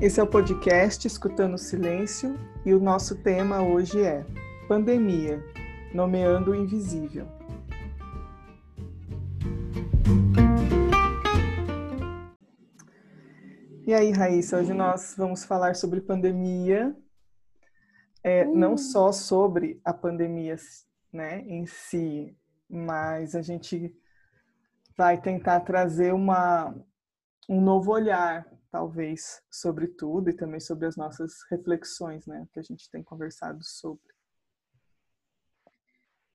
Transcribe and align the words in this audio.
Esse 0.00 0.20
é 0.20 0.22
o 0.22 0.28
podcast 0.28 1.08
Escutando 1.08 1.54
o 1.54 1.58
Silêncio 1.58 2.38
e 2.64 2.72
o 2.72 2.78
nosso 2.78 3.20
tema 3.20 3.62
hoje 3.62 4.00
é 4.00 4.24
Pandemia 4.68 5.42
Nomeando 5.92 6.52
o 6.52 6.54
Invisível. 6.54 7.26
E 13.84 13.92
aí, 13.92 14.12
Raíssa, 14.12 14.58
hoje 14.58 14.72
nós 14.72 15.16
vamos 15.18 15.44
falar 15.44 15.74
sobre 15.74 16.00
pandemia, 16.00 16.96
é, 18.22 18.46
hum. 18.46 18.54
não 18.54 18.76
só 18.76 19.10
sobre 19.10 19.80
a 19.84 19.92
pandemia 19.92 20.54
né, 21.12 21.40
em 21.40 21.66
si, 21.66 22.36
mas 22.70 23.34
a 23.34 23.42
gente 23.42 23.92
vai 24.96 25.20
tentar 25.20 25.58
trazer 25.60 26.14
uma, 26.14 26.72
um 27.48 27.60
novo 27.60 27.90
olhar, 27.90 28.46
talvez, 28.70 29.42
sobre 29.50 29.88
tudo 29.88 30.30
e 30.30 30.36
também 30.36 30.60
sobre 30.60 30.86
as 30.86 30.96
nossas 30.96 31.32
reflexões, 31.50 32.26
né, 32.26 32.46
que 32.52 32.58
a 32.58 32.62
gente 32.62 32.90
tem 32.90 33.02
conversado 33.02 33.64
sobre. 33.64 34.02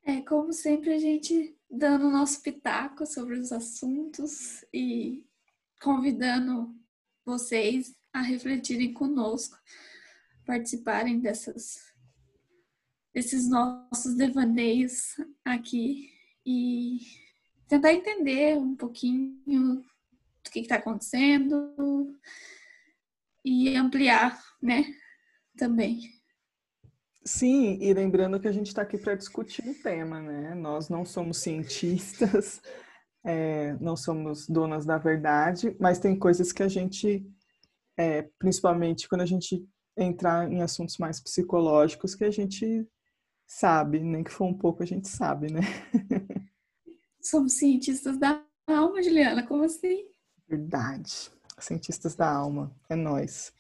É, 0.06 0.22
como 0.22 0.52
sempre, 0.52 0.94
a 0.94 1.00
gente 1.00 1.58
dando 1.70 2.10
nosso 2.10 2.42
pitaco 2.42 3.06
sobre 3.06 3.40
os 3.40 3.52
assuntos 3.52 4.64
e 4.74 5.26
convidando 5.82 6.76
vocês 7.26 7.96
a 8.12 8.22
refletirem 8.22 8.94
conosco, 8.94 9.58
participarem 10.46 11.20
dessas, 11.20 11.78
desses 13.14 13.50
nossos 13.50 14.16
devaneios 14.16 15.16
aqui 15.46 16.12
e 16.46 17.00
tentar 17.68 17.94
entender 17.94 18.58
um 18.58 18.76
pouquinho 18.76 19.84
do 20.44 20.52
que 20.52 20.60
está 20.60 20.76
acontecendo 20.76 22.18
e 23.44 23.76
ampliar, 23.76 24.40
né, 24.62 24.86
também. 25.58 26.02
Sim, 27.26 27.78
e 27.82 27.94
lembrando 27.94 28.40
que 28.40 28.48
a 28.48 28.52
gente 28.52 28.68
está 28.68 28.82
aqui 28.82 28.98
para 28.98 29.16
discutir 29.16 29.64
um 29.66 29.74
tema, 29.74 30.22
né? 30.22 30.54
Nós 30.56 30.90
não 30.90 31.06
somos 31.06 31.38
cientistas, 31.38 32.62
é, 33.24 33.74
não 33.80 33.96
somos 33.96 34.48
donas 34.48 34.86
da 34.86 34.98
verdade, 34.98 35.76
mas 35.80 36.00
tem 36.00 36.20
coisas 36.20 36.52
que 36.52 36.62
a 36.62 36.68
gente, 36.68 37.26
é, 37.98 38.24
principalmente 38.38 39.08
quando 39.08 39.22
a 39.22 39.26
gente 39.26 39.66
entrar 39.98 40.52
em 40.52 40.62
assuntos 40.62 40.98
mais 40.98 41.22
psicológicos, 41.22 42.14
que 42.14 42.26
a 42.26 42.32
gente 42.32 42.86
sabe, 43.48 44.00
nem 44.00 44.24
que 44.24 44.32
for 44.32 44.46
um 44.46 44.58
pouco 44.58 44.84
a 44.84 44.86
gente 44.86 45.08
sabe, 45.08 45.52
né? 45.52 45.62
Somos 47.22 47.54
cientistas 47.54 48.18
da 48.18 48.44
alma, 48.68 49.02
Juliana, 49.02 49.48
como 49.48 49.64
assim? 49.64 50.13
Verdade. 50.54 51.32
Cientistas 51.58 52.14
da 52.16 52.30
alma, 52.32 52.72
é 52.88 52.96
nós. 52.96 53.52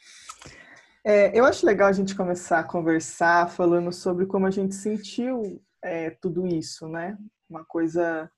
É, 1.03 1.37
eu 1.37 1.43
acho 1.43 1.65
legal 1.65 1.89
a 1.89 1.91
gente 1.91 2.15
começar 2.15 2.59
a 2.59 2.63
conversar 2.63 3.49
falando 3.49 3.91
sobre 3.91 4.27
como 4.27 4.45
a 4.45 4.51
gente 4.51 4.75
sentiu 4.75 5.59
é, 5.81 6.11
tudo 6.11 6.45
isso, 6.45 6.87
né? 6.87 7.17
Uma 7.49 7.65
coisa 7.65 8.31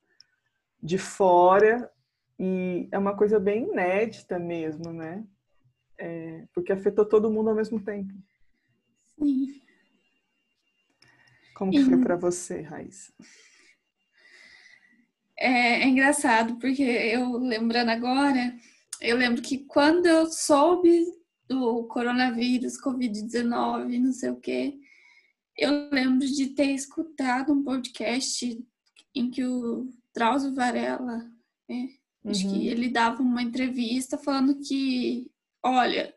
de 0.82 0.96
fora 0.96 1.90
e 2.38 2.88
é 2.90 2.98
uma 2.98 3.14
coisa 3.14 3.38
bem 3.38 3.68
inédita 3.68 4.38
mesmo, 4.38 4.90
né? 4.90 5.22
É, 5.98 6.46
porque 6.54 6.72
afetou 6.72 7.04
todo 7.04 7.30
mundo 7.30 7.50
ao 7.50 7.56
mesmo 7.56 7.78
tempo. 7.78 8.14
Sim. 9.18 9.60
Como 11.54 11.70
que 11.70 11.84
foi 11.84 12.00
para 12.00 12.16
você, 12.16 12.62
Raíssa? 12.62 13.12
É, 15.38 15.82
é, 15.82 15.88
engraçado, 15.88 16.56
porque 16.56 16.82
eu 16.82 17.36
lembrando 17.36 17.90
agora, 17.90 18.54
eu 19.00 19.16
lembro 19.16 19.42
que 19.42 19.58
quando 19.58 20.06
eu 20.06 20.26
soube 20.26 21.04
do 21.46 21.84
coronavírus, 21.84 22.80
Covid-19, 22.80 23.98
não 23.98 24.12
sei 24.12 24.30
o 24.30 24.40
quê, 24.40 24.78
eu 25.56 25.88
lembro 25.90 26.26
de 26.26 26.48
ter 26.48 26.72
escutado 26.72 27.52
um 27.52 27.62
podcast 27.62 28.58
em 29.14 29.30
que 29.30 29.44
o 29.44 29.88
Drauzio 30.14 30.54
Varela, 30.54 31.18
né? 31.68 31.88
Uhum. 32.24 32.30
Acho 32.30 32.42
que 32.42 32.56
uhum. 32.56 32.62
ele 32.62 32.88
dava 32.88 33.22
uma 33.22 33.42
entrevista 33.42 34.18
falando 34.18 34.60
que, 34.60 35.30
olha, 35.62 36.12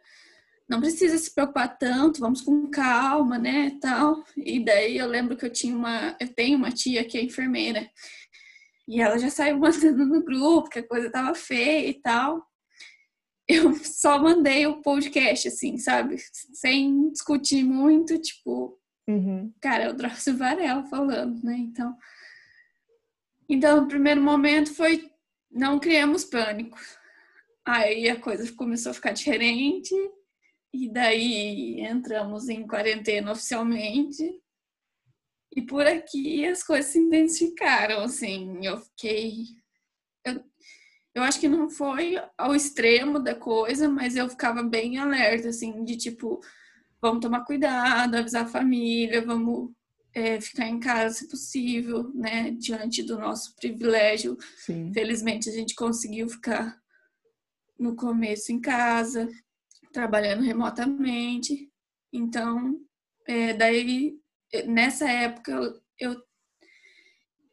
não 0.68 0.80
precisa 0.80 1.18
se 1.18 1.34
preocupar 1.34 1.78
tanto, 1.78 2.20
vamos 2.20 2.42
com 2.42 2.68
calma, 2.68 3.38
né, 3.38 3.78
tal. 3.82 4.24
E 4.38 4.64
daí 4.64 4.98
eu 4.98 5.08
lembro 5.08 5.36
que 5.36 5.46
eu 5.46 5.52
tinha 5.52 5.76
uma, 5.76 6.16
eu 6.20 6.28
tenho 6.28 6.58
uma 6.58 6.72
tia 6.72 7.04
que 7.04 7.18
é 7.18 7.24
enfermeira. 7.24 7.90
E 8.90 9.00
ela 9.00 9.20
já 9.20 9.30
saiu 9.30 9.60
mandando 9.60 10.04
no 10.06 10.24
grupo 10.24 10.70
que 10.70 10.80
a 10.80 10.88
coisa 10.88 11.12
tava 11.12 11.36
feia 11.36 11.88
e 11.88 11.94
tal. 11.94 12.44
Eu 13.48 13.76
só 13.84 14.22
mandei 14.22 14.66
o 14.66 14.82
podcast, 14.82 15.48
assim, 15.48 15.78
sabe? 15.78 16.18
Sem 16.54 17.12
discutir 17.12 17.64
muito, 17.64 18.20
tipo, 18.20 18.80
uhum. 19.08 19.54
cara, 19.62 19.86
é 19.86 19.90
o 19.90 19.94
Drauzio 19.94 20.36
Varela 20.36 20.84
falando, 20.86 21.44
né? 21.44 21.56
Então, 21.58 21.96
então, 23.48 23.82
no 23.82 23.88
primeiro 23.88 24.22
momento 24.22 24.74
foi 24.74 25.10
não 25.52 25.80
criamos 25.80 26.24
pânico. 26.24 26.78
Aí 27.66 28.10
a 28.10 28.20
coisa 28.20 28.52
começou 28.54 28.92
a 28.92 28.94
ficar 28.94 29.12
diferente 29.12 29.94
e 30.74 30.88
daí 30.92 31.82
entramos 31.82 32.50
em 32.50 32.68
quarentena 32.68 33.32
oficialmente. 33.32 34.32
E 35.56 35.62
por 35.62 35.86
aqui 35.86 36.46
as 36.46 36.64
coisas 36.64 36.92
se 36.92 37.00
intensificaram, 37.00 38.02
assim, 38.02 38.66
eu 38.66 38.78
fiquei 38.78 39.46
eu, 40.26 40.44
eu 41.16 41.24
acho 41.24 41.40
que 41.40 41.48
não 41.48 41.70
foi 41.70 42.16
ao 42.38 42.56
extremo 42.56 43.20
da 43.20 43.36
coisa, 43.36 43.90
mas 43.90 44.16
eu 44.16 44.30
ficava 44.30 44.62
bem 44.62 44.98
alerta, 44.98 45.50
assim, 45.50 45.84
de 45.84 45.98
tipo, 45.98 46.40
vamos 47.02 47.22
tomar 47.22 47.46
cuidado, 47.46 48.16
avisar 48.16 48.44
a 48.44 48.50
família, 48.50 49.26
vamos 49.26 49.72
é, 50.14 50.40
ficar 50.40 50.68
em 50.68 50.80
casa 50.80 51.16
se 51.16 51.28
possível, 51.28 52.12
né? 52.14 52.52
Diante 52.52 53.04
do 53.04 53.18
nosso 53.18 53.56
privilégio. 53.56 54.38
Sim. 54.58 54.92
Felizmente 54.94 55.50
a 55.50 55.54
gente 55.54 55.76
conseguiu 55.76 56.30
ficar 56.30 56.78
no 57.78 57.96
começo 57.96 58.52
em 58.52 58.60
casa, 58.60 59.28
trabalhando 59.92 60.44
remotamente. 60.44 61.72
Então, 62.12 62.80
é, 63.28 63.54
daí 63.54 64.18
nessa 64.66 65.10
época 65.10 65.52
eu, 65.52 65.82
eu, 66.00 66.24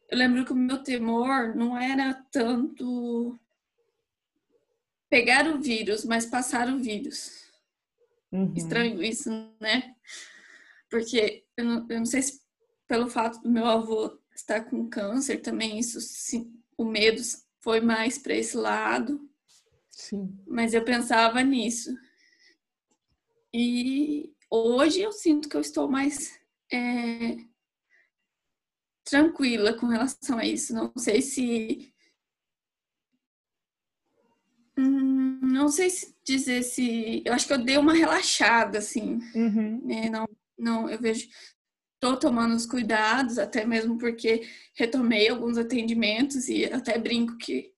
eu 0.09 0.19
lembro 0.19 0.45
que 0.45 0.53
o 0.53 0.57
meu 0.57 0.83
temor 0.83 1.55
não 1.55 1.77
era 1.77 2.15
tanto 2.31 3.39
pegar 5.09 5.47
o 5.49 5.61
vírus, 5.61 6.05
mas 6.05 6.27
passar 6.27 6.69
o 6.69 6.79
vírus. 6.79 7.47
Uhum. 8.33 8.53
Estranho 8.57 9.03
isso, 9.03 9.31
né? 9.61 9.95
Porque 10.91 11.45
eu 11.57 11.65
não, 11.65 11.87
eu 11.89 11.99
não 11.99 12.07
sei 12.07 12.23
se 12.23 12.41
pelo 12.87 13.09
fato 13.09 13.41
do 13.41 13.51
meu 13.51 13.67
avô 13.67 14.19
estar 14.34 14.63
com 14.65 14.89
câncer 14.89 15.39
também, 15.39 15.78
isso 15.78 15.99
o 16.77 16.84
medo 16.84 17.21
foi 17.61 17.81
mais 17.81 18.19
para 18.19 18.34
esse 18.34 18.57
lado. 18.57 19.28
Sim. 19.91 20.39
Mas 20.47 20.75
eu 20.75 20.84
pensava 20.84 21.43
nisso. 21.43 21.97
E 23.53 24.33
hoje 24.51 25.01
eu 25.01 25.11
sinto 25.11 25.49
que 25.49 25.57
eu 25.57 25.61
estou 25.61 25.89
mais 25.89 26.39
é, 26.72 27.37
tranquila 29.04 29.75
com 29.75 29.87
relação 29.87 30.38
a 30.38 30.44
isso. 30.44 30.75
Não 30.75 30.93
sei 30.97 31.22
se. 31.22 31.93
Hum, 34.78 35.41
não 35.43 35.69
sei 35.69 35.91
se 35.91 36.15
dizer 36.25 36.62
se. 36.62 37.22
Eu 37.25 37.32
acho 37.32 37.47
que 37.47 37.53
eu 37.53 37.65
dei 37.65 37.78
uma 37.78 37.94
relaxada, 37.94 38.78
assim. 38.78 39.21
Uhum. 39.34 39.81
Né? 39.84 40.10
Não, 40.10 40.28
não, 40.59 40.91
eu 40.91 40.99
vejo 40.99 41.28
estou 41.97 42.16
tomando 42.16 42.54
os 42.54 42.66
cuidados, 42.66 43.38
até 43.38 43.65
mesmo 43.65 43.98
porque 43.98 44.47
retomei 44.75 45.28
alguns 45.28 45.59
atendimentos 45.59 46.48
e 46.48 46.66
até 46.66 46.98
brinco 46.98 47.37
que, 47.38 47.72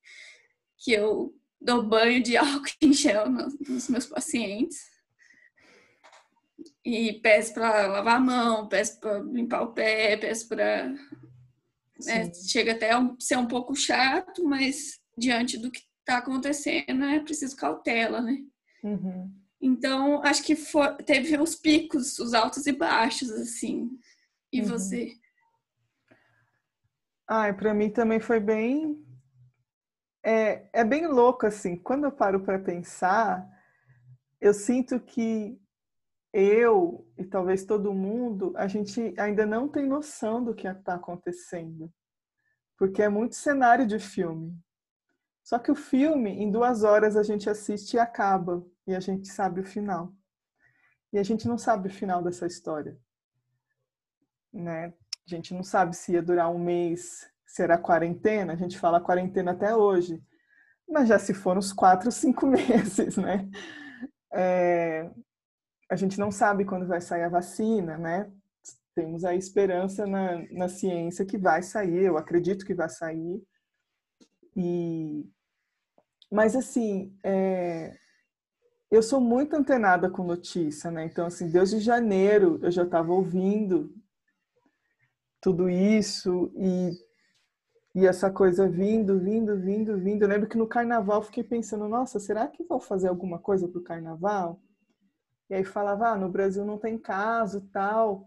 que 0.76 0.93
eu 0.93 1.34
dou 1.61 1.82
banho 1.82 2.23
de 2.23 2.37
álcool 2.37 2.67
em 2.82 2.93
gel 2.93 3.31
nos 3.31 3.88
meus 3.88 4.06
pacientes. 4.06 4.79
E 6.88 7.20
peço 7.20 7.52
para 7.52 7.87
lavar 7.87 8.17
a 8.17 8.20
mão, 8.20 8.67
peço 8.67 8.99
para 8.99 9.19
limpar 9.19 9.61
o 9.61 9.75
pé, 9.75 10.17
peço 10.17 10.49
para. 10.49 10.88
Né, 12.02 12.32
chega 12.32 12.73
até 12.73 12.93
a 12.93 13.14
ser 13.19 13.37
um 13.37 13.46
pouco 13.46 13.75
chato, 13.75 14.43
mas 14.43 14.99
diante 15.14 15.58
do 15.58 15.70
que 15.70 15.82
está 16.00 16.17
acontecendo 16.17 17.05
é 17.05 17.20
preciso 17.20 17.55
cautela, 17.56 18.23
né? 18.23 18.38
Uhum. 18.82 19.31
Então, 19.61 20.23
acho 20.25 20.43
que 20.43 20.56
teve 21.05 21.37
os 21.37 21.56
picos, 21.56 22.19
os 22.19 22.32
altos 22.32 22.67
e 22.67 22.73
baixos, 22.73 23.31
assim. 23.32 23.91
E 24.50 24.62
uhum. 24.62 24.69
você? 24.69 25.12
Ai, 27.29 27.52
para 27.52 27.75
mim 27.75 27.91
também 27.91 28.19
foi 28.19 28.41
bem. 28.41 29.05
É, 30.25 30.67
é 30.73 30.84
bem 30.84 31.06
louco, 31.06 31.44
assim. 31.44 31.76
Quando 31.76 32.05
eu 32.05 32.12
paro 32.12 32.41
para 32.41 32.58
pensar, 32.58 33.46
eu 34.41 34.55
sinto 34.55 34.99
que 34.99 35.61
eu 36.33 37.07
e 37.17 37.25
talvez 37.25 37.65
todo 37.65 37.93
mundo, 37.93 38.53
a 38.57 38.67
gente 38.67 39.15
ainda 39.19 39.47
não 39.47 39.69
tem 39.69 39.87
noção 39.87 40.43
do 40.43 40.55
que 40.55 40.67
está 40.67 40.95
acontecendo. 40.95 41.93
Porque 42.77 43.03
é 43.03 43.09
muito 43.09 43.35
cenário 43.35 43.87
de 43.87 43.99
filme. 43.99 44.57
Só 45.43 45.59
que 45.59 45.71
o 45.71 45.75
filme, 45.75 46.31
em 46.31 46.51
duas 46.51 46.85
horas, 46.85 47.17
a 47.17 47.23
gente 47.23 47.49
assiste 47.49 47.95
e 47.95 47.99
acaba. 47.99 48.65
e 48.87 48.95
a 48.95 49.01
gente 49.01 49.29
sabe 49.29 49.61
o 49.61 49.65
final. 49.65 50.13
E 51.13 51.19
a 51.19 51.23
gente 51.23 51.49
não 51.49 51.57
sabe 51.57 51.89
o 51.89 51.93
final 51.93 52.23
dessa 52.23 52.47
história. 52.47 52.99
Né? 54.53 54.87
A 54.87 55.31
gente 55.31 55.55
não 55.55 55.63
sabe 55.63 55.97
se 55.97 56.13
ia 56.13 56.23
durar 56.23 56.51
um 56.51 56.59
mês, 56.59 57.27
se 57.47 57.63
era 57.63 57.79
quarentena, 57.79 58.53
a 58.53 58.57
gente 58.57 58.79
fala 58.79 59.01
quarentena 59.01 59.53
até 59.53 59.75
hoje, 59.75 60.23
mas 60.89 61.09
já 61.09 61.19
se 61.19 61.33
foram 61.33 61.59
uns 61.59 61.73
quatro, 61.73 62.13
cinco 62.13 62.47
meses, 62.49 63.17
né? 63.17 63.49
É, 64.33 65.11
a 65.90 65.96
gente 65.96 66.19
não 66.19 66.31
sabe 66.31 66.64
quando 66.64 66.87
vai 66.87 67.00
sair 67.00 67.23
a 67.23 67.29
vacina, 67.29 67.96
né? 67.96 68.31
Temos 68.94 69.25
a 69.25 69.35
esperança 69.35 70.06
na, 70.06 70.44
na 70.52 70.69
ciência 70.69 71.25
que 71.25 71.38
vai 71.38 71.62
sair, 71.62 72.05
eu 72.05 72.19
acredito 72.19 72.64
que 72.64 72.75
vai 72.75 72.88
sair. 72.88 73.43
E, 74.56 75.25
mas 76.31 76.55
assim, 76.55 77.17
é, 77.25 77.96
eu 78.90 79.02
sou 79.02 79.20
muito 79.20 79.55
antenada 79.55 80.11
com 80.11 80.25
notícia, 80.25 80.90
né? 80.90 81.05
Então, 81.05 81.26
assim, 81.26 81.49
desde 81.49 81.79
janeiro 81.79 82.58
eu 82.62 82.70
já 82.70 82.82
estava 82.82 83.12
ouvindo 83.12 83.94
tudo 85.41 85.70
isso 85.70 86.52
e, 86.56 86.91
e 87.94 88.06
essa 88.06 88.31
coisa 88.31 88.69
vindo, 88.69 89.19
vindo, 89.20 89.58
vindo, 89.58 89.99
vindo. 89.99 90.23
Eu 90.23 90.29
lembro 90.29 90.49
que 90.49 90.58
no 90.58 90.67
carnaval 90.67 91.23
fiquei 91.23 91.44
pensando, 91.44 91.88
nossa, 91.88 92.19
será 92.19 92.49
que 92.49 92.64
vou 92.64 92.81
fazer 92.81 93.08
alguma 93.08 93.38
coisa 93.38 93.69
para 93.69 93.79
o 93.79 93.84
carnaval? 93.84 94.61
E 95.49 95.55
aí 95.55 95.65
falava, 95.65 96.11
ah, 96.11 96.17
no 96.17 96.29
Brasil 96.29 96.65
não 96.65 96.79
tem 96.79 96.99
caso, 96.99 97.69
tal. 97.73 98.27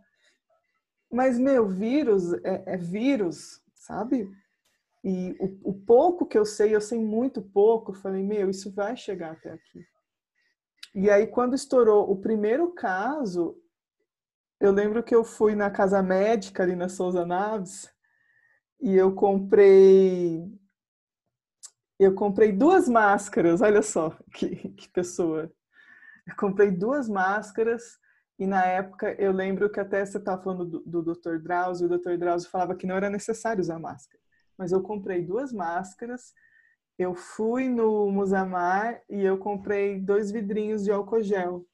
Mas, 1.11 1.37
meu, 1.37 1.67
vírus 1.67 2.33
é, 2.43 2.63
é 2.73 2.77
vírus, 2.77 3.61
sabe? 3.75 4.29
E 5.03 5.35
o, 5.39 5.71
o, 5.71 5.73
pouco 5.73 6.25
que 6.25 6.37
eu 6.37 6.45
sei, 6.45 6.75
eu 6.75 6.81
sei 6.81 6.99
muito 6.99 7.41
pouco. 7.41 7.93
Falei, 7.93 8.23
meu, 8.23 8.49
isso 8.49 8.71
vai 8.71 8.95
chegar 8.95 9.33
até 9.33 9.51
aqui. 9.51 9.85
E 10.93 11.09
aí, 11.09 11.27
quando 11.27 11.55
estourou 11.55 12.09
o 12.09 12.19
primeiro 12.19 12.71
caso, 12.73 13.55
eu 14.59 14.71
lembro 14.71 15.03
que 15.03 15.13
eu 15.13 15.23
fui 15.23 15.55
na 15.55 15.71
casa 15.71 16.01
médica 16.03 16.63
ali 16.63 16.75
na 16.75 16.87
Souza 16.87 17.25
Naves 17.25 17.91
e 18.79 18.95
eu 18.95 19.13
comprei 19.13 20.43
eu 21.99 22.15
comprei 22.15 22.51
duas 22.51 22.89
máscaras, 22.89 23.61
olha 23.61 23.83
só 23.83 24.09
que, 24.33 24.55
que 24.69 24.89
pessoa. 24.89 25.51
Eu 26.31 26.35
comprei 26.37 26.71
duas 26.71 27.09
máscaras 27.09 27.99
e 28.39 28.47
na 28.47 28.65
época 28.65 29.13
eu 29.19 29.33
lembro 29.33 29.69
que 29.69 29.79
até 29.79 30.05
você 30.05 30.17
estava 30.17 30.41
falando 30.41 30.65
do, 30.65 30.79
do 30.79 31.13
Dr. 31.13 31.37
Drauzio, 31.39 31.87
o 31.87 31.97
Dr. 31.97 32.17
Drauzio 32.17 32.49
falava 32.49 32.75
que 32.75 32.87
não 32.87 32.95
era 32.95 33.09
necessário 33.09 33.61
usar 33.61 33.77
máscara. 33.77 34.21
Mas 34.57 34.71
eu 34.71 34.81
comprei 34.81 35.21
duas 35.21 35.51
máscaras, 35.51 36.33
eu 36.97 37.13
fui 37.13 37.67
no 37.67 38.09
Musamar 38.09 39.01
e 39.09 39.21
eu 39.21 39.37
comprei 39.37 39.99
dois 39.99 40.31
vidrinhos 40.31 40.83
de 40.85 40.91
álcool 40.91 41.21
gel. 41.21 41.67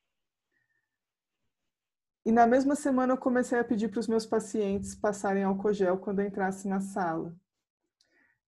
E 2.26 2.32
na 2.32 2.48
mesma 2.48 2.76
semana 2.76 3.14
eu 3.14 3.18
comecei 3.18 3.60
a 3.60 3.64
pedir 3.64 3.90
para 3.90 4.00
os 4.00 4.08
meus 4.08 4.26
pacientes 4.26 4.96
passarem 4.96 5.44
álcool 5.44 5.72
gel 5.72 5.98
quando 6.00 6.20
eu 6.20 6.26
entrasse 6.26 6.68
na 6.68 6.82
sala. 6.82 7.36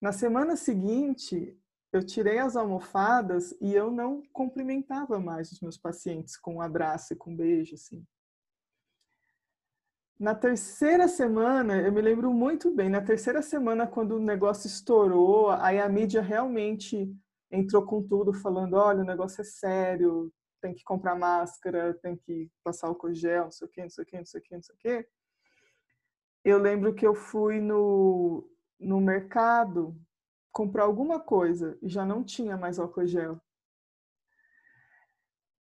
Na 0.02 0.12
semana 0.12 0.56
seguinte, 0.56 1.56
eu 1.92 2.06
tirei 2.06 2.38
as 2.38 2.56
almofadas 2.56 3.56
e 3.60 3.74
eu 3.74 3.92
não 3.92 4.22
cumprimentava 4.32 5.20
mais 5.20 5.52
os 5.52 5.60
meus 5.60 5.78
pacientes 5.78 6.38
com 6.38 6.56
um 6.56 6.62
abraço 6.62 7.14
e 7.14 7.16
com 7.16 7.32
um 7.32 7.36
beijo, 7.36 7.76
assim. 7.76 8.06
Na 10.20 10.36
terceira 10.36 11.08
semana, 11.08 11.82
eu 11.82 11.92
me 11.92 12.02
lembro 12.02 12.32
muito 12.34 12.70
bem, 12.70 12.90
na 12.90 13.02
terceira 13.02 13.42
semana, 13.42 13.88
quando 13.88 14.18
o 14.18 14.20
negócio 14.20 14.68
estourou, 14.68 15.50
aí 15.50 15.80
a 15.80 15.88
mídia 15.88 16.22
realmente 16.22 17.10
entrou 17.50 17.86
com 17.86 18.06
tudo, 18.06 18.34
falando: 18.34 18.74
olha, 18.74 19.02
o 19.02 19.06
negócio 19.06 19.42
é 19.42 19.46
sério, 19.46 20.32
tem 20.62 20.74
que 20.74 20.84
comprar 20.84 21.16
máscara, 21.16 21.94
tem 22.02 22.18
que 22.18 22.52
passar 22.64 22.88
álcool 22.88 23.14
gel, 23.14 23.46
não 23.46 23.52
sei 23.52 23.66
o 23.68 23.70
quê, 23.70 23.82
não 23.82 23.90
sei 23.90 24.04
o 24.04 24.06
quê, 24.06 24.18
não 24.18 24.26
sei 24.26 24.40
o 24.40 24.44
quê, 24.44 24.56
não 24.56 24.62
sei 24.62 24.76
o 24.76 24.78
quê. 24.78 25.10
Eu 26.44 26.58
lembro 26.58 26.94
que 26.94 27.08
eu 27.08 27.16
fui 27.16 27.62
no, 27.62 28.46
no 28.78 29.00
mercado 29.00 29.96
comprar 30.60 30.84
alguma 30.84 31.22
coisa 31.22 31.78
e 31.82 31.88
já 31.88 32.06
não 32.06 32.22
tinha 32.22 32.58
mais 32.58 32.80
álcool 32.80 33.08
gel. 33.08 33.40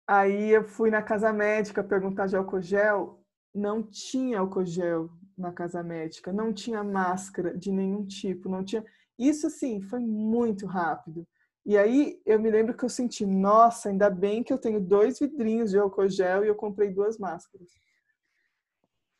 Aí 0.06 0.52
eu 0.52 0.64
fui 0.64 0.92
na 0.92 1.02
casa 1.02 1.34
médica 1.34 1.84
perguntar 1.84 2.28
de 2.28 2.36
álcool 2.36 2.62
gel, 2.62 3.20
não 3.52 3.82
tinha 3.82 4.38
álcool 4.38 4.64
gel 4.64 5.10
na 5.36 5.52
casa 5.52 5.82
médica, 5.82 6.32
não 6.32 6.54
tinha 6.54 6.84
máscara 6.84 7.58
de 7.58 7.72
nenhum 7.72 8.06
tipo, 8.06 8.48
não 8.48 8.64
tinha. 8.64 8.86
Isso 9.18 9.48
assim 9.48 9.82
foi 9.82 10.00
muito 10.00 10.68
rápido. 10.68 11.28
E 11.66 11.76
aí 11.76 12.22
eu 12.24 12.40
me 12.40 12.52
lembro 12.52 12.78
que 12.78 12.86
eu 12.86 12.90
senti, 12.90 13.26
nossa, 13.26 13.90
ainda 13.90 14.12
bem 14.12 14.44
que 14.44 14.54
eu 14.54 14.60
tenho 14.60 14.80
dois 14.80 15.18
vidrinhos 15.18 15.72
de 15.72 15.80
álcool 15.80 16.08
gel 16.08 16.46
e 16.46 16.50
eu 16.50 16.56
comprei 16.56 16.92
duas 16.92 17.18
máscaras. 17.18 17.72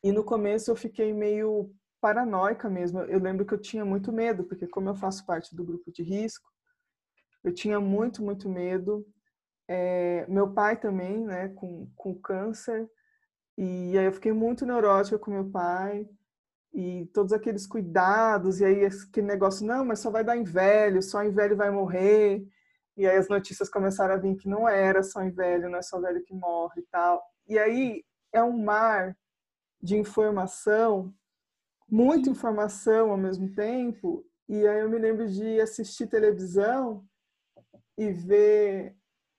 E 0.04 0.12
no 0.12 0.22
começo 0.22 0.70
eu 0.70 0.76
fiquei 0.76 1.12
meio 1.12 1.68
paranoica 2.04 2.68
mesmo. 2.68 3.00
Eu 3.00 3.18
lembro 3.18 3.46
que 3.46 3.54
eu 3.54 3.58
tinha 3.58 3.82
muito 3.82 4.12
medo, 4.12 4.44
porque 4.44 4.66
como 4.66 4.90
eu 4.90 4.94
faço 4.94 5.24
parte 5.24 5.56
do 5.56 5.64
grupo 5.64 5.90
de 5.90 6.02
risco, 6.02 6.46
eu 7.42 7.50
tinha 7.50 7.80
muito, 7.80 8.22
muito 8.22 8.46
medo. 8.46 9.06
É, 9.66 10.26
meu 10.28 10.52
pai 10.52 10.78
também, 10.78 11.24
né, 11.24 11.48
com, 11.48 11.90
com 11.96 12.14
câncer, 12.14 12.86
e 13.56 13.96
aí 13.96 14.04
eu 14.04 14.12
fiquei 14.12 14.32
muito 14.32 14.66
neurótica 14.66 15.18
com 15.18 15.30
meu 15.30 15.50
pai, 15.50 16.06
e 16.74 17.06
todos 17.14 17.32
aqueles 17.32 17.66
cuidados, 17.66 18.60
e 18.60 18.66
aí 18.66 18.84
aquele 18.84 19.26
negócio, 19.26 19.66
não, 19.66 19.82
mas 19.82 20.00
só 20.00 20.10
vai 20.10 20.22
dar 20.22 20.36
em 20.36 20.44
velho, 20.44 21.00
só 21.02 21.24
em 21.24 21.30
velho 21.30 21.56
vai 21.56 21.70
morrer. 21.70 22.46
E 22.98 23.06
aí 23.06 23.16
as 23.16 23.30
notícias 23.30 23.70
começaram 23.70 24.12
a 24.12 24.18
vir 24.18 24.36
que 24.36 24.46
não 24.46 24.68
era 24.68 25.02
só 25.02 25.22
em 25.22 25.30
velho, 25.30 25.70
não 25.70 25.78
é 25.78 25.82
só 25.82 25.98
velho 25.98 26.22
que 26.22 26.34
morre 26.34 26.82
e 26.82 26.86
tal. 26.90 27.22
E 27.48 27.58
aí 27.58 28.04
é 28.30 28.42
um 28.42 28.62
mar 28.62 29.16
de 29.80 29.96
informação 29.96 31.14
muita 31.88 32.28
informação 32.28 33.10
ao 33.10 33.16
mesmo 33.16 33.52
tempo. 33.54 34.24
E 34.48 34.66
aí 34.66 34.80
eu 34.80 34.90
me 34.90 34.98
lembro 34.98 35.28
de 35.28 35.60
assistir 35.60 36.06
televisão 36.06 37.04
e 37.96 38.10
ver 38.10 38.96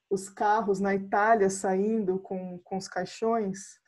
os 0.09 0.29
carros 0.29 0.79
na 0.79 0.95
Itália 0.95 1.49
saindo 1.49 2.19
com, 2.19 2.59
com 2.59 2.77
os 2.77 2.87
caixões, 2.87 3.79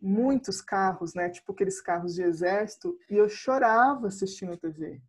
muitos 0.00 0.60
carros, 0.60 1.14
né? 1.14 1.28
Tipo 1.28 1.52
aqueles 1.52 1.80
carros 1.80 2.14
de 2.14 2.22
exército, 2.22 2.98
e 3.10 3.16
eu 3.16 3.28
chorava 3.28 4.08
assistindo 4.08 4.52
a 4.52 4.56
TV. 4.56 5.00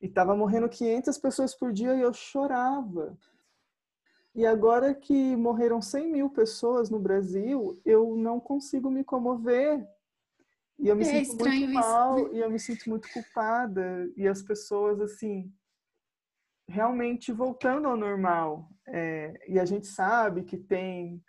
E 0.00 0.08
tava 0.08 0.36
morrendo 0.36 0.68
500 0.68 1.18
pessoas 1.18 1.54
por 1.54 1.72
dia 1.72 1.94
e 1.94 2.00
eu 2.00 2.12
chorava. 2.12 3.16
E 4.34 4.44
agora 4.44 4.94
que 4.94 5.34
morreram 5.34 5.80
100 5.80 6.12
mil 6.12 6.30
pessoas 6.30 6.90
no 6.90 6.98
Brasil, 6.98 7.80
eu 7.84 8.14
não 8.14 8.38
consigo 8.38 8.90
me 8.90 9.02
comover 9.02 9.88
e 10.78 10.88
eu 10.88 10.96
me 10.96 11.02
é 11.02 11.24
sinto 11.24 11.44
muito 11.44 11.72
mal 11.72 12.18
isso. 12.18 12.34
e 12.34 12.38
eu 12.40 12.50
me 12.50 12.58
sinto 12.58 12.88
muito 12.90 13.08
culpada. 13.12 14.10
E 14.16 14.28
as 14.28 14.42
pessoas, 14.42 15.00
assim, 15.00 15.52
realmente 16.68 17.32
voltando 17.32 17.88
ao 17.88 17.96
normal. 17.96 18.68
É, 18.88 19.32
e 19.48 19.58
a 19.58 19.64
gente 19.64 19.86
sabe 19.86 20.44
que 20.44 20.56
tem 20.56 21.22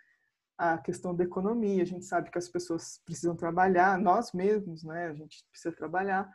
a 0.56 0.76
questão 0.76 1.14
da 1.14 1.24
economia, 1.24 1.82
a 1.82 1.86
gente 1.86 2.04
sabe 2.04 2.30
que 2.30 2.38
as 2.38 2.48
pessoas 2.48 3.00
precisam 3.04 3.36
trabalhar, 3.36 3.98
nós 3.98 4.32
mesmos, 4.32 4.82
né? 4.82 5.08
A 5.08 5.14
gente 5.14 5.44
precisa 5.50 5.74
trabalhar. 5.74 6.30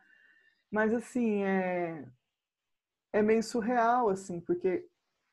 Mas, 0.72 0.94
assim, 0.94 1.44
é, 1.44 2.06
é 3.12 3.22
meio 3.22 3.44
surreal, 3.44 4.10
assim, 4.10 4.40
porque 4.40 4.88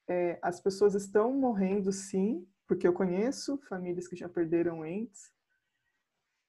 é, 0.08 0.38
as 0.42 0.60
pessoas 0.60 0.94
estão 0.94 1.32
morrendo, 1.32 1.92
sim, 1.92 2.46
porque 2.66 2.86
eu 2.86 2.92
conheço 2.92 3.58
famílias 3.68 4.06
que 4.06 4.16
já 4.16 4.28
perderam 4.28 4.84
entes, 4.84 5.32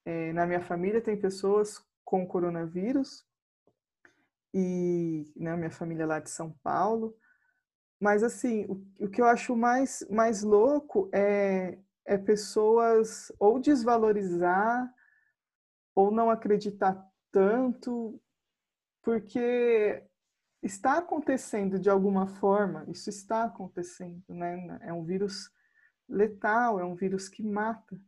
é, 0.05 0.33
na 0.33 0.45
minha 0.45 0.61
família 0.61 1.01
tem 1.01 1.17
pessoas 1.17 1.83
com 2.03 2.27
coronavírus 2.27 3.25
e 4.53 5.31
né, 5.35 5.55
minha 5.55 5.71
família 5.71 6.03
é 6.03 6.05
lá 6.05 6.19
de 6.19 6.29
São 6.29 6.51
Paulo. 6.63 7.15
Mas 7.99 8.23
assim, 8.23 8.65
o, 8.65 9.05
o 9.05 9.09
que 9.09 9.21
eu 9.21 9.25
acho 9.25 9.55
mais 9.55 10.05
mais 10.09 10.43
louco 10.43 11.09
é 11.13 11.77
é 12.05 12.17
pessoas 12.17 13.31
ou 13.39 13.59
desvalorizar 13.59 14.91
ou 15.95 16.11
não 16.11 16.29
acreditar 16.29 17.01
tanto, 17.31 18.19
porque 19.01 20.03
está 20.61 20.97
acontecendo 20.97 21.79
de 21.79 21.89
alguma 21.89 22.27
forma, 22.27 22.85
isso 22.87 23.09
está 23.09 23.43
acontecendo, 23.45 24.23
né? 24.29 24.79
É 24.81 24.93
um 24.93 25.03
vírus 25.03 25.49
letal, 26.07 26.79
é 26.79 26.85
um 26.85 26.95
vírus 26.95 27.29
que 27.29 27.43
mata. 27.43 27.99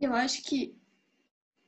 Eu 0.00 0.14
acho 0.14 0.42
que 0.42 0.74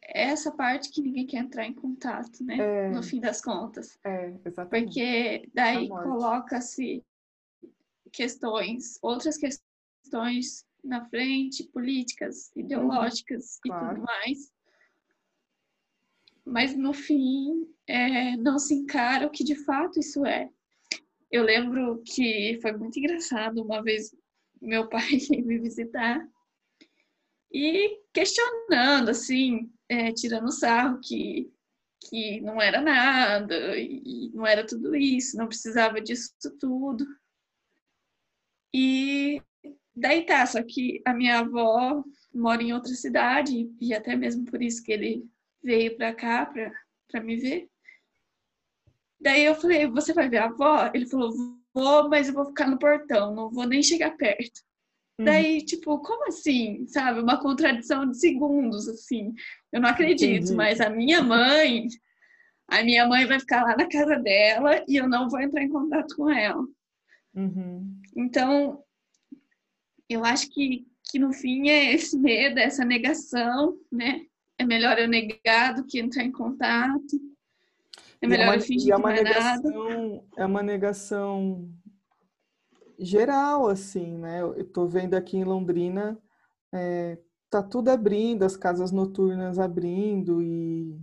é 0.02 0.24
essa 0.24 0.50
parte 0.50 0.90
que 0.90 1.02
ninguém 1.02 1.26
quer 1.26 1.38
entrar 1.38 1.66
em 1.66 1.74
contato, 1.74 2.42
né? 2.44 2.56
É, 2.58 2.90
no 2.90 3.02
fim 3.02 3.20
das 3.20 3.40
contas. 3.40 3.98
É, 4.04 4.34
exatamente. 4.44 4.86
Porque 4.86 5.50
daí 5.54 5.88
coloca-se 5.88 7.04
questões, 8.10 8.98
outras 9.00 9.36
questões 9.36 10.66
na 10.82 11.04
frente, 11.04 11.64
políticas, 11.68 12.50
ideológicas 12.56 13.60
uhum, 13.64 13.70
claro. 13.70 13.86
e 13.86 13.94
tudo 13.94 14.04
mais. 14.04 14.52
Mas 16.44 16.76
no 16.76 16.92
fim, 16.92 17.72
é, 17.86 18.36
não 18.36 18.58
se 18.58 18.74
encara 18.74 19.26
o 19.26 19.30
que 19.30 19.44
de 19.44 19.54
fato 19.54 20.00
isso 20.00 20.26
é. 20.26 20.50
Eu 21.30 21.44
lembro 21.44 22.02
que 22.04 22.58
foi 22.60 22.72
muito 22.72 22.98
engraçado 22.98 23.62
uma 23.62 23.82
vez 23.82 24.14
meu 24.60 24.88
pai 24.90 25.08
me 25.30 25.58
visitar 25.58 26.26
e 27.52 28.00
questionando, 28.12 29.10
assim, 29.10 29.70
é, 29.88 30.12
tirando 30.12 30.50
sarro 30.50 31.00
que, 31.00 31.52
que 32.08 32.40
não 32.40 32.60
era 32.60 32.80
nada, 32.80 33.76
e 33.78 34.30
não 34.34 34.46
era 34.46 34.66
tudo 34.66 34.96
isso, 34.96 35.36
não 35.36 35.48
precisava 35.48 36.00
disso 36.00 36.32
tudo. 36.58 37.04
E 38.74 39.42
daí 39.94 40.24
tá, 40.24 40.46
só 40.46 40.62
que 40.62 41.02
a 41.04 41.12
minha 41.12 41.40
avó 41.40 42.02
mora 42.34 42.62
em 42.62 42.72
outra 42.72 42.94
cidade, 42.94 43.70
e 43.80 43.94
até 43.94 44.16
mesmo 44.16 44.44
por 44.46 44.62
isso 44.62 44.82
que 44.82 44.92
ele 44.92 45.28
veio 45.62 45.96
pra 45.96 46.14
cá 46.14 46.50
pra 47.08 47.20
me 47.20 47.36
ver. 47.36 47.68
Daí 49.20 49.44
eu 49.44 49.54
falei, 49.54 49.86
você 49.86 50.12
vai 50.12 50.28
ver 50.28 50.38
a 50.38 50.46
avó? 50.46 50.90
Ele 50.92 51.06
falou, 51.06 51.32
vou, 51.72 52.08
mas 52.08 52.28
eu 52.28 52.34
vou 52.34 52.46
ficar 52.46 52.68
no 52.68 52.78
portão, 52.78 53.34
não 53.34 53.50
vou 53.50 53.66
nem 53.66 53.82
chegar 53.82 54.16
perto. 54.16 54.62
Uhum. 55.18 55.24
Daí, 55.24 55.64
tipo, 55.64 55.98
como 55.98 56.28
assim? 56.28 56.86
Sabe? 56.86 57.20
Uma 57.20 57.40
contradição 57.40 58.08
de 58.08 58.18
segundos, 58.18 58.88
assim. 58.88 59.34
Eu 59.72 59.80
não 59.80 59.88
acredito, 59.88 60.44
Entendi. 60.44 60.54
mas 60.54 60.80
a 60.80 60.88
minha 60.88 61.22
mãe, 61.22 61.86
a 62.68 62.82
minha 62.82 63.06
mãe 63.06 63.26
vai 63.26 63.38
ficar 63.38 63.62
lá 63.62 63.76
na 63.76 63.88
casa 63.88 64.16
dela 64.18 64.84
e 64.88 64.96
eu 64.96 65.08
não 65.08 65.28
vou 65.28 65.40
entrar 65.40 65.62
em 65.62 65.68
contato 65.68 66.16
com 66.16 66.30
ela. 66.30 66.64
Uhum. 67.34 68.00
Então, 68.16 68.82
eu 70.08 70.24
acho 70.24 70.48
que, 70.50 70.86
que 71.10 71.18
no 71.18 71.32
fim 71.32 71.68
é 71.68 71.92
esse 71.92 72.18
medo, 72.18 72.58
essa 72.58 72.84
negação, 72.84 73.76
né? 73.90 74.22
É 74.58 74.64
melhor 74.64 74.98
eu 74.98 75.08
negar 75.08 75.74
do 75.74 75.84
que 75.84 75.98
entrar 75.98 76.22
em 76.22 76.32
contato. 76.32 77.20
É 78.20 78.26
melhor 78.26 78.44
é 78.44 78.48
uma, 78.48 78.56
eu 78.56 78.60
fingir 78.60 78.92
é 78.92 78.96
uma 78.96 79.12
que 79.12 79.22
não 79.22 79.30
é 79.30 79.34
negação, 79.34 80.08
nada. 80.10 80.24
É 80.36 80.46
uma 80.46 80.62
negação 80.62 81.70
geral, 83.04 83.68
assim, 83.68 84.16
né? 84.18 84.40
Eu 84.42 84.64
tô 84.64 84.86
vendo 84.86 85.14
aqui 85.14 85.36
em 85.38 85.44
Londrina, 85.44 86.18
é, 86.72 87.18
tá 87.50 87.62
tudo 87.62 87.90
abrindo, 87.90 88.44
as 88.44 88.56
casas 88.56 88.92
noturnas 88.92 89.58
abrindo 89.58 90.42
e 90.42 90.98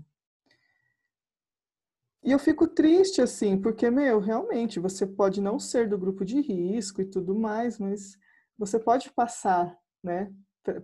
e 2.23 2.31
eu 2.31 2.39
fico 2.39 2.67
triste, 2.67 3.21
assim, 3.21 3.57
porque, 3.59 3.89
meu, 3.89 4.19
realmente, 4.19 4.79
você 4.79 5.05
pode 5.07 5.41
não 5.41 5.57
ser 5.59 5.87
do 5.87 5.97
grupo 5.97 6.25
de 6.25 6.39
risco 6.41 7.01
e 7.01 7.05
tudo 7.05 7.33
mais, 7.35 7.79
mas 7.79 8.17
você 8.57 8.77
pode 8.79 9.09
passar, 9.11 9.77
né, 10.03 10.31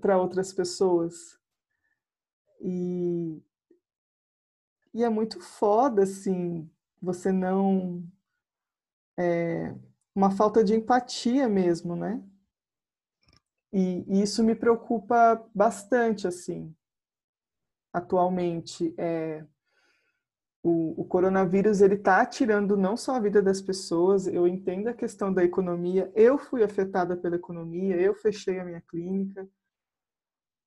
para 0.01 0.17
outras 0.19 0.53
pessoas. 0.53 1.37
E, 2.59 3.41
e 4.93 5.03
é 5.03 5.09
muito 5.09 5.39
foda, 5.39 6.01
assim, 6.03 6.67
você 7.01 7.31
não. 7.31 8.03
É, 9.17 9.73
uma 10.15 10.31
falta 10.31 10.63
de 10.63 10.73
empatia 10.73 11.49
mesmo, 11.49 11.95
né? 11.95 12.23
E, 13.73 14.05
e 14.07 14.21
isso 14.21 14.41
me 14.41 14.55
preocupa 14.55 15.45
bastante, 15.53 16.25
assim, 16.25 16.73
atualmente. 17.91 18.95
É, 18.97 19.45
o, 20.63 21.01
o, 21.01 21.05
coronavírus 21.05 21.81
ele 21.81 21.95
está 21.95 22.25
tirando 22.25 22.77
não 22.77 22.95
só 22.95 23.15
a 23.15 23.19
vida 23.19 23.41
das 23.41 23.61
pessoas, 23.61 24.25
eu 24.25 24.47
entendo 24.47 24.87
a 24.87 24.93
questão 24.93 25.31
da 25.31 25.43
economia, 25.43 26.09
eu 26.15 26.37
fui 26.37 26.63
afetada 26.63 27.17
pela 27.17 27.35
economia, 27.35 27.97
eu 27.97 28.15
fechei 28.15 28.59
a 28.59 28.65
minha 28.65 28.81
clínica, 28.81 29.47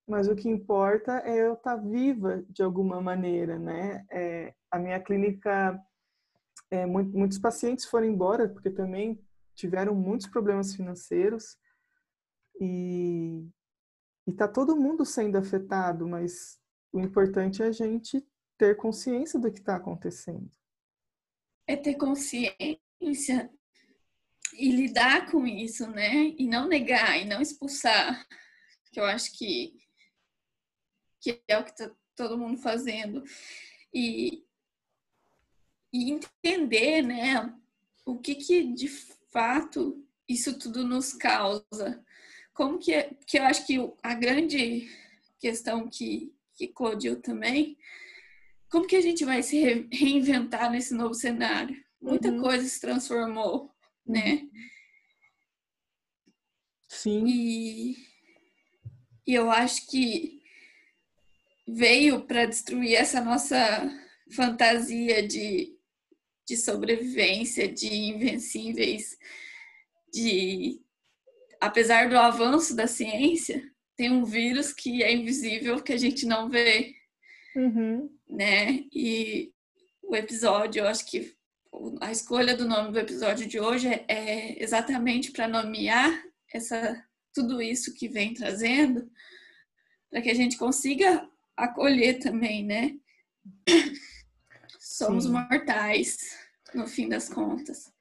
mas 0.07 0.29
o 0.29 0.37
que 0.37 0.49
importa 0.49 1.19
é 1.25 1.47
eu 1.47 1.55
estar 1.55 1.77
tá 1.77 1.83
viva 1.83 2.45
de 2.49 2.63
alguma 2.63 3.01
maneira, 3.01 3.59
né? 3.59 4.07
É, 4.11 4.55
a 4.71 4.79
minha 4.79 5.01
clínica, 5.01 5.81
é, 6.71 6.87
muitos 6.87 7.39
pacientes 7.39 7.87
foram 7.87 8.07
embora 8.07 8.49
porque 8.49 8.71
também 8.71 9.19
tiveram 9.59 9.93
muitos 9.93 10.29
problemas 10.29 10.73
financeiros 10.75 11.59
e 12.61 13.45
está 14.25 14.47
todo 14.47 14.77
mundo 14.77 15.05
sendo 15.05 15.37
afetado, 15.37 16.07
mas 16.07 16.61
o 16.93 17.01
importante 17.01 17.61
é 17.61 17.67
a 17.67 17.73
gente 17.73 18.25
ter 18.57 18.77
consciência 18.77 19.39
do 19.39 19.51
que 19.51 19.59
está 19.59 19.75
acontecendo. 19.75 20.49
É 21.67 21.77
ter 21.77 21.97
consciência 21.97 23.51
e 24.55 24.71
lidar 24.71 25.29
com 25.31 25.45
isso, 25.45 25.89
né? 25.91 26.35
E 26.39 26.47
não 26.47 26.69
negar, 26.69 27.21
e 27.21 27.25
não 27.25 27.43
expulsar, 27.43 28.27
que 28.93 29.01
eu 29.01 29.05
acho 29.05 29.37
que, 29.37 29.75
que 31.21 31.43
é 31.49 31.59
o 31.59 31.65
que 31.65 31.71
está 31.71 31.91
todo 32.15 32.39
mundo 32.39 32.59
fazendo. 32.59 33.25
E, 33.93 34.45
e 35.93 36.13
entender, 36.13 37.03
né? 37.03 37.55
O 38.07 38.19
que, 38.19 38.37
que 38.37 38.73
de 38.73 38.89
fato 39.33 40.05
isso 40.29 40.59
tudo 40.59 40.85
nos 40.85 41.13
causa? 41.13 42.05
Como 42.53 42.79
que, 42.79 42.93
é, 42.93 43.11
que 43.27 43.39
eu 43.39 43.45
acho 43.45 43.67
que 43.67 43.77
a 44.03 44.15
grande 44.15 44.89
questão 45.39 45.89
que, 45.89 46.35
que 46.55 46.65
eclodiu 46.65 47.21
também, 47.21 47.79
como 48.71 48.87
que 48.87 48.97
a 48.97 49.01
gente 49.01 49.25
vai 49.25 49.43
se 49.43 49.89
reinventar 49.93 50.71
nesse 50.71 50.93
novo 50.95 51.15
cenário? 51.15 51.77
Muita 52.01 52.29
uhum. 52.31 52.41
coisa 52.41 52.67
se 52.67 52.81
transformou, 52.81 53.73
né? 54.07 54.43
Uhum. 54.43 54.51
Sim. 56.89 57.27
E, 57.27 57.97
e 59.27 59.35
eu 59.35 59.51
acho 59.51 59.87
que 59.89 60.43
veio 61.67 62.23
para 62.25 62.47
destruir 62.47 62.95
essa 62.95 63.21
nossa 63.21 63.57
fantasia 64.33 65.27
de 65.27 65.78
de 66.49 66.57
sobrevivência, 66.57 67.69
de 67.69 67.93
invencíveis, 67.95 69.19
de 70.11 70.81
apesar 71.61 72.09
do 72.09 72.17
avanço 72.17 72.75
da 72.75 72.87
ciência, 72.87 73.71
tem 73.95 74.11
um 74.11 74.25
vírus 74.25 74.73
que 74.73 75.03
é 75.03 75.13
invisível 75.13 75.83
que 75.83 75.93
a 75.93 75.97
gente 75.99 76.25
não 76.25 76.49
vê, 76.49 76.95
uhum. 77.55 78.11
né? 78.27 78.85
E 78.91 79.53
o 80.03 80.17
episódio, 80.17 80.81
eu 80.81 80.89
acho 80.89 81.05
que 81.05 81.37
a 82.01 82.11
escolha 82.11 82.57
do 82.57 82.67
nome 82.67 82.93
do 82.93 82.99
episódio 82.99 83.47
de 83.47 83.61
hoje 83.61 83.89
é, 83.89 84.05
é 84.09 84.63
exatamente 84.63 85.31
para 85.31 85.47
nomear 85.47 86.25
essa 86.53 87.05
tudo 87.35 87.61
isso 87.61 87.95
que 87.95 88.09
vem 88.09 88.33
trazendo, 88.33 89.09
para 90.11 90.23
que 90.23 90.31
a 90.31 90.35
gente 90.35 90.57
consiga 90.57 91.29
acolher 91.55 92.19
também, 92.19 92.65
né? 92.65 92.97
Somos 94.89 95.25
Sim. 95.25 95.33
mortais, 95.33 96.17
no 96.75 96.87
fim 96.87 97.11
das 97.11 97.29
contas. 97.29 97.93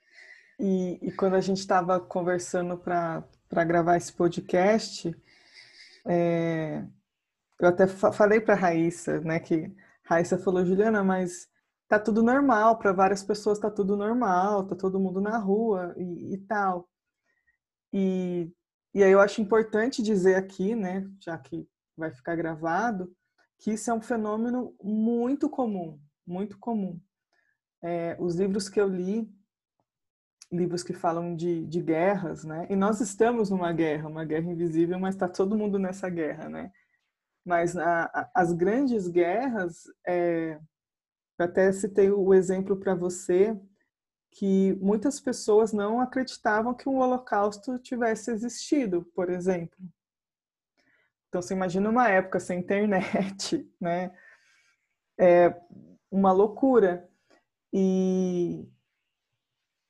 E, 0.58 0.98
e 1.01 1.12
quando 1.12 1.36
a 1.36 1.41
gente 1.41 1.58
estava 1.60 2.00
conversando 2.00 2.77
para 2.77 3.63
gravar 3.65 3.98
esse 3.98 4.13
podcast, 4.13 5.13
é, 6.08 6.88
eu 7.60 7.67
até 7.67 7.88
falei 7.88 8.39
para 8.39 8.56
Raíssa, 8.56 9.20
né, 9.20 9.38
que 9.38 9.70
Raíssa 10.06 10.38
falou, 10.38 10.65
Juliana, 10.65 11.03
mas 11.03 11.50
tá 11.89 12.00
tudo 12.00 12.24
normal, 12.24 12.79
para 12.79 12.94
várias 12.94 13.22
pessoas 13.22 13.60
tá 13.60 13.70
tudo 13.70 13.98
normal, 13.98 14.65
tá 14.65 14.74
todo 14.74 14.98
mundo 14.98 15.20
na 15.20 15.38
rua 15.38 15.94
e, 15.98 16.36
e 16.36 16.38
tal. 16.38 16.89
E, 17.91 18.50
e 18.94 19.03
aí 19.03 19.12
eu 19.12 19.20
acho 19.20 19.41
importante 19.41 20.01
dizer 20.01 20.36
aqui, 20.36 20.74
né, 20.74 21.06
já 21.20 21.38
que 21.38 21.67
vai 21.98 22.12
ficar 22.13 22.38
gravado, 22.38 23.13
que 23.60 23.74
isso 23.74 23.91
é 23.91 23.94
um 23.94 24.01
fenômeno 24.01 24.74
muito 24.82 25.50
comum 25.50 26.00
muito 26.28 26.60
comum. 26.60 27.00
É, 27.82 28.18
os 28.20 28.36
livros 28.36 28.68
que 28.68 28.80
eu 28.80 28.88
li, 28.88 29.32
livros 30.52 30.84
que 30.84 30.94
falam 30.94 31.36
de, 31.36 31.66
de 31.66 31.82
guerras, 31.82 32.44
né? 32.44 32.68
E 32.70 32.76
nós 32.76 33.02
estamos 33.02 33.50
numa 33.50 33.72
guerra, 33.72 34.10
uma 34.10 34.26
guerra 34.26 34.52
invisível, 34.52 35.00
mas 35.00 35.16
está 35.16 35.28
todo 35.28 35.58
mundo 35.58 35.80
nessa 35.80 36.10
guerra, 36.10 36.50
né? 36.50 36.72
Mas 37.46 37.78
a, 37.78 38.04
a, 38.06 38.32
as 38.36 38.52
grandes 38.52 39.08
guerras, 39.08 39.84
é, 40.06 40.60
até 41.40 41.72
citei 41.72 42.12
o 42.12 42.34
exemplo 42.34 42.78
para 42.78 42.96
você 42.96 43.58
que 44.32 44.74
muitas 44.82 45.20
pessoas 45.20 45.74
não 45.74 46.00
acreditavam 46.00 46.74
que 46.74 46.88
o 46.88 46.96
Holocausto 46.96 47.80
tivesse 47.80 48.32
existido, 48.32 49.04
por 49.16 49.30
exemplo. 49.30 49.78
Então, 51.28 51.42
você 51.42 51.54
imagina 51.54 51.90
uma 51.90 52.10
época 52.10 52.40
sem 52.40 52.60
internet, 52.60 53.70
né? 53.80 54.16
É, 55.20 55.50
uma 56.12 56.32
loucura. 56.32 57.10
E, 57.74 58.68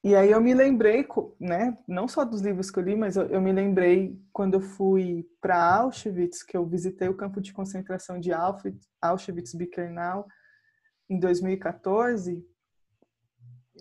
e 0.04 0.16
aí 0.16 0.32
eu 0.32 0.42
me 0.42 0.54
lembrei, 0.54 1.08
né, 1.40 1.78
não 1.88 2.08
só 2.08 2.24
dos 2.24 2.42
livros 2.42 2.72
que 2.72 2.80
eu 2.80 2.84
li, 2.84 2.96
mas 2.96 3.16
eu, 3.16 3.28
eu 3.28 3.42
me 3.42 3.52
lembrei 3.52 4.20
quando 4.32 4.56
eu 4.56 4.62
fui 4.62 5.30
para 5.40 5.76
Auschwitz, 5.78 6.44
que 6.44 6.56
eu 6.56 6.66
visitei 6.66 7.08
o 7.08 7.18
campo 7.18 7.42
de 7.42 7.54
concentração 7.54 8.20
de 8.20 8.32
Auschwitz-Birkenau 9.02 10.28
em 11.10 11.20
2014. 11.20 12.46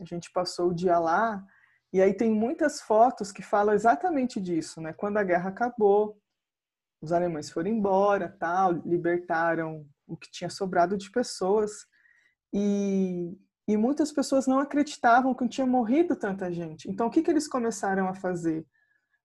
A 0.00 0.04
gente 0.04 0.30
passou 0.30 0.70
o 0.70 0.74
dia 0.74 0.98
lá 0.98 1.44
e 1.92 2.02
aí 2.02 2.12
tem 2.12 2.30
muitas 2.30 2.80
fotos 2.80 3.32
que 3.32 3.42
falam 3.42 3.74
exatamente 3.74 4.40
disso, 4.40 4.80
né? 4.80 4.92
Quando 4.92 5.16
a 5.16 5.24
guerra 5.24 5.48
acabou, 5.48 6.20
os 7.00 7.12
alemães 7.12 7.50
foram 7.50 7.70
embora, 7.70 8.34
tal, 8.38 8.72
libertaram 8.72 9.86
o 10.06 10.16
que 10.16 10.30
tinha 10.30 10.50
sobrado 10.50 10.96
de 10.96 11.10
pessoas. 11.10 11.86
E, 12.52 13.36
E 13.68 13.76
muitas 13.76 14.12
pessoas 14.12 14.46
não 14.46 14.60
acreditavam 14.60 15.34
que 15.34 15.48
tinha 15.48 15.66
morrido 15.66 16.14
tanta 16.14 16.52
gente. 16.52 16.88
Então, 16.88 17.08
o 17.08 17.10
que, 17.10 17.22
que 17.22 17.30
eles 17.30 17.48
começaram 17.48 18.08
a 18.08 18.14
fazer? 18.14 18.64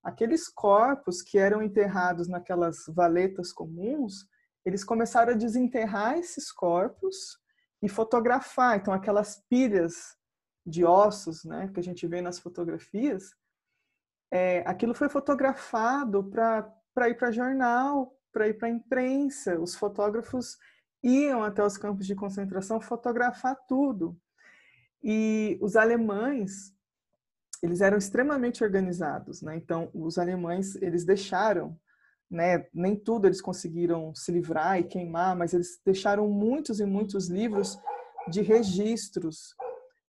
Aqueles 0.03 0.47
corpos 0.49 1.21
que 1.21 1.37
eram 1.37 1.61
enterrados 1.61 2.27
naquelas 2.27 2.85
valetas 2.87 3.53
comuns, 3.53 4.27
eles 4.65 4.83
começaram 4.83 5.33
a 5.33 5.37
desenterrar 5.37 6.17
esses 6.17 6.51
corpos 6.51 7.39
e 7.83 7.87
fotografar. 7.87 8.77
Então, 8.77 8.93
aquelas 8.93 9.43
pilhas 9.47 10.17
de 10.65 10.83
ossos, 10.83 11.43
né, 11.43 11.69
que 11.73 11.79
a 11.79 11.83
gente 11.83 12.07
vê 12.07 12.21
nas 12.21 12.39
fotografias, 12.39 13.35
é, 14.31 14.59
aquilo 14.65 14.95
foi 14.95 15.09
fotografado 15.09 16.23
para 16.23 17.09
ir 17.09 17.15
para 17.15 17.31
jornal, 17.31 18.15
para 18.31 18.47
ir 18.47 18.55
para 18.55 18.69
imprensa. 18.69 19.59
Os 19.59 19.75
fotógrafos 19.75 20.57
iam 21.03 21.43
até 21.43 21.63
os 21.63 21.77
campos 21.77 22.05
de 22.05 22.15
concentração 22.15 22.79
fotografar 22.79 23.57
tudo. 23.67 24.17
E 25.03 25.57
os 25.61 25.75
alemães, 25.75 26.73
eles 27.61 27.81
eram 27.81 27.97
extremamente 27.97 28.63
organizados, 28.63 29.41
né? 29.41 29.55
Então, 29.55 29.89
os 29.93 30.17
alemães, 30.17 30.75
eles 30.75 31.03
deixaram, 31.03 31.79
né? 32.29 32.67
Nem 32.73 32.95
tudo 32.95 33.27
eles 33.27 33.41
conseguiram 33.41 34.13
se 34.13 34.31
livrar 34.31 34.79
e 34.79 34.83
queimar, 34.83 35.35
mas 35.35 35.53
eles 35.53 35.79
deixaram 35.83 36.27
muitos 36.29 36.79
e 36.79 36.85
muitos 36.85 37.29
livros 37.29 37.79
de 38.29 38.41
registros 38.41 39.55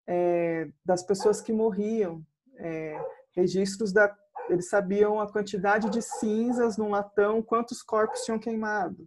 é, 0.08 0.70
das 0.86 1.04
pessoas 1.04 1.42
que 1.42 1.52
morriam, 1.52 2.26
é, 2.56 2.98
registros 3.36 3.92
da 3.92 4.16
eles 4.50 4.70
sabiam 4.70 5.20
a 5.20 5.30
quantidade 5.30 5.90
de 5.90 6.02
cinzas 6.02 6.78
num 6.78 6.90
latão, 6.90 7.42
quantos 7.42 7.82
corpos 7.84 8.22
tinham 8.22 8.40
queimado. 8.40 9.06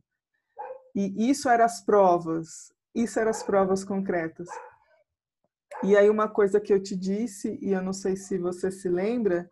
E 0.94 1.30
isso 1.30 1.48
eram 1.48 1.64
as 1.64 1.84
provas, 1.84 2.72
isso 2.94 3.18
eram 3.18 3.30
as 3.30 3.42
provas 3.42 3.84
concretas. 3.84 4.48
E 5.82 5.96
aí 5.96 6.10
uma 6.10 6.28
coisa 6.28 6.60
que 6.60 6.72
eu 6.72 6.82
te 6.82 6.96
disse, 6.96 7.58
e 7.62 7.72
eu 7.72 7.82
não 7.82 7.92
sei 7.92 8.16
se 8.16 8.36
você 8.38 8.70
se 8.70 8.88
lembra, 8.88 9.48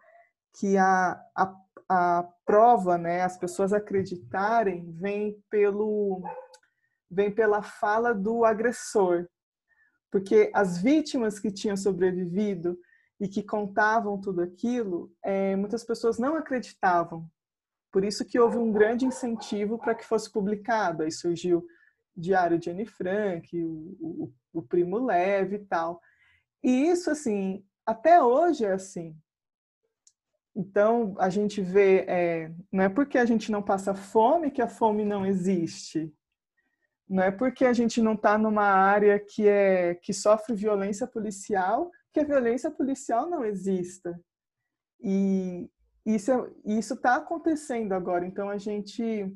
que 0.59 0.77
a, 0.77 1.19
a, 1.37 1.55
a 1.89 2.29
prova, 2.45 2.99
né, 2.99 3.23
as 3.23 3.39
pessoas 3.39 3.73
acreditarem, 3.73 4.93
vem 4.93 5.43
pelo 5.49 6.23
vem 7.11 7.35
pela 7.35 7.63
fala 7.63 8.13
do 8.13 8.45
agressor. 8.45 9.27
Porque 10.11 10.51
as 10.55 10.79
vítimas 10.83 11.39
que 11.39 11.51
tinham 11.51 11.77
sobrevivido 11.77 12.79
e 13.19 13.27
que 13.27 13.43
contavam 13.43 14.21
tudo 14.21 14.43
aquilo, 14.43 15.11
é, 15.23 15.57
muitas 15.57 15.85
pessoas 15.85 16.19
não 16.19 16.37
acreditavam. 16.37 17.27
Por 17.91 18.05
isso 18.05 18.25
que 18.25 18.39
houve 18.39 18.59
um 18.59 18.73
grande 18.73 19.05
incentivo 19.07 19.79
para 19.79 19.95
que 19.95 20.05
fosse 20.05 20.31
publicado. 20.31 21.03
Aí 21.03 21.11
surgiu 21.11 21.67
Diário 22.17 22.59
de 22.59 22.71
Anne 22.71 22.87
Frank, 22.87 23.49
o, 23.63 23.97
o, 24.01 24.33
o 24.53 24.63
Primo 24.63 24.99
Leve 24.99 25.57
e 25.57 25.65
tal. 25.65 26.01
E 26.63 26.89
isso, 26.89 27.11
assim, 27.11 27.65
até 27.87 28.23
hoje 28.23 28.65
é 28.65 28.73
assim. 28.73 29.17
Então, 30.55 31.15
a 31.19 31.31
gente 31.31 31.63
vê, 31.63 32.05
é, 32.09 32.53
não 32.73 32.85
é 32.85 32.89
porque 32.89 33.17
a 33.17 33.25
gente 33.25 33.51
não 33.51 33.63
passa 33.63 33.95
fome 33.95 34.51
que 34.51 34.61
a 34.61 34.69
fome 34.69 35.05
não 35.05 35.25
existe. 35.25 36.13
Não 37.09 37.23
é 37.23 37.31
porque 37.31 37.65
a 37.65 37.73
gente 37.73 38.03
não 38.03 38.15
está 38.15 38.37
numa 38.37 38.65
área 38.65 39.19
que, 39.19 39.49
é, 39.49 39.95
que 39.95 40.13
sofre 40.13 40.55
violência 40.55 41.07
policial 41.07 41.91
que 42.13 42.21
a 42.21 42.25
violência 42.25 42.71
policial 42.71 43.29
não 43.29 43.45
exista. 43.45 44.21
E 45.01 45.71
isso 46.15 46.33
é, 46.33 46.95
está 46.95 47.17
acontecendo 47.17 47.93
agora. 47.93 48.27
Então, 48.27 48.49
a 48.49 48.57
gente, 48.57 49.31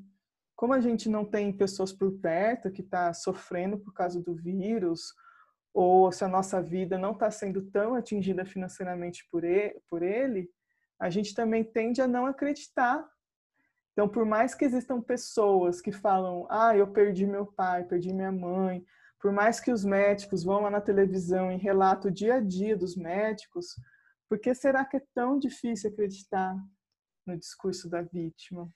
como 0.56 0.72
a 0.72 0.80
gente 0.80 1.08
não 1.08 1.24
tem 1.24 1.52
pessoas 1.52 1.92
por 1.92 2.12
perto 2.18 2.70
que 2.70 2.80
está 2.80 3.12
sofrendo 3.12 3.78
por 3.78 3.92
causa 3.92 4.22
do 4.22 4.34
vírus, 4.34 5.12
ou 5.74 6.10
se 6.10 6.24
a 6.24 6.28
nossa 6.28 6.62
vida 6.62 6.98
não 6.98 7.12
está 7.12 7.30
sendo 7.30 7.62
tão 7.70 7.94
atingida 7.94 8.44
financeiramente 8.44 9.26
por 9.30 9.44
ele, 9.44 9.80
por 9.88 10.02
ele, 10.02 10.48
a 10.98 11.10
gente 11.10 11.34
também 11.34 11.62
tende 11.64 12.00
a 12.00 12.06
não 12.06 12.26
acreditar. 12.26 13.06
Então, 13.92 14.08
por 14.08 14.24
mais 14.24 14.54
que 14.54 14.64
existam 14.64 15.00
pessoas 15.00 15.80
que 15.80 15.92
falam, 15.92 16.46
ah, 16.48 16.74
eu 16.76 16.86
perdi 16.86 17.26
meu 17.26 17.44
pai, 17.44 17.84
perdi 17.84 18.12
minha 18.14 18.32
mãe, 18.32 18.82
por 19.20 19.30
mais 19.30 19.60
que 19.60 19.70
os 19.70 19.84
médicos 19.84 20.42
vão 20.42 20.62
lá 20.62 20.70
na 20.70 20.80
televisão 20.80 21.52
e 21.52 21.56
relatam 21.56 22.10
o 22.10 22.14
dia 22.14 22.36
a 22.36 22.40
dia 22.40 22.76
dos 22.76 22.96
médicos, 22.96 23.76
por 24.32 24.38
que 24.38 24.54
será 24.54 24.82
que 24.82 24.96
é 24.96 25.02
tão 25.14 25.38
difícil 25.38 25.90
acreditar 25.90 26.56
no 27.26 27.36
discurso 27.36 27.86
da 27.86 28.00
vítima? 28.00 28.66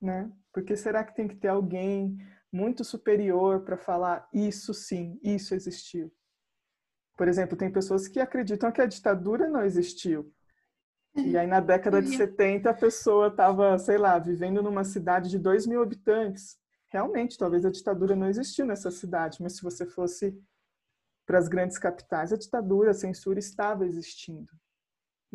Né? 0.00 0.32
Por 0.50 0.64
que 0.64 0.74
será 0.74 1.04
que 1.04 1.14
tem 1.14 1.28
que 1.28 1.36
ter 1.36 1.48
alguém 1.48 2.16
muito 2.50 2.82
superior 2.82 3.60
para 3.60 3.76
falar 3.76 4.26
isso 4.32 4.72
sim, 4.72 5.20
isso 5.22 5.54
existiu? 5.54 6.10
Por 7.14 7.28
exemplo, 7.28 7.58
tem 7.58 7.70
pessoas 7.70 8.08
que 8.08 8.18
acreditam 8.18 8.72
que 8.72 8.80
a 8.80 8.86
ditadura 8.86 9.50
não 9.50 9.62
existiu. 9.62 10.32
E 11.14 11.36
aí, 11.36 11.46
na 11.46 11.60
década 11.60 12.00
de 12.00 12.16
70, 12.16 12.70
a 12.70 12.74
pessoa 12.74 13.26
estava, 13.26 13.78
sei 13.78 13.98
lá, 13.98 14.18
vivendo 14.18 14.62
numa 14.62 14.82
cidade 14.82 15.28
de 15.28 15.38
2 15.38 15.66
mil 15.66 15.82
habitantes. 15.82 16.56
Realmente, 16.88 17.36
talvez 17.36 17.66
a 17.66 17.70
ditadura 17.70 18.16
não 18.16 18.30
existiu 18.30 18.64
nessa 18.64 18.90
cidade, 18.90 19.42
mas 19.42 19.56
se 19.56 19.62
você 19.62 19.84
fosse 19.84 20.34
para 21.26 21.36
as 21.36 21.48
grandes 21.48 21.76
capitais, 21.76 22.32
a 22.32 22.38
ditadura, 22.38 22.92
a 22.92 22.94
censura 22.94 23.38
estava 23.38 23.84
existindo. 23.84 24.50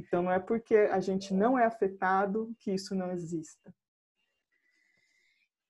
Então, 0.01 0.23
não 0.23 0.31
é 0.31 0.39
porque 0.39 0.75
a 0.75 0.99
gente 0.99 1.33
não 1.33 1.57
é 1.57 1.65
afetado 1.65 2.55
que 2.59 2.71
isso 2.71 2.95
não 2.95 3.11
exista. 3.11 3.73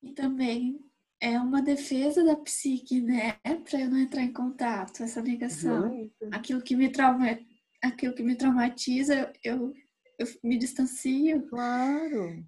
E 0.01 0.13
também 0.13 0.79
é 1.19 1.37
uma 1.39 1.61
defesa 1.61 2.23
da 2.23 2.35
psique, 2.35 3.01
né? 3.01 3.33
Para 3.43 3.81
eu 3.81 3.89
não 3.89 3.99
entrar 3.99 4.23
em 4.23 4.31
contato, 4.31 5.03
essa 5.03 5.21
negação. 5.21 6.09
Aquilo 6.31 6.61
que 6.61 6.75
me 6.75 6.89
trauma, 6.89 7.37
aquilo 7.83 8.13
que 8.13 8.23
me 8.23 8.35
traumatiza, 8.35 9.31
eu, 9.43 9.73
eu 10.17 10.27
me 10.43 10.57
distancio. 10.57 11.47
Claro. 11.47 12.43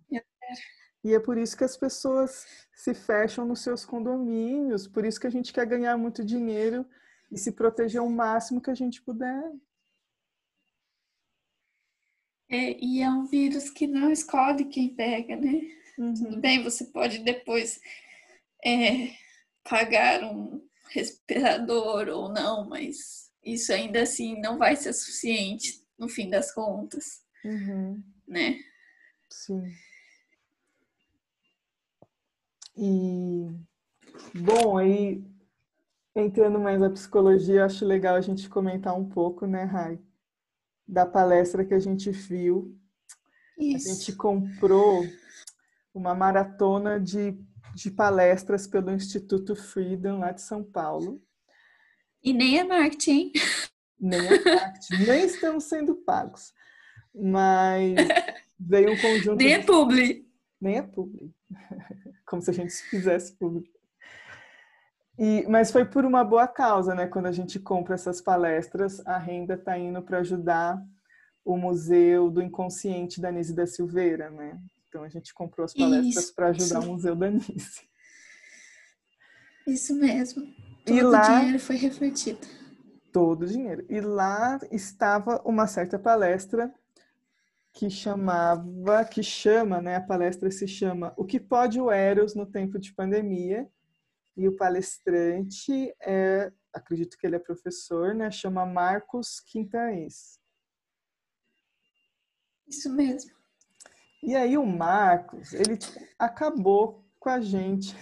E 1.03 1.13
é 1.13 1.19
por 1.19 1.37
isso 1.37 1.57
que 1.57 1.65
as 1.65 1.75
pessoas 1.75 2.45
se 2.73 2.93
fecham 2.93 3.45
nos 3.45 3.59
seus 3.59 3.85
condomínios, 3.85 4.87
por 4.87 5.05
isso 5.05 5.19
que 5.19 5.27
a 5.27 5.31
gente 5.31 5.51
quer 5.51 5.65
ganhar 5.65 5.97
muito 5.97 6.23
dinheiro 6.23 6.85
e 7.29 7.37
se 7.37 7.51
proteger 7.51 8.01
o 8.01 8.09
máximo 8.09 8.61
que 8.61 8.71
a 8.71 8.75
gente 8.75 9.01
puder. 9.01 9.51
É, 12.53 12.77
e 12.79 13.01
é 13.01 13.09
um 13.09 13.25
vírus 13.25 13.67
que 13.71 13.87
não 13.87 14.11
escolhe 14.11 14.65
quem 14.65 14.87
pega, 14.87 15.35
né? 15.35 15.59
Uhum. 15.97 16.13
Tudo 16.13 16.39
bem, 16.39 16.61
você 16.61 16.85
pode 16.85 17.17
depois 17.23 17.81
é, 18.63 19.09
pagar 19.67 20.23
um 20.23 20.63
respirador 20.91 22.09
ou 22.09 22.29
não, 22.29 22.69
mas 22.69 23.31
isso 23.43 23.73
ainda 23.73 24.03
assim 24.03 24.39
não 24.39 24.59
vai 24.59 24.75
ser 24.75 24.93
suficiente 24.93 25.83
no 25.97 26.07
fim 26.07 26.29
das 26.29 26.53
contas, 26.53 27.23
uhum. 27.43 28.03
né? 28.27 28.59
Sim. 29.31 29.73
E 32.77 33.49
bom, 34.35 34.77
aí 34.77 35.23
entrando 36.15 36.59
mais 36.59 36.79
na 36.79 36.91
psicologia, 36.91 37.65
acho 37.65 37.83
legal 37.83 38.15
a 38.15 38.21
gente 38.21 38.47
comentar 38.47 38.95
um 38.95 39.09
pouco, 39.09 39.47
né, 39.47 39.63
Rai, 39.63 39.99
da 40.93 41.05
palestra 41.05 41.65
que 41.65 41.73
a 41.73 41.79
gente 41.79 42.11
viu. 42.11 42.77
Isso. 43.57 43.89
A 43.89 43.93
gente 43.93 44.13
comprou 44.15 45.05
uma 45.93 46.13
maratona 46.15 46.99
de 46.99 47.37
de 47.73 47.89
palestras 47.89 48.67
pelo 48.67 48.91
Instituto 48.91 49.55
Freedom, 49.55 50.19
lá 50.19 50.31
de 50.31 50.41
São 50.41 50.63
Paulo. 50.63 51.21
E 52.23 52.33
nem 52.33 52.59
é 52.59 52.63
marketing. 52.63 53.31
Nem 53.99 54.19
é 54.19 54.43
marketing, 54.43 55.05
nem 55.07 55.25
estamos 55.25 55.63
sendo 55.65 55.95
pagos. 55.95 56.53
Mas 57.13 57.95
veio 58.59 58.93
um 58.93 58.97
conjunto. 58.97 59.37
Nem 59.37 59.53
é 59.53 59.59
de... 59.59 59.65
publi. 59.65 60.27
Nem 60.61 60.77
é 60.77 60.81
publi. 60.81 61.33
Como 62.25 62.41
se 62.41 62.51
a 62.51 62.53
gente 62.53 62.73
fizesse 62.73 63.33
publi. 63.33 63.69
E, 65.17 65.45
mas 65.47 65.71
foi 65.71 65.85
por 65.85 66.05
uma 66.05 66.23
boa 66.23 66.47
causa, 66.47 66.95
né? 66.95 67.05
Quando 67.07 67.27
a 67.27 67.31
gente 67.31 67.59
compra 67.59 67.95
essas 67.95 68.19
palestras, 68.19 69.05
a 69.05 69.17
renda 69.17 69.53
está 69.53 69.77
indo 69.77 70.01
para 70.01 70.19
ajudar 70.19 70.81
o 71.45 71.57
Museu 71.57 72.31
do 72.31 72.41
Inconsciente 72.41 73.21
da 73.21 73.31
Nise 73.31 73.53
da 73.53 73.67
Silveira, 73.67 74.29
né? 74.29 74.59
Então 74.87 75.03
a 75.03 75.09
gente 75.09 75.33
comprou 75.33 75.65
as 75.65 75.73
palestras 75.73 76.31
para 76.31 76.47
ajudar 76.47 76.79
o 76.79 76.87
Museu 76.87 77.15
da 77.15 77.29
Nice. 77.29 77.81
Isso 79.67 79.95
mesmo. 79.95 80.45
Todo 80.85 80.97
e 80.97 81.01
lá, 81.01 81.21
o 81.21 81.39
dinheiro 81.39 81.59
foi 81.59 81.75
refletido. 81.77 82.47
Todo 83.11 83.43
o 83.43 83.47
dinheiro. 83.47 83.85
E 83.89 84.01
lá 84.01 84.59
estava 84.71 85.41
uma 85.45 85.67
certa 85.67 85.97
palestra 85.97 86.73
que 87.71 87.89
chamava, 87.89 89.05
que 89.05 89.23
chama, 89.23 89.81
né? 89.81 89.95
A 89.95 90.01
palestra 90.01 90.51
se 90.51 90.67
chama 90.67 91.13
O 91.17 91.25
que 91.25 91.39
pode 91.39 91.79
o 91.79 91.89
Eros 91.91 92.35
no 92.35 92.45
tempo 92.45 92.77
de 92.77 92.93
pandemia? 92.93 93.67
E 94.35 94.47
o 94.47 94.55
palestrante 94.55 95.93
é, 96.01 96.51
acredito 96.73 97.17
que 97.17 97.27
ele 97.27 97.35
é 97.35 97.39
professor, 97.39 98.15
né? 98.15 98.31
Chama 98.31 98.65
Marcos 98.65 99.39
Quintaes. 99.39 100.39
Isso 102.67 102.91
mesmo. 102.91 103.31
E 104.23 104.35
aí 104.35 104.57
o 104.57 104.65
Marcos, 104.65 105.53
ele 105.53 105.77
acabou 106.17 107.05
com 107.19 107.29
a 107.29 107.39
gente. 107.41 107.95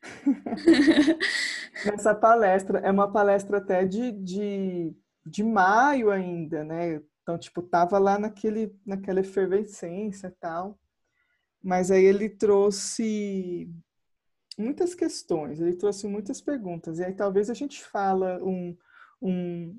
nessa 1.84 2.14
palestra. 2.14 2.78
É 2.80 2.90
uma 2.90 3.10
palestra 3.10 3.58
até 3.58 3.84
de, 3.84 4.12
de, 4.12 4.94
de 5.24 5.42
maio 5.42 6.10
ainda, 6.10 6.64
né? 6.64 7.00
Então, 7.22 7.38
tipo, 7.38 7.62
tava 7.62 7.98
lá 7.98 8.18
naquele, 8.18 8.74
naquela 8.84 9.20
efervescência 9.20 10.28
e 10.28 10.32
tal. 10.40 10.78
Mas 11.62 11.90
aí 11.90 12.04
ele 12.04 12.28
trouxe 12.28 13.70
muitas 14.60 14.94
questões, 14.94 15.60
ele 15.60 15.74
trouxe 15.74 16.06
muitas 16.06 16.40
perguntas. 16.40 16.98
E 16.98 17.04
aí 17.04 17.14
talvez 17.14 17.50
a 17.50 17.54
gente 17.54 17.82
fala 17.82 18.42
um, 18.42 18.76
um 19.20 19.78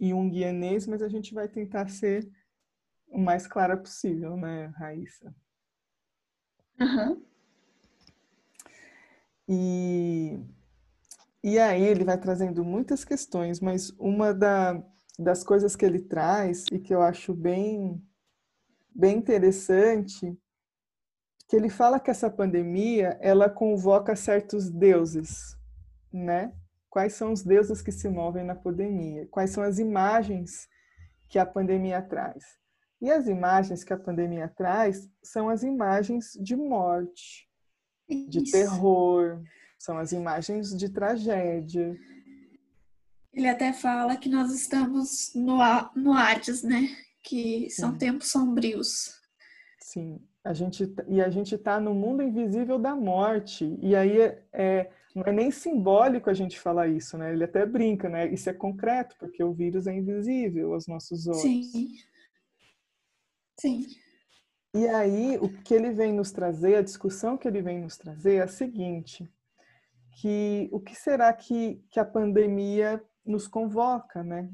junguianês, 0.00 0.86
mas 0.86 1.02
a 1.02 1.08
gente 1.08 1.34
vai 1.34 1.48
tentar 1.48 1.88
ser 1.88 2.30
o 3.08 3.18
mais 3.18 3.46
clara 3.46 3.76
possível, 3.76 4.36
né, 4.36 4.66
Raíssa? 4.76 5.34
Uhum. 6.80 7.22
E, 9.48 10.38
e 11.42 11.58
aí 11.58 11.82
ele 11.82 12.04
vai 12.04 12.18
trazendo 12.18 12.64
muitas 12.64 13.04
questões, 13.04 13.60
mas 13.60 13.90
uma 13.98 14.34
da, 14.34 14.82
das 15.18 15.42
coisas 15.42 15.74
que 15.74 15.84
ele 15.84 16.00
traz 16.00 16.66
e 16.70 16.78
que 16.78 16.94
eu 16.94 17.00
acho 17.02 17.34
bem, 17.34 18.00
bem 18.94 19.16
interessante, 19.16 20.38
que 21.48 21.56
ele 21.56 21.70
fala 21.70 21.98
que 21.98 22.10
essa 22.10 22.28
pandemia, 22.28 23.18
ela 23.22 23.48
convoca 23.48 24.14
certos 24.14 24.68
deuses, 24.68 25.56
né? 26.12 26.52
Quais 26.90 27.14
são 27.14 27.32
os 27.32 27.42
deuses 27.42 27.80
que 27.80 27.90
se 27.90 28.08
movem 28.08 28.44
na 28.44 28.54
pandemia? 28.54 29.26
Quais 29.30 29.50
são 29.50 29.62
as 29.62 29.78
imagens 29.78 30.68
que 31.26 31.38
a 31.38 31.46
pandemia 31.46 32.02
traz? 32.02 32.44
E 33.00 33.10
as 33.10 33.26
imagens 33.26 33.82
que 33.82 33.92
a 33.92 33.98
pandemia 33.98 34.48
traz 34.48 35.08
são 35.22 35.48
as 35.48 35.62
imagens 35.62 36.32
de 36.38 36.54
morte, 36.54 37.48
Isso. 38.08 38.28
de 38.28 38.50
terror, 38.50 39.42
são 39.78 39.96
as 39.96 40.12
imagens 40.12 40.76
de 40.76 40.90
tragédia. 40.90 41.96
Ele 43.32 43.48
até 43.48 43.72
fala 43.72 44.16
que 44.16 44.28
nós 44.28 44.52
estamos 44.52 45.32
no, 45.34 45.58
no 45.94 46.12
Hades, 46.12 46.62
né? 46.62 46.88
Que 47.22 47.70
são 47.70 47.92
Sim. 47.92 47.98
tempos 47.98 48.30
sombrios. 48.30 49.18
Sim, 49.80 50.20
a 50.44 50.52
gente, 50.52 50.94
e 51.08 51.20
a 51.20 51.28
gente 51.28 51.54
está 51.54 51.78
no 51.80 51.94
mundo 51.94 52.22
invisível 52.22 52.78
da 52.78 52.94
morte. 52.94 53.78
E 53.82 53.94
aí 53.94 54.20
é, 54.20 54.42
é, 54.52 54.90
não 55.14 55.24
é 55.24 55.32
nem 55.32 55.50
simbólico 55.50 56.30
a 56.30 56.34
gente 56.34 56.58
falar 56.58 56.88
isso, 56.88 57.18
né? 57.18 57.32
Ele 57.32 57.44
até 57.44 57.66
brinca, 57.66 58.08
né? 58.08 58.26
Isso 58.28 58.48
é 58.48 58.52
concreto, 58.52 59.16
porque 59.18 59.42
o 59.42 59.52
vírus 59.52 59.86
é 59.86 59.94
invisível 59.94 60.72
aos 60.74 60.86
nossos 60.86 61.26
olhos. 61.26 61.42
Sim. 61.42 61.88
Sim. 63.60 63.86
E 64.74 64.86
aí, 64.86 65.36
o 65.38 65.48
que 65.62 65.74
ele 65.74 65.90
vem 65.90 66.12
nos 66.12 66.30
trazer, 66.30 66.76
a 66.76 66.82
discussão 66.82 67.36
que 67.36 67.48
ele 67.48 67.62
vem 67.62 67.80
nos 67.80 67.96
trazer 67.96 68.36
é 68.36 68.42
a 68.42 68.48
seguinte, 68.48 69.28
que 70.20 70.68
o 70.72 70.78
que 70.78 70.94
será 70.94 71.32
que, 71.32 71.82
que 71.90 71.98
a 71.98 72.04
pandemia 72.04 73.02
nos 73.24 73.48
convoca, 73.48 74.22
né? 74.22 74.48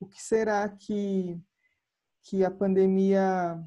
O 0.00 0.06
que 0.06 0.22
será 0.22 0.68
que, 0.68 1.40
que 2.22 2.44
a 2.44 2.50
pandemia... 2.50 3.64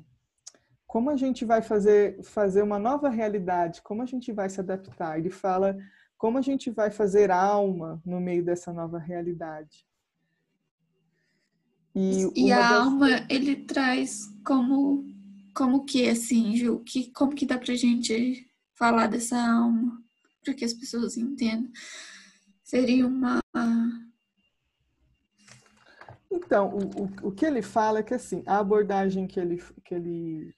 Como 0.92 1.10
a 1.10 1.16
gente 1.16 1.46
vai 1.46 1.62
fazer, 1.62 2.22
fazer 2.22 2.62
uma 2.62 2.78
nova 2.78 3.08
realidade? 3.08 3.82
Como 3.82 4.02
a 4.02 4.06
gente 4.06 4.30
vai 4.34 4.50
se 4.50 4.60
adaptar? 4.60 5.18
Ele 5.18 5.30
fala 5.30 5.78
como 6.18 6.38
a 6.38 6.42
gente 6.42 6.70
vai 6.70 6.92
fazer 6.92 7.32
alma 7.32 8.02
no 8.06 8.20
meio 8.20 8.44
dessa 8.44 8.74
nova 8.74 9.00
realidade. 9.00 9.86
E, 11.96 12.28
e 12.36 12.52
a 12.52 12.60
das... 12.60 12.72
alma, 12.74 13.08
ele 13.30 13.56
traz 13.64 14.26
como 14.46 15.06
como 15.56 15.86
que 15.86 16.10
assim, 16.10 16.58
Ju, 16.58 16.80
que 16.80 17.10
como 17.14 17.34
que 17.34 17.46
dá 17.46 17.58
pra 17.58 17.74
gente 17.74 18.46
falar 18.76 19.08
dessa 19.08 19.38
alma 19.38 19.98
para 20.44 20.54
que 20.54 20.66
as 20.66 20.74
pessoas 20.74 21.16
entendam? 21.16 21.72
Seria 22.66 23.08
uma 23.08 23.40
Então, 26.30 26.68
o, 26.68 27.04
o, 27.04 27.30
o 27.30 27.32
que 27.32 27.46
ele 27.46 27.62
fala 27.62 28.00
é 28.00 28.04
que 28.04 28.14
assim, 28.14 28.44
a 28.46 28.58
abordagem 28.60 29.26
que 29.26 29.40
ele 29.40 29.64
que 29.86 29.96
ele 29.96 30.54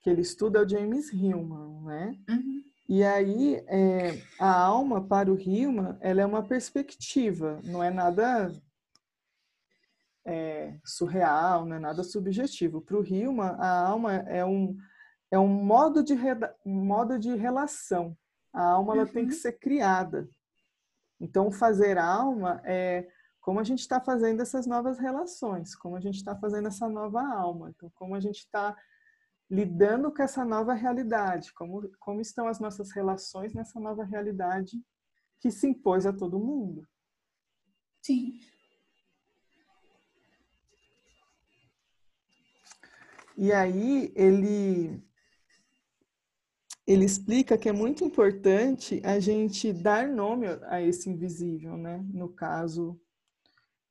que 0.00 0.10
ele 0.10 0.20
estuda 0.22 0.60
é 0.60 0.62
o 0.62 0.68
James 0.68 1.12
Hillman, 1.12 1.82
né? 1.84 2.18
Uhum. 2.28 2.64
E 2.88 3.04
aí, 3.04 3.56
é, 3.66 4.22
a 4.40 4.50
alma 4.50 5.06
para 5.06 5.30
o 5.30 5.38
Hillman, 5.38 5.98
ela 6.00 6.22
é 6.22 6.26
uma 6.26 6.42
perspectiva, 6.42 7.60
não 7.62 7.84
é 7.84 7.90
nada 7.90 8.50
é, 10.24 10.78
surreal, 10.84 11.66
não 11.66 11.76
é 11.76 11.78
nada 11.78 12.02
subjetivo. 12.02 12.80
Para 12.80 12.96
o 12.96 13.04
Hillman, 13.04 13.56
a 13.58 13.86
alma 13.88 14.14
é 14.14 14.44
um, 14.44 14.76
é 15.30 15.38
um 15.38 15.48
modo, 15.48 16.02
de, 16.02 16.14
um 16.64 16.84
modo 16.84 17.18
de 17.18 17.34
relação. 17.34 18.16
A 18.54 18.62
alma 18.62 18.94
ela 18.94 19.04
uhum. 19.04 19.12
tem 19.12 19.26
que 19.26 19.34
uhum. 19.34 19.40
ser 19.40 19.52
criada. 19.58 20.26
Então, 21.20 21.50
fazer 21.50 21.98
alma 21.98 22.60
é 22.64 23.06
como 23.40 23.60
a 23.60 23.64
gente 23.64 23.80
está 23.80 24.00
fazendo 24.00 24.42
essas 24.42 24.66
novas 24.66 24.98
relações, 24.98 25.74
como 25.74 25.96
a 25.96 26.00
gente 26.00 26.16
está 26.16 26.36
fazendo 26.36 26.68
essa 26.68 26.88
nova 26.88 27.22
alma. 27.22 27.70
Então, 27.70 27.90
como 27.94 28.14
a 28.14 28.20
gente 28.20 28.38
está 28.38 28.76
lidando 29.50 30.12
com 30.12 30.22
essa 30.22 30.44
nova 30.44 30.74
realidade, 30.74 31.52
como, 31.54 31.88
como 31.98 32.20
estão 32.20 32.48
as 32.48 32.60
nossas 32.60 32.92
relações 32.92 33.54
nessa 33.54 33.80
nova 33.80 34.04
realidade 34.04 34.82
que 35.40 35.50
se 35.50 35.68
impôs 35.68 36.04
a 36.04 36.12
todo 36.12 36.38
mundo. 36.38 36.86
Sim. 38.02 38.40
E 43.36 43.52
aí 43.52 44.12
ele 44.16 45.02
ele 46.84 47.04
explica 47.04 47.58
que 47.58 47.68
é 47.68 47.72
muito 47.72 48.02
importante 48.02 49.00
a 49.04 49.20
gente 49.20 49.74
dar 49.74 50.08
nome 50.08 50.46
a 50.68 50.80
esse 50.80 51.10
invisível, 51.10 51.76
né? 51.76 52.02
No 52.08 52.30
caso, 52.30 52.98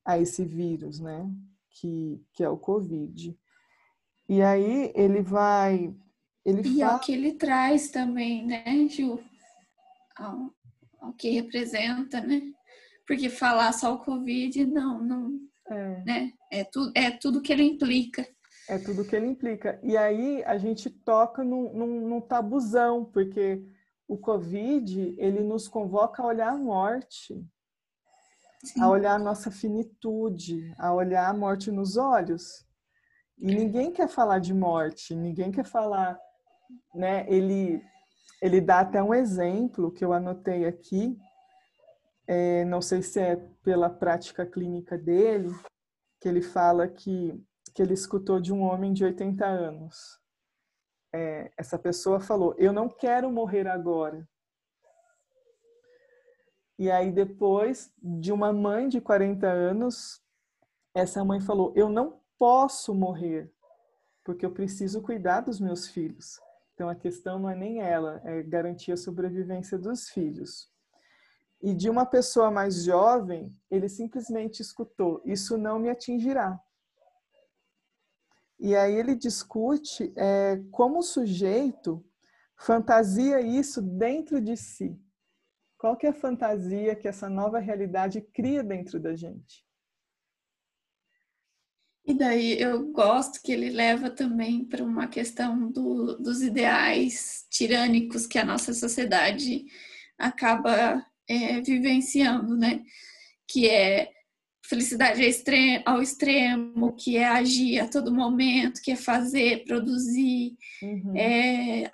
a 0.03 0.17
esse 0.17 0.43
vírus, 0.43 0.99
né? 0.99 1.31
Que, 1.69 2.19
que 2.33 2.43
é 2.43 2.49
o 2.49 2.57
Covid. 2.57 3.37
E 4.27 4.41
aí 4.41 4.91
ele 4.95 5.21
vai. 5.21 5.93
Ele 6.45 6.61
e 6.61 6.79
fala... 6.79 6.93
é 6.93 6.95
o 6.95 6.99
que 6.99 7.11
ele 7.11 7.33
traz 7.33 7.89
também, 7.89 8.45
né, 8.45 8.87
Ju? 8.89 9.19
O 11.01 11.13
que 11.13 11.29
representa, 11.29 12.21
né? 12.21 12.41
Porque 13.05 13.29
falar 13.29 13.71
só 13.71 13.93
o 13.93 13.99
Covid, 13.99 14.65
não, 14.65 15.01
não. 15.01 15.39
É. 15.69 16.03
Né? 16.03 16.33
É, 16.51 16.63
tu, 16.63 16.91
é 16.95 17.11
tudo 17.11 17.41
que 17.41 17.53
ele 17.53 17.63
implica. 17.63 18.27
É 18.69 18.77
tudo 18.77 19.05
que 19.05 19.15
ele 19.15 19.27
implica. 19.27 19.79
E 19.81 19.95
aí 19.95 20.43
a 20.43 20.57
gente 20.57 20.89
toca 20.89 21.43
num, 21.43 21.73
num, 21.73 22.09
num 22.09 22.21
tabuzão, 22.21 23.05
porque 23.05 23.63
o 24.07 24.17
Covid, 24.17 25.15
ele 25.17 25.41
nos 25.41 25.67
convoca 25.67 26.21
a 26.21 26.25
olhar 26.25 26.49
a 26.49 26.57
morte, 26.57 27.33
Sim. 28.63 28.81
a 28.81 28.89
olhar 28.89 29.13
a 29.13 29.19
nossa 29.19 29.49
finitude, 29.49 30.73
a 30.77 30.93
olhar 30.93 31.29
a 31.29 31.33
morte 31.33 31.71
nos 31.71 31.95
olhos. 31.95 32.66
E 33.39 33.53
ninguém 33.53 33.91
quer 33.91 34.07
falar 34.07 34.39
de 34.39 34.53
morte, 34.53 35.15
ninguém 35.15 35.51
quer 35.51 35.65
falar, 35.65 36.19
né? 36.93 37.25
Ele, 37.29 37.81
ele 38.41 38.59
dá 38.59 38.79
até 38.79 39.01
um 39.01 39.13
exemplo 39.13 39.91
que 39.91 40.03
eu 40.03 40.11
anotei 40.11 40.65
aqui, 40.65 41.17
é, 42.27 42.65
não 42.65 42.81
sei 42.81 43.01
se 43.01 43.19
é 43.19 43.35
pela 43.63 43.89
prática 43.89 44.45
clínica 44.45 44.97
dele, 44.97 45.49
que 46.19 46.27
ele 46.27 46.41
fala 46.41 46.87
que 46.87 47.39
que 47.77 47.83
ele 47.83 47.93
escutou 47.93 48.39
de 48.39 48.51
um 48.51 48.63
homem 48.63 48.91
de 48.91 49.05
80 49.05 49.45
anos. 49.45 50.19
É, 51.13 51.51
essa 51.55 51.77
pessoa 51.77 52.19
falou: 52.19 52.55
Eu 52.57 52.73
não 52.73 52.89
quero 52.89 53.31
morrer 53.31 53.67
agora. 53.67 54.27
E 56.79 56.89
aí, 56.89 57.11
depois 57.11 57.93
de 58.01 58.31
uma 58.31 58.51
mãe 58.51 58.89
de 58.89 58.99
40 58.99 59.45
anos, 59.45 60.19
essa 60.91 61.23
mãe 61.23 61.39
falou: 61.39 61.71
Eu 61.75 61.87
não 61.87 62.19
posso 62.37 62.93
morrer, 62.93 63.51
porque 64.23 64.45
eu 64.45 64.51
preciso 64.51 65.01
cuidar 65.01 65.41
dos 65.41 65.59
meus 65.59 65.87
filhos. 65.87 66.39
Então, 66.73 66.89
a 66.89 66.95
questão 66.95 67.39
não 67.39 67.49
é 67.49 67.55
nem 67.55 67.81
ela, 67.81 68.21
é 68.23 68.43
garantir 68.43 68.91
a 68.91 68.97
sobrevivência 68.97 69.77
dos 69.77 70.09
filhos. 70.09 70.71
E 71.61 71.73
de 71.73 71.89
uma 71.89 72.05
pessoa 72.05 72.51
mais 72.51 72.83
jovem, 72.83 73.55
ele 73.69 73.89
simplesmente 73.89 74.61
escutou: 74.61 75.21
Isso 75.25 75.57
não 75.57 75.79
me 75.79 75.89
atingirá. 75.89 76.59
E 78.59 78.75
aí 78.75 78.95
ele 78.95 79.15
discute 79.15 80.13
é, 80.15 80.57
como 80.71 80.99
o 80.99 81.03
sujeito 81.03 82.03
fantasia 82.57 83.39
isso 83.39 83.81
dentro 83.81 84.41
de 84.41 84.55
si. 84.57 84.99
Qual 85.77 85.95
que 85.95 86.07
é 86.07 86.09
a 86.09 86.13
fantasia 86.13 86.95
que 86.95 87.07
essa 87.07 87.29
nova 87.29 87.59
realidade 87.59 88.19
cria 88.21 88.63
dentro 88.63 88.99
da 88.99 89.15
gente? 89.15 89.66
E 92.07 92.13
daí 92.13 92.57
eu 92.57 92.87
gosto 92.93 93.41
que 93.43 93.51
ele 93.51 93.69
leva 93.69 94.09
também 94.09 94.63
para 94.63 94.81
uma 94.81 95.07
questão 95.07 95.69
do, 95.69 96.17
dos 96.17 96.41
ideais 96.41 97.45
tirânicos 97.51 98.25
que 98.25 98.39
a 98.39 98.45
nossa 98.45 98.73
sociedade 98.73 99.65
acaba 100.17 101.05
é, 101.27 101.59
vivenciando, 101.59 102.55
né? 102.55 102.81
Que 103.45 103.67
é 103.67 104.09
felicidade 104.65 105.21
ao 105.85 106.01
extremo, 106.01 106.95
que 106.95 107.17
é 107.17 107.25
agir 107.25 107.79
a 107.79 107.89
todo 107.89 108.15
momento, 108.15 108.81
que 108.81 108.91
é 108.91 108.95
fazer, 108.95 109.65
produzir, 109.65 110.55
uhum. 110.81 111.13
é, 111.13 111.89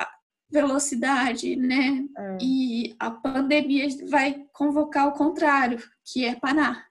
velocidade, 0.51 1.55
né? 1.55 2.05
É. 2.15 2.37
E 2.39 2.95
a 2.99 3.09
pandemia 3.09 3.87
vai 4.07 4.45
convocar 4.53 5.07
o 5.07 5.13
contrário, 5.13 5.79
que 6.05 6.23
é 6.23 6.35
parar, 6.35 6.85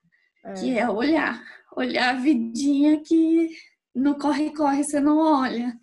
é. 0.44 0.54
que 0.54 0.76
é 0.76 0.90
olhar, 0.90 1.40
olhar 1.76 2.14
a 2.14 2.18
vidinha 2.18 3.02
que 3.02 3.50
no 3.94 4.18
corre-corre 4.18 4.84
você 4.84 5.00
não 5.00 5.18
olha. 5.18 5.78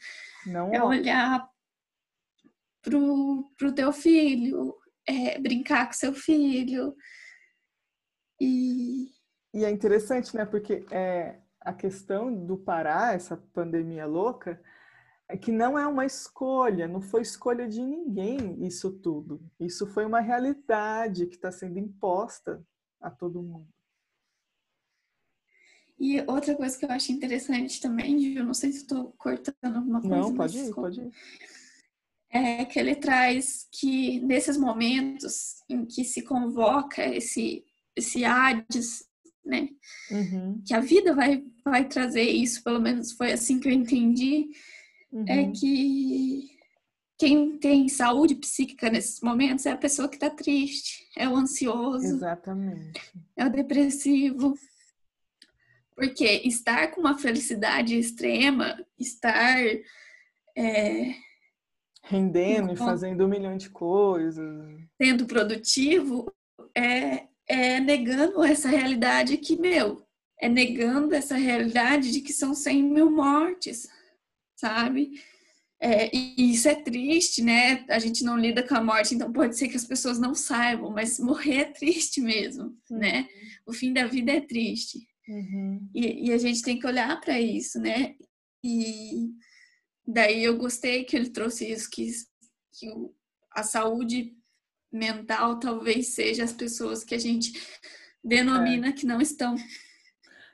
Não 0.45 0.73
é 0.73 0.82
olha. 0.82 0.86
olhar 0.86 1.49
pro, 2.82 3.52
pro 3.58 3.73
teu 3.73 3.91
filho, 3.91 4.75
é 5.06 5.39
brincar 5.39 5.88
com 5.88 5.93
seu 5.93 6.13
filho. 6.13 6.95
E... 8.39 9.10
e 9.54 9.65
é 9.65 9.69
interessante, 9.69 10.36
né? 10.36 10.45
Porque 10.45 10.86
é, 10.91 11.39
a 11.60 11.73
questão 11.73 12.34
do 12.34 12.58
parar, 12.58 13.15
essa 13.15 13.38
pandemia 13.54 14.06
louca, 14.06 14.62
é 15.28 15.38
que 15.38 15.52
não 15.52 15.78
é 15.78 15.86
uma 15.86 16.06
escolha, 16.06 16.88
não 16.88 17.02
foi 17.02 17.21
escolha 17.21 17.67
de 17.67 17.82
ninguém 17.82 18.65
isso 18.65 18.91
tudo. 18.91 19.39
Isso 19.60 19.86
foi 19.86 20.06
uma 20.06 20.19
realidade 20.19 21.28
que 21.28 21.36
está 21.36 21.52
sendo 21.52 21.78
imposta 21.78 22.63
a 22.99 23.12
todo 23.12 23.43
mundo. 23.43 23.67
E 25.99 26.21
outra 26.27 26.55
coisa 26.55 26.77
que 26.77 26.85
eu 26.85 26.91
acho 26.91 27.12
interessante 27.12 27.81
também, 27.81 28.35
eu 28.35 28.45
não 28.45 28.53
sei 28.53 28.71
se 28.71 28.79
estou 28.79 29.13
cortando 29.17 29.75
alguma 29.75 29.99
coisa. 29.99 30.15
Não, 30.15 30.33
pode 30.33 30.57
ir, 30.57 30.73
pode 30.73 31.01
ir. 31.01 31.12
É 32.31 32.63
que 32.63 32.79
ele 32.79 32.95
traz 32.95 33.67
que 33.71 34.19
nesses 34.21 34.55
momentos 34.55 35.55
em 35.67 35.85
que 35.85 36.03
se 36.03 36.21
convoca 36.21 37.03
esse, 37.03 37.65
esse 37.95 38.23
Hades, 38.23 39.03
né? 39.43 39.69
Uhum. 40.12 40.62
Que 40.65 40.73
a 40.73 40.79
vida 40.79 41.13
vai, 41.13 41.43
vai 41.65 41.88
trazer 41.88 42.23
isso, 42.23 42.63
pelo 42.63 42.79
menos 42.79 43.12
foi 43.13 43.33
assim 43.33 43.59
que 43.59 43.67
eu 43.67 43.73
entendi, 43.73 44.49
é 45.12 45.17
uhum. 45.17 45.25
é 45.27 45.51
que 45.51 46.59
quem 47.17 47.57
tem 47.57 47.89
saúde 47.89 48.35
psíquica 48.35 48.89
nesses 48.89 49.19
momentos 49.19 49.65
é 49.65 49.71
a 49.71 49.77
pessoa 49.77 50.07
que 50.07 50.15
está 50.15 50.29
triste, 50.29 51.05
é 51.17 51.27
o 51.27 51.35
ansioso. 51.35 52.05
Exatamente. 52.05 53.01
É 53.35 53.45
o 53.45 53.51
depressivo. 53.51 54.53
Porque 55.99 56.41
estar 56.45 56.91
com 56.91 57.01
uma 57.01 57.17
felicidade 57.17 57.97
extrema, 57.97 58.81
estar. 58.97 59.57
É, 60.57 61.13
Rendendo 62.03 62.73
e 62.73 62.75
fazendo 62.77 63.25
um 63.25 63.27
milhão 63.27 63.57
de 63.57 63.69
coisas. 63.69 64.79
Sendo 64.99 65.25
produtivo, 65.25 66.33
é, 66.75 67.27
é 67.47 67.79
negando 67.79 68.43
essa 68.43 68.69
realidade 68.69 69.38
que, 69.38 69.59
meu, 69.59 70.01
é 70.39 70.47
negando 70.47 71.13
essa 71.13 71.35
realidade 71.35 72.12
de 72.12 72.21
que 72.21 72.31
são 72.31 72.55
100 72.55 72.83
mil 72.83 73.12
mortes, 73.12 73.88
sabe? 74.55 75.21
É, 75.81 76.13
e 76.15 76.51
isso 76.51 76.67
é 76.67 76.75
triste, 76.75 77.41
né? 77.41 77.85
A 77.89 77.99
gente 77.99 78.23
não 78.23 78.38
lida 78.38 78.65
com 78.65 78.75
a 78.75 78.83
morte, 78.83 79.15
então 79.15 79.31
pode 79.31 79.57
ser 79.57 79.67
que 79.67 79.77
as 79.77 79.85
pessoas 79.85 80.19
não 80.19 80.33
saibam, 80.33 80.91
mas 80.91 81.19
morrer 81.19 81.57
é 81.57 81.65
triste 81.65 82.21
mesmo, 82.21 82.75
né? 82.89 83.27
O 83.65 83.73
fim 83.73 83.93
da 83.93 84.05
vida 84.07 84.31
é 84.31 84.41
triste. 84.41 85.09
Uhum. 85.29 85.87
E, 85.93 86.29
e, 86.29 86.33
a 86.33 86.37
gente 86.39 86.63
tem 86.63 86.79
que 86.79 86.87
olhar 86.87 87.21
para 87.21 87.39
isso, 87.39 87.79
né? 87.79 88.15
E 88.63 89.29
daí 90.05 90.43
eu 90.43 90.57
gostei 90.57 91.03
que 91.03 91.15
ele 91.15 91.29
trouxe 91.29 91.71
isso, 91.71 91.87
que, 91.87 92.09
que 92.73 92.91
a 93.51 93.61
saúde 93.61 94.35
mental 94.91 95.59
talvez 95.59 96.15
seja 96.15 96.43
as 96.43 96.51
pessoas 96.51 97.03
que 97.03 97.13
a 97.13 97.19
gente 97.19 97.53
denomina 98.23 98.87
é. 98.87 98.91
que 98.91 99.05
não 99.05 99.21
estão 99.21 99.55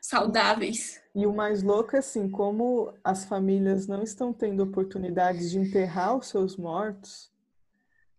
saudáveis. 0.01 1.01
E 1.15 1.25
o 1.25 1.33
mais 1.33 1.63
louco 1.63 1.95
é 1.95 1.99
assim, 1.99 2.29
como 2.29 2.93
as 3.01 3.23
famílias 3.23 3.87
não 3.87 4.03
estão 4.03 4.33
tendo 4.33 4.61
oportunidades 4.61 5.51
de 5.51 5.57
enterrar 5.57 6.17
os 6.17 6.27
seus 6.27 6.57
mortos, 6.57 7.31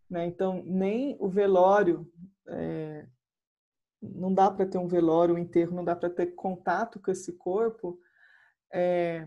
né? 0.08 0.26
Então 0.26 0.62
nem 0.64 1.18
o 1.20 1.28
velório 1.28 2.10
é, 2.48 3.06
não 4.00 4.32
dá 4.32 4.50
para 4.50 4.66
ter 4.66 4.78
um 4.78 4.88
velório, 4.88 5.34
um 5.34 5.38
enterro, 5.38 5.74
não 5.74 5.84
dá 5.84 5.96
para 5.96 6.10
ter 6.10 6.34
contato 6.34 7.00
com 7.00 7.10
esse 7.10 7.32
corpo. 7.32 7.98
É, 8.72 9.26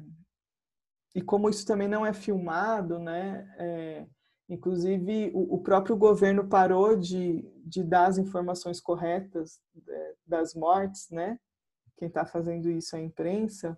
e 1.15 1.21
como 1.21 1.49
isso 1.49 1.65
também 1.65 1.87
não 1.87 2.05
é 2.05 2.13
filmado, 2.13 2.99
né? 2.99 3.47
É, 3.57 4.05
inclusive, 4.47 5.31
o, 5.33 5.55
o, 5.55 5.63
próprio 5.63 5.97
governo 5.97 6.47
parou 6.47 6.95
de, 6.95 7.43
de 7.65 7.83
dar 7.83 8.07
as 8.07 8.17
informações 8.17 8.79
corretas 8.79 9.59
é, 9.87 10.13
das 10.25 10.53
mortes, 10.53 11.09
né? 11.09 11.39
Quem 11.97 12.07
está 12.07 12.25
fazendo 12.25 12.69
isso 12.69 12.95
é 12.95 12.99
a 12.99 13.03
imprensa. 13.03 13.77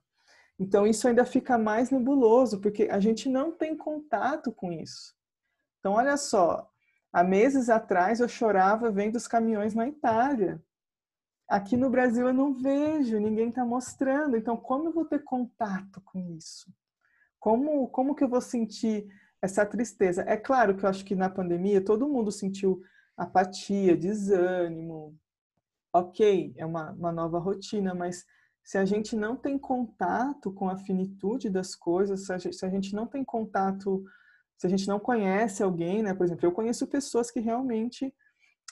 Então, 0.59 0.85
isso 0.85 1.07
ainda 1.07 1.25
fica 1.25 1.57
mais 1.57 1.89
nebuloso, 1.89 2.59
porque 2.61 2.83
a 2.83 2.99
gente 2.99 3.27
não 3.27 3.51
tem 3.51 3.75
contato 3.75 4.51
com 4.51 4.71
isso. 4.71 5.15
Então, 5.79 5.93
olha 5.93 6.15
só, 6.17 6.69
há 7.11 7.23
meses 7.23 7.69
atrás 7.69 8.19
eu 8.19 8.27
chorava 8.29 8.91
vendo 8.91 9.15
os 9.15 9.27
caminhões 9.27 9.73
na 9.73 9.87
Itália. 9.87 10.61
Aqui 11.51 11.75
no 11.75 11.89
Brasil 11.89 12.25
eu 12.25 12.33
não 12.33 12.53
vejo, 12.53 13.19
ninguém 13.19 13.49
está 13.49 13.65
mostrando. 13.65 14.37
Então, 14.37 14.55
como 14.55 14.87
eu 14.87 14.93
vou 14.93 15.03
ter 15.03 15.21
contato 15.21 15.99
com 16.05 16.17
isso? 16.17 16.73
Como, 17.37 17.89
como 17.89 18.15
que 18.15 18.23
eu 18.23 18.29
vou 18.29 18.39
sentir 18.39 19.05
essa 19.41 19.65
tristeza? 19.65 20.23
É 20.25 20.37
claro 20.37 20.77
que 20.77 20.85
eu 20.85 20.89
acho 20.89 21.03
que 21.03 21.13
na 21.13 21.29
pandemia 21.29 21.83
todo 21.83 22.07
mundo 22.07 22.31
sentiu 22.31 22.81
apatia, 23.17 23.97
desânimo. 23.97 25.13
Ok, 25.93 26.53
é 26.55 26.65
uma, 26.65 26.91
uma 26.91 27.11
nova 27.11 27.37
rotina, 27.37 27.93
mas 27.93 28.23
se 28.63 28.77
a 28.77 28.85
gente 28.85 29.13
não 29.13 29.35
tem 29.35 29.57
contato 29.57 30.53
com 30.53 30.69
a 30.69 30.77
finitude 30.77 31.49
das 31.49 31.75
coisas, 31.75 32.27
se 32.27 32.31
a 32.31 32.37
gente, 32.37 32.55
se 32.55 32.65
a 32.65 32.69
gente 32.69 32.95
não 32.95 33.05
tem 33.05 33.25
contato, 33.25 34.05
se 34.57 34.67
a 34.67 34.69
gente 34.69 34.87
não 34.87 35.01
conhece 35.01 35.61
alguém, 35.61 36.01
né? 36.01 36.13
Por 36.13 36.23
exemplo, 36.23 36.45
eu 36.45 36.53
conheço 36.53 36.87
pessoas 36.87 37.29
que 37.29 37.41
realmente 37.41 38.15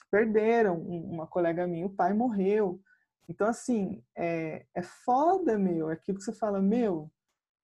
perderam. 0.09 0.79
Uma 0.81 1.27
colega 1.27 1.67
minha, 1.67 1.85
o 1.85 1.89
pai 1.89 2.13
morreu. 2.13 2.81
Então, 3.27 3.47
assim, 3.47 4.03
é, 4.15 4.65
é 4.73 4.81
foda, 4.81 5.57
meu. 5.57 5.89
É 5.89 5.93
aquilo 5.93 6.17
que 6.17 6.23
você 6.23 6.33
fala, 6.33 6.61
meu, 6.61 7.11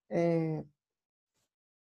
é, 0.10 0.64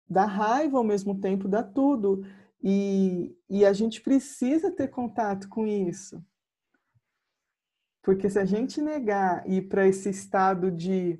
dá 0.07 0.25
raiva 0.25 0.77
ao 0.77 0.83
mesmo 0.83 1.19
tempo, 1.19 1.47
dá 1.47 1.63
tudo. 1.63 2.23
E, 2.61 3.35
e 3.49 3.65
a 3.65 3.73
gente 3.73 4.01
precisa 4.01 4.71
ter 4.71 4.87
contato 4.87 5.49
com 5.49 5.67
isso. 5.67 6.23
Porque 8.01 8.29
se 8.29 8.37
a 8.37 8.45
gente 8.45 8.81
negar 8.81 9.49
ir 9.49 9.69
para 9.69 9.87
esse 9.87 10.09
estado 10.09 10.69
de, 10.69 11.19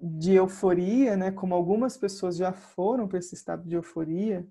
de 0.00 0.34
euforia, 0.34 1.16
né, 1.16 1.30
como 1.30 1.54
algumas 1.54 1.96
pessoas 1.96 2.36
já 2.36 2.52
foram 2.52 3.06
para 3.06 3.18
esse 3.18 3.34
estado 3.34 3.68
de 3.68 3.76
euforia, 3.76 4.46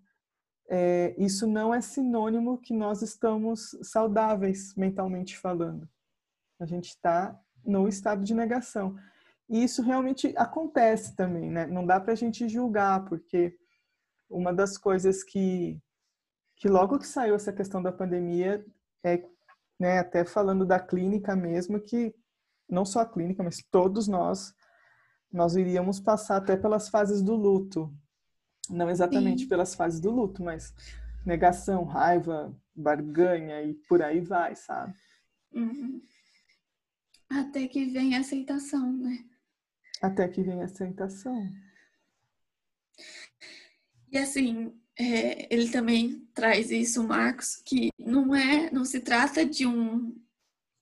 é, 0.73 1.13
isso 1.17 1.45
não 1.45 1.73
é 1.73 1.81
sinônimo 1.81 2.57
que 2.57 2.73
nós 2.73 3.01
estamos 3.01 3.75
saudáveis 3.83 4.73
mentalmente 4.75 5.37
falando. 5.37 5.85
A 6.61 6.65
gente 6.65 6.91
está 6.91 7.37
no 7.61 7.89
estado 7.89 8.23
de 8.23 8.33
negação. 8.33 8.95
E 9.49 9.61
isso 9.61 9.81
realmente 9.81 10.33
acontece 10.37 11.13
também, 11.13 11.51
né? 11.51 11.67
Não 11.67 11.85
dá 11.85 11.99
para 11.99 12.13
a 12.13 12.15
gente 12.15 12.47
julgar, 12.47 13.03
porque 13.03 13.53
uma 14.29 14.53
das 14.53 14.77
coisas 14.77 15.25
que, 15.25 15.77
que 16.55 16.69
logo 16.69 16.97
que 16.97 17.07
saiu 17.07 17.35
essa 17.35 17.51
questão 17.51 17.83
da 17.83 17.91
pandemia, 17.91 18.65
é, 19.03 19.21
né, 19.77 19.99
até 19.99 20.23
falando 20.23 20.65
da 20.65 20.79
clínica 20.79 21.35
mesmo, 21.35 21.81
que 21.81 22.15
não 22.69 22.85
só 22.85 23.01
a 23.01 23.05
clínica, 23.05 23.43
mas 23.43 23.61
todos 23.69 24.07
nós, 24.07 24.55
nós 25.29 25.57
iríamos 25.57 25.99
passar 25.99 26.37
até 26.37 26.55
pelas 26.55 26.87
fases 26.87 27.21
do 27.21 27.35
luto. 27.35 27.93
Não 28.71 28.89
exatamente 28.89 29.43
Sim. 29.43 29.47
pelas 29.49 29.75
fases 29.75 29.99
do 29.99 30.09
luto, 30.09 30.43
mas 30.43 30.73
negação, 31.25 31.83
raiva, 31.83 32.55
barganha 32.75 33.61
e 33.61 33.73
por 33.73 34.01
aí 34.01 34.21
vai, 34.21 34.55
sabe? 34.55 34.93
Uhum. 35.53 36.01
Até 37.29 37.67
que 37.67 37.85
vem 37.85 38.15
a 38.15 38.19
aceitação, 38.19 38.91
né? 38.91 39.23
Até 40.01 40.27
que 40.27 40.41
vem 40.41 40.61
a 40.61 40.65
aceitação. 40.65 41.49
E 44.11 44.17
assim, 44.17 44.73
é, 44.99 45.53
ele 45.53 45.69
também 45.69 46.27
traz 46.33 46.71
isso, 46.71 47.03
Marcos, 47.03 47.55
que 47.55 47.89
não 47.97 48.35
é, 48.35 48.69
não 48.71 48.83
se 48.83 48.99
trata 48.99 49.45
de 49.45 49.65
um 49.65 50.15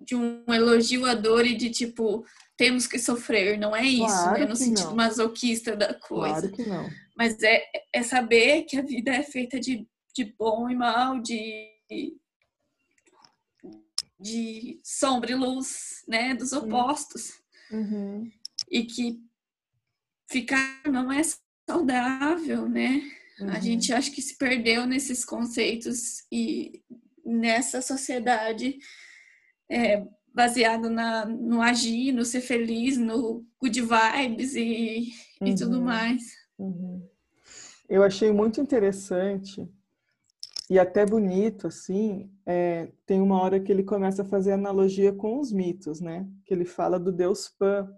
de 0.02 0.16
um 0.16 0.46
elogio 0.48 1.06
à 1.06 1.14
dor 1.14 1.46
e 1.46 1.58
de 1.58 1.70
tipo 1.70 2.26
temos 2.56 2.88
que 2.88 2.98
sofrer, 2.98 3.60
não 3.60 3.76
é 3.76 3.84
isso, 3.84 4.06
claro 4.06 4.40
né? 4.40 4.46
No 4.46 4.56
sentido 4.56 4.88
não. 4.88 4.96
masoquista 4.96 5.76
da 5.76 5.94
coisa. 5.94 6.50
Claro 6.50 6.52
que 6.52 6.66
não. 6.66 6.90
Mas 7.20 7.44
é, 7.44 7.62
é 7.94 8.02
saber 8.02 8.64
que 8.64 8.78
a 8.78 8.82
vida 8.82 9.12
é 9.12 9.22
feita 9.22 9.60
de, 9.60 9.86
de 10.16 10.24
bom 10.24 10.70
e 10.70 10.76
mal, 10.76 11.20
de 11.20 11.68
de 14.22 14.82
sombra 14.84 15.32
e 15.32 15.36
luz, 15.36 16.04
né, 16.06 16.34
dos 16.34 16.52
opostos. 16.52 17.42
Uhum 17.72 18.30
e 18.70 18.84
que 18.84 19.20
ficar 20.30 20.82
não 20.86 21.12
é 21.12 21.22
saudável, 21.68 22.68
né? 22.68 23.02
Uhum. 23.40 23.50
A 23.50 23.60
gente 23.60 23.94
acha 23.94 24.12
que 24.12 24.22
se 24.22 24.38
perdeu 24.38 24.86
nesses 24.86 25.26
conceitos 25.26 26.26
e 26.32 26.84
nessa 27.26 27.82
sociedade 27.82 28.78
é, 29.70 30.06
baseado 30.34 30.90
na, 30.90 31.26
no 31.26 31.62
agir, 31.62 32.12
no 32.12 32.26
ser 32.26 32.42
feliz, 32.42 32.98
no 32.98 33.46
good 33.60 33.82
vibes 33.82 34.56
e, 34.56 35.12
uhum. 35.42 35.48
e 35.48 35.56
tudo 35.56 35.78
uhum. 35.78 35.86
mais. 35.86 36.24
Uhum. 36.58 37.09
Eu 37.90 38.04
achei 38.04 38.32
muito 38.32 38.62
interessante 38.62 39.68
e 40.70 40.78
até 40.78 41.04
bonito, 41.04 41.66
assim, 41.66 42.32
é, 42.46 42.92
tem 43.04 43.20
uma 43.20 43.42
hora 43.42 43.60
que 43.60 43.72
ele 43.72 43.84
começa 43.84 44.22
a 44.22 44.26
fazer 44.26 44.52
analogia 44.52 45.12
com 45.12 45.40
os 45.40 45.52
mitos, 45.52 46.00
né? 46.00 46.30
Que 46.46 46.54
ele 46.54 46.66
fala 46.66 47.00
do 47.00 47.12
deus 47.12 47.50
Pan. 47.50 47.92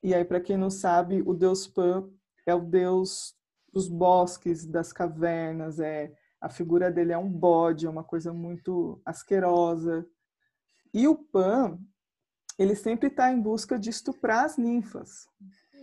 E 0.00 0.14
aí, 0.14 0.24
para 0.24 0.40
quem 0.40 0.56
não 0.56 0.70
sabe, 0.70 1.22
o 1.26 1.34
deus 1.34 1.66
Pan 1.66 2.08
é 2.46 2.54
o 2.54 2.60
deus 2.60 3.34
dos 3.72 3.88
bosques, 3.88 4.64
das 4.64 4.92
cavernas, 4.92 5.80
é 5.80 6.14
a 6.40 6.48
figura 6.48 6.92
dele 6.92 7.12
é 7.12 7.18
um 7.18 7.28
bode, 7.28 7.86
é 7.86 7.90
uma 7.90 8.04
coisa 8.04 8.32
muito 8.32 9.02
asquerosa. 9.04 10.06
E 10.94 11.08
o 11.08 11.16
Pan, 11.16 11.76
ele 12.56 12.76
sempre 12.76 13.08
está 13.08 13.32
em 13.32 13.40
busca 13.40 13.76
de 13.76 13.90
estuprar 13.90 14.44
as 14.44 14.56
ninfas. 14.56 15.26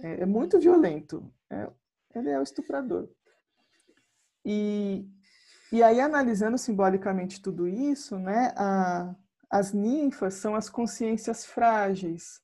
É, 0.02 0.22
é 0.22 0.26
muito 0.26 0.58
violento. 0.58 1.30
É, 1.50 1.70
ele 2.16 2.30
é 2.30 2.40
o 2.40 2.44
estuprador. 2.44 3.10
E, 4.46 5.08
e 5.72 5.82
aí, 5.82 6.00
analisando 6.00 6.58
simbolicamente 6.58 7.42
tudo 7.42 7.68
isso, 7.68 8.18
né, 8.20 8.54
a, 8.56 9.16
as 9.50 9.74
ninfas 9.74 10.36
são 10.36 10.56
as 10.56 10.70
consciências 10.70 11.46
frágeis, 11.46 12.42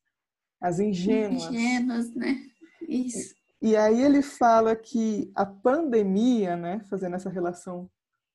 as 0.61 0.79
ingênuas. 0.79 1.43
Ingênuas, 1.43 2.15
né? 2.15 2.37
Isso. 2.87 3.35
E, 3.61 3.71
e 3.71 3.77
aí 3.77 4.01
ele 4.01 4.21
fala 4.21 4.75
que 4.75 5.31
a 5.35 5.45
pandemia, 5.45 6.55
né, 6.55 6.79
fazendo 6.89 7.15
essa 7.15 7.29
relação 7.29 7.89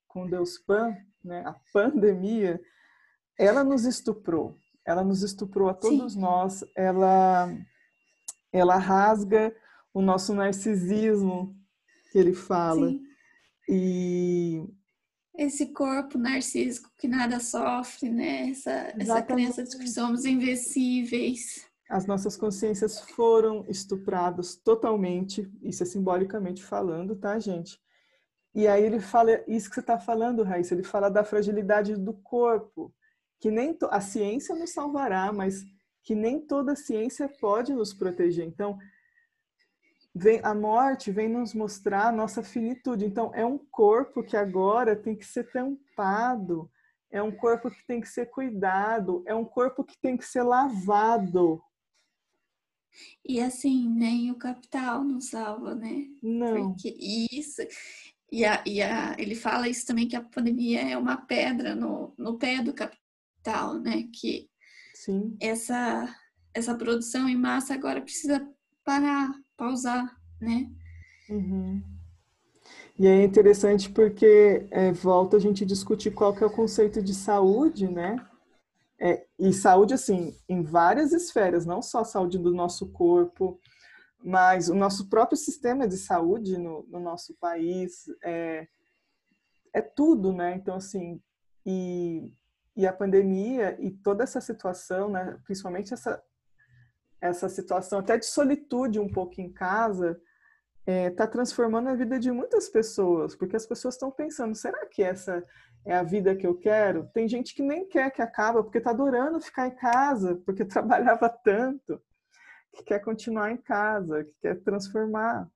com 0.07 0.29
Deus 0.29 0.59
Pan, 0.59 0.95
né, 1.25 1.43
a 1.47 1.57
pandemia, 1.73 2.61
ela 3.39 3.65
nos 3.65 3.85
estuprou. 3.85 4.57
Ela 4.87 5.03
nos 5.03 5.23
estuprou 5.23 5.69
a 5.69 5.75
todos 5.75 6.13
Sim. 6.13 6.21
nós. 6.21 6.63
Ela, 6.77 7.49
ela 8.53 8.77
rasga 8.77 9.55
o 9.95 10.03
nosso 10.03 10.35
narcisismo 10.35 11.57
que 12.11 12.19
ele 12.19 12.35
fala. 12.35 12.91
Sim. 12.91 13.07
E 13.69 14.67
esse 15.37 15.67
corpo 15.67 16.19
narcísico 16.19 16.91
que 16.97 17.09
nada 17.09 17.41
sofre, 17.41 18.11
né? 18.11 18.51
Essa, 18.51 18.93
essa 18.99 19.23
crença 19.23 19.65
de 19.65 19.77
que 19.79 19.89
somos 19.89 20.25
invencíveis. 20.25 21.67
As 21.89 22.07
nossas 22.07 22.37
consciências 22.37 23.01
foram 23.01 23.65
estupradas 23.69 24.57
totalmente, 24.57 25.51
isso 25.63 25.83
é 25.83 25.87
simbolicamente 25.87 26.63
falando, 26.63 27.17
tá, 27.17 27.39
gente? 27.39 27.79
E 28.55 28.67
aí 28.69 28.85
ele 28.85 29.01
fala 29.01 29.43
isso 29.49 29.69
que 29.69 29.75
você 29.75 29.81
está 29.81 29.99
falando, 29.99 30.45
Raíssa, 30.45 30.75
ele 30.75 30.85
fala 30.85 31.11
da 31.11 31.25
fragilidade 31.25 31.97
do 31.97 32.15
corpo, 32.15 32.95
que 33.41 33.51
nem 33.51 33.77
a 33.91 34.01
ciência 34.01 34.55
nos 34.55 34.71
salvará, 34.71 35.33
mas 35.33 35.65
que 36.05 36.15
nem 36.15 36.41
toda 36.41 36.77
ciência 36.77 37.29
pode 37.41 37.75
nos 37.75 37.93
proteger. 37.93 38.47
Então, 38.47 38.79
vem 40.15 40.41
a 40.43 40.55
morte 40.55 41.11
vem 41.11 41.29
nos 41.29 41.53
mostrar 41.53 42.09
a 42.09 42.13
nossa 42.13 42.43
finitude. 42.43 43.05
Então, 43.05 43.33
é 43.35 43.45
um 43.45 43.59
corpo 43.59 44.23
que 44.23 44.37
agora 44.37 44.95
tem 44.95 45.17
que 45.17 45.27
ser 45.27 45.51
tampado, 45.51 46.71
é 47.11 47.23
um 47.23 47.33
corpo 47.33 47.71
que 47.71 47.85
tem 47.87 48.01
que 48.01 48.09
ser 48.09 48.27
cuidado, 48.27 49.25
é 49.27 49.35
um 49.35 49.45
corpo 49.45 49.83
que 49.83 49.97
tem 50.01 50.17
que 50.17 50.25
ser 50.25 50.43
lavado. 50.43 51.63
E 53.25 53.41
assim, 53.41 53.89
nem 53.89 54.31
o 54.31 54.37
capital 54.37 55.03
nos 55.03 55.31
salva, 55.31 55.75
né? 55.75 56.07
Não. 56.23 56.71
Porque 56.71 56.97
isso. 57.01 57.63
E, 58.31 58.45
a, 58.45 58.63
e 58.65 58.81
a, 58.83 59.17
ele 59.19 59.35
fala 59.35 59.69
isso 59.69 59.87
também 59.87 60.09
que 60.09 60.17
a 60.17 60.23
pandemia 60.23 60.81
é 60.81 60.97
uma 60.97 61.17
pedra 61.17 61.75
no, 61.75 62.15
no 62.17 62.39
pé 62.39 62.63
do 62.63 62.73
capital, 62.73 63.81
né? 63.81 64.09
Que 64.13 64.49
Sim. 64.95 65.37
essa 65.41 66.15
essa 66.55 66.75
produção 66.77 67.29
em 67.29 67.37
massa 67.37 67.75
agora 67.75 68.01
precisa 68.01 68.49
parar, 68.85 69.29
pausar, 69.57 70.17
né? 70.41 70.71
Uhum. 71.29 71.83
E 72.99 73.07
é 73.07 73.25
interessante 73.25 73.91
porque 73.91 74.67
é, 74.71 74.93
volta 74.93 75.37
a 75.37 75.41
gente 75.41 75.65
discutir 75.67 76.13
qual 76.13 76.35
que 76.35 76.45
é 76.45 76.47
o 76.47 76.51
conceito 76.51 77.03
de 77.03 77.15
saúde, 77.15 77.89
né? 77.89 78.17
É, 79.01 79.27
e 79.39 79.53
saúde, 79.53 79.95
assim, 79.95 80.35
em 80.49 80.63
várias 80.63 81.13
esferas, 81.13 81.67
não 81.67 81.83
só 81.83 82.01
a 82.01 82.05
saúde 82.05 82.39
do 82.39 82.55
nosso 82.55 82.87
corpo, 82.93 83.59
mas 84.23 84.69
o 84.69 84.75
nosso 84.75 85.09
próprio 85.09 85.37
sistema 85.37 85.87
de 85.87 85.97
saúde 85.97 86.57
no, 86.57 86.87
no 86.89 87.01
nosso 87.01 87.35
país 87.35 88.05
é, 88.23 88.67
é 89.73 89.83
tudo, 89.83 90.33
né? 90.33 90.55
Então, 90.55 90.77
assim, 90.77 91.21
e, 91.67 92.33
e 92.77 92.87
a 92.87 92.93
pandemia 92.93 93.77
e 93.81 93.91
toda 93.91 94.23
essa 94.23 94.41
situação, 94.41 95.11
né? 95.11 95.39
Principalmente 95.45 95.93
essa, 95.93 96.23
essa 97.25 97.49
situação 97.49 98.01
até 98.01 98.19
de 98.19 98.27
solitude 98.27 99.01
um 99.01 99.09
pouco 99.09 99.41
em 99.41 99.51
casa 99.51 100.21
está 100.81 100.93
é, 100.93 101.09
tá 101.09 101.27
transformando 101.27 101.89
a 101.89 101.95
vida 101.95 102.19
de 102.19 102.31
muitas 102.31 102.69
pessoas, 102.69 103.35
porque 103.35 103.57
as 103.57 103.65
pessoas 103.65 103.95
estão 103.95 104.11
pensando, 104.11 104.55
será 104.55 104.85
que 104.85 105.03
essa 105.03 105.43
é 105.87 105.95
a 105.95 106.03
vida 106.03 106.37
que 106.37 106.47
eu 106.47 106.55
quero? 106.55 107.09
Tem 107.15 107.27
gente 107.27 107.55
que 107.55 107.63
nem 107.63 107.89
quer 107.89 108.11
que 108.11 108.21
acabe, 108.21 108.63
porque 108.63 108.77
está 108.77 108.91
adorando 108.91 109.41
ficar 109.41 109.67
em 109.67 109.75
casa, 109.75 110.37
porque 110.45 110.65
trabalhava 110.67 111.31
tanto, 111.31 111.99
que 112.75 112.83
quer 112.83 112.99
continuar 112.99 113.51
em 113.51 113.57
casa, 113.57 114.25
que 114.25 114.35
quer 114.43 114.61
transformar. 114.61 115.49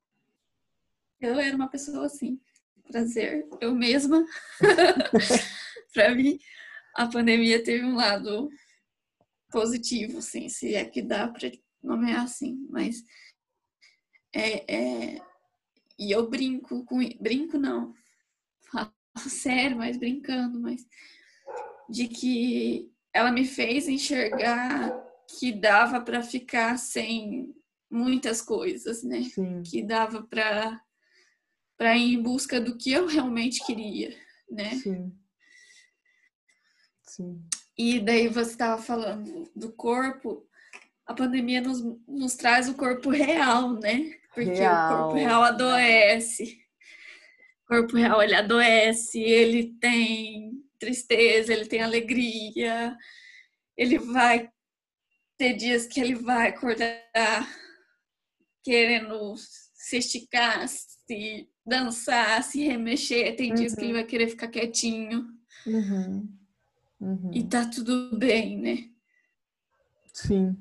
Eu 1.21 1.39
era 1.39 1.55
uma 1.55 1.69
pessoa 1.69 2.07
assim, 2.07 2.41
prazer, 2.91 3.47
eu 3.61 3.75
mesma. 3.75 4.25
Para 5.93 6.15
mim, 6.15 6.39
a 6.95 7.07
pandemia 7.07 7.63
teve 7.63 7.85
um 7.85 7.97
lado 7.97 8.49
positivo, 9.51 10.19
assim, 10.19 10.49
se 10.49 10.75
é 10.75 10.85
que 10.85 11.03
dá 11.03 11.29
para 11.29 11.51
nomear 11.83 12.25
assim, 12.25 12.67
mas 12.71 13.03
é, 14.33 14.75
é, 14.75 15.23
e 15.99 16.11
eu 16.11 16.29
brinco 16.29 16.85
com 16.85 16.99
brinco 17.21 17.59
não, 17.59 17.95
falo 18.71 18.93
sério, 19.29 19.77
mas 19.77 19.97
brincando, 19.97 20.61
mas 20.61 20.87
de 21.89 22.07
que 22.09 22.93
ela 23.13 23.33
me 23.33 23.45
fez 23.45 23.89
enxergar 23.89 24.93
que 25.39 25.53
dava 25.53 26.01
para 26.01 26.23
ficar 26.23 26.79
sem 26.79 27.55
muitas 27.91 28.43
coisas, 28.43 29.03
né? 29.03 29.23
Sim. 29.23 29.63
Que 29.63 29.83
dava 29.83 30.23
para 30.23 30.83
para 31.77 31.97
ir 31.97 32.15
em 32.15 32.23
busca 32.23 32.61
do 32.61 32.77
que 32.77 32.91
eu 32.91 33.07
realmente 33.07 33.65
queria, 33.65 34.11
né? 34.51 34.71
Sim. 34.77 35.17
Sim. 37.05 37.49
E 37.79 38.01
daí 38.01 38.27
você 38.27 38.51
estava 38.51 38.83
falando 38.83 39.49
do 39.55 39.73
corpo, 39.73 40.45
a 41.07 41.15
pandemia 41.15 41.61
nos, 41.61 41.81
nos 42.09 42.35
traz 42.35 42.69
o 42.69 42.75
corpo 42.75 43.09
real, 43.09 43.75
né? 43.75 44.19
Porque 44.35 44.51
real. 44.51 44.87
o 44.87 44.99
corpo 45.05 45.15
real 45.17 45.43
adoece. 45.45 46.61
O 47.65 47.69
corpo 47.69 47.97
real 47.97 48.21
ele 48.21 48.35
adoece, 48.35 49.21
ele 49.21 49.75
tem 49.81 50.53
tristeza, 50.79 51.53
ele 51.53 51.67
tem 51.67 51.83
alegria, 51.83 52.97
ele 53.77 53.99
vai 53.99 54.51
ter 55.37 55.55
dias 55.55 55.87
que 55.87 56.01
ele 56.01 56.15
vai 56.15 56.49
acordar 56.49 57.49
querendo 58.65 59.35
se 59.37 59.99
esticar, 59.99 60.67
se 60.69 61.49
dançar, 61.65 62.43
se 62.43 62.63
remexer. 62.63 63.37
Tem 63.37 63.51
uhum. 63.51 63.55
dias 63.55 63.75
que 63.75 63.81
ele 63.81 63.93
uhum. 63.93 63.99
vai 63.99 64.05
querer 64.05 64.29
ficar 64.29 64.49
quietinho. 64.49 65.27
Uhum. 65.67 66.29
Uhum. 67.01 67.31
E 67.33 67.45
tá 67.45 67.69
tudo 67.69 68.17
bem, 68.17 68.59
né? 68.59 68.77
Sim. 70.13 70.57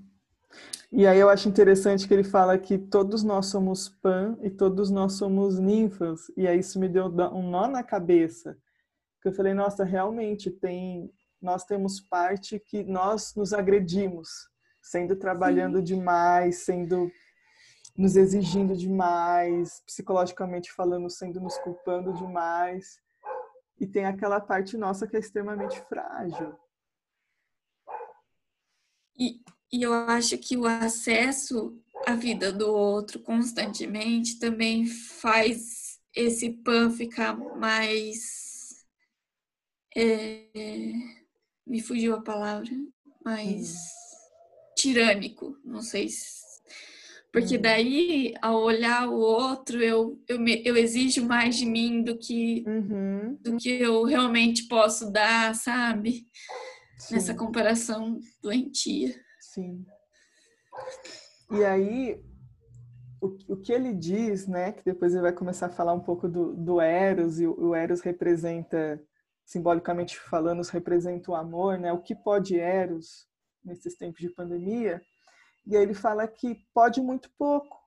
E 0.92 1.06
aí 1.06 1.20
eu 1.20 1.30
acho 1.30 1.50
interessante 1.50 2.08
que 2.08 2.14
ele 2.14 2.24
fala 2.24 2.58
que 2.58 2.78
todos 2.78 3.24
nós 3.24 3.48
somos 3.48 3.90
pan 3.90 4.38
e 4.42 4.50
todos 4.50 4.90
nós 4.90 5.14
somos 5.14 5.60
ninfas. 5.60 6.32
E 6.38 6.48
aí 6.48 6.60
isso 6.60 6.80
me 6.80 6.88
deu 6.88 7.08
um 7.08 7.50
nó 7.50 7.68
na 7.68 7.84
cabeça. 7.84 8.58
Que 9.22 9.30
eu 9.30 9.34
falei, 9.34 9.54
nossa, 9.54 9.84
realmente 9.84 10.50
tem 10.50 11.12
nós 11.40 11.66
temos 11.66 12.00
parte 12.00 12.60
que 12.60 12.84
nós 12.84 13.36
nos 13.36 13.54
agredimos, 13.54 14.28
sendo 14.82 15.16
trabalhando 15.16 15.78
Sim. 15.78 15.84
demais, 15.84 16.66
sendo 16.66 17.12
nos 17.96 18.16
exigindo 18.16 18.76
demais, 18.76 19.82
psicologicamente 19.86 20.72
falando, 20.72 21.10
sendo 21.12 21.40
nos 21.40 21.56
culpando 21.60 22.12
demais 22.14 23.00
e 23.80 23.86
tem 23.86 24.06
aquela 24.06 24.40
parte 24.40 24.78
nossa 24.78 25.08
que 25.08 25.16
é 25.16 25.20
extremamente 25.20 25.80
frágil. 25.88 26.58
E, 29.18 29.42
e 29.72 29.84
eu 29.84 29.94
acho 29.94 30.38
que 30.38 30.58
o 30.58 30.66
acesso 30.66 31.80
à 32.06 32.14
vida 32.14 32.52
do 32.52 32.68
outro 32.68 33.20
constantemente 33.20 34.40
também 34.40 34.86
faz 34.86 36.00
esse 36.16 36.52
pan 36.52 36.90
ficar 36.90 37.36
mais. 37.36 38.86
É, 39.96 40.94
me 41.66 41.82
fugiu 41.82 42.16
a 42.16 42.22
palavra, 42.22 42.70
mais 43.26 43.74
hum. 43.74 44.76
tirânico, 44.76 45.60
não 45.64 45.82
sei 45.82 46.08
se 46.08 46.47
porque 47.32 47.56
uhum. 47.56 47.62
daí, 47.62 48.34
ao 48.42 48.62
olhar 48.62 49.08
o 49.08 49.16
outro, 49.16 49.82
eu, 49.82 50.20
eu, 50.28 50.40
me, 50.40 50.62
eu 50.66 50.76
exijo 50.78 51.26
mais 51.26 51.56
de 51.56 51.66
mim 51.66 52.02
do 52.02 52.18
que, 52.18 52.64
uhum. 52.66 53.38
do 53.42 53.58
que 53.58 53.70
eu 53.70 54.04
realmente 54.04 54.68
posso 54.68 55.12
dar, 55.12 55.54
sabe? 55.54 56.26
Sim. 56.98 57.16
Nessa 57.16 57.36
comparação 57.36 58.20
doentia. 58.42 59.14
Sim. 59.40 59.86
E 61.52 61.64
aí, 61.64 62.20
o, 63.22 63.54
o, 63.54 63.58
que 63.58 63.72
ele 63.72 63.94
diz, 63.94 64.48
né, 64.48 64.72
que 64.72 64.84
depois 64.84 65.14
ele 65.14 65.24
vai 65.24 65.34
começar 65.34 65.68
a 65.68 65.72
falar 65.72 65.94
um 65.94 66.00
pouco 66.00 66.28
do, 66.28 66.56
do 66.56 66.80
Eros, 66.80 67.40
e 67.40 67.48
o, 67.48 67.70
o 67.70 67.76
Eros 67.76 68.02
representa, 68.02 69.02
simbolicamente 69.46 70.18
falando, 70.18 70.62
representa 70.64 71.32
o 71.32 71.36
amor, 71.36 71.78
né, 71.78 71.92
o 71.92 72.02
que 72.02 72.16
pode 72.16 72.58
Eros 72.58 73.28
nesses 73.64 73.96
tempos 73.96 74.22
de 74.22 74.30
pandemia, 74.30 75.02
e 75.68 75.76
aí 75.76 75.84
ele 75.84 75.94
fala 75.94 76.28
que 76.28 76.56
pode 76.74 77.02
muito 77.02 77.30
pouco. 77.38 77.78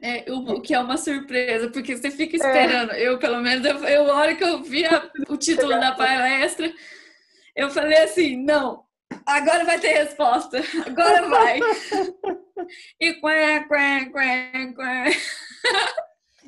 É, 0.00 0.24
o, 0.32 0.60
que 0.60 0.74
é 0.74 0.80
uma 0.80 0.96
surpresa, 0.96 1.70
porque 1.70 1.96
você 1.96 2.10
fica 2.10 2.36
é. 2.36 2.38
esperando. 2.38 2.92
É. 2.92 3.02
Eu, 3.02 3.18
pelo 3.18 3.40
menos, 3.40 3.64
eu, 3.64 3.78
eu, 3.84 4.10
a 4.10 4.16
hora 4.16 4.34
que 4.34 4.42
eu 4.42 4.62
vi 4.62 4.84
a, 4.84 5.10
o 5.28 5.36
título 5.36 5.70
da 5.78 5.92
palestra, 5.92 6.72
eu 7.54 7.70
falei 7.70 7.98
assim, 8.02 8.36
não, 8.36 8.84
agora 9.26 9.64
vai 9.64 9.78
ter 9.78 9.92
resposta, 9.92 10.60
agora 10.86 11.28
vai. 11.28 11.60
e 13.00 13.14
quá, 13.14 13.64
quá, 13.68 14.10
quá, 14.10 14.72
quá. 14.74 15.04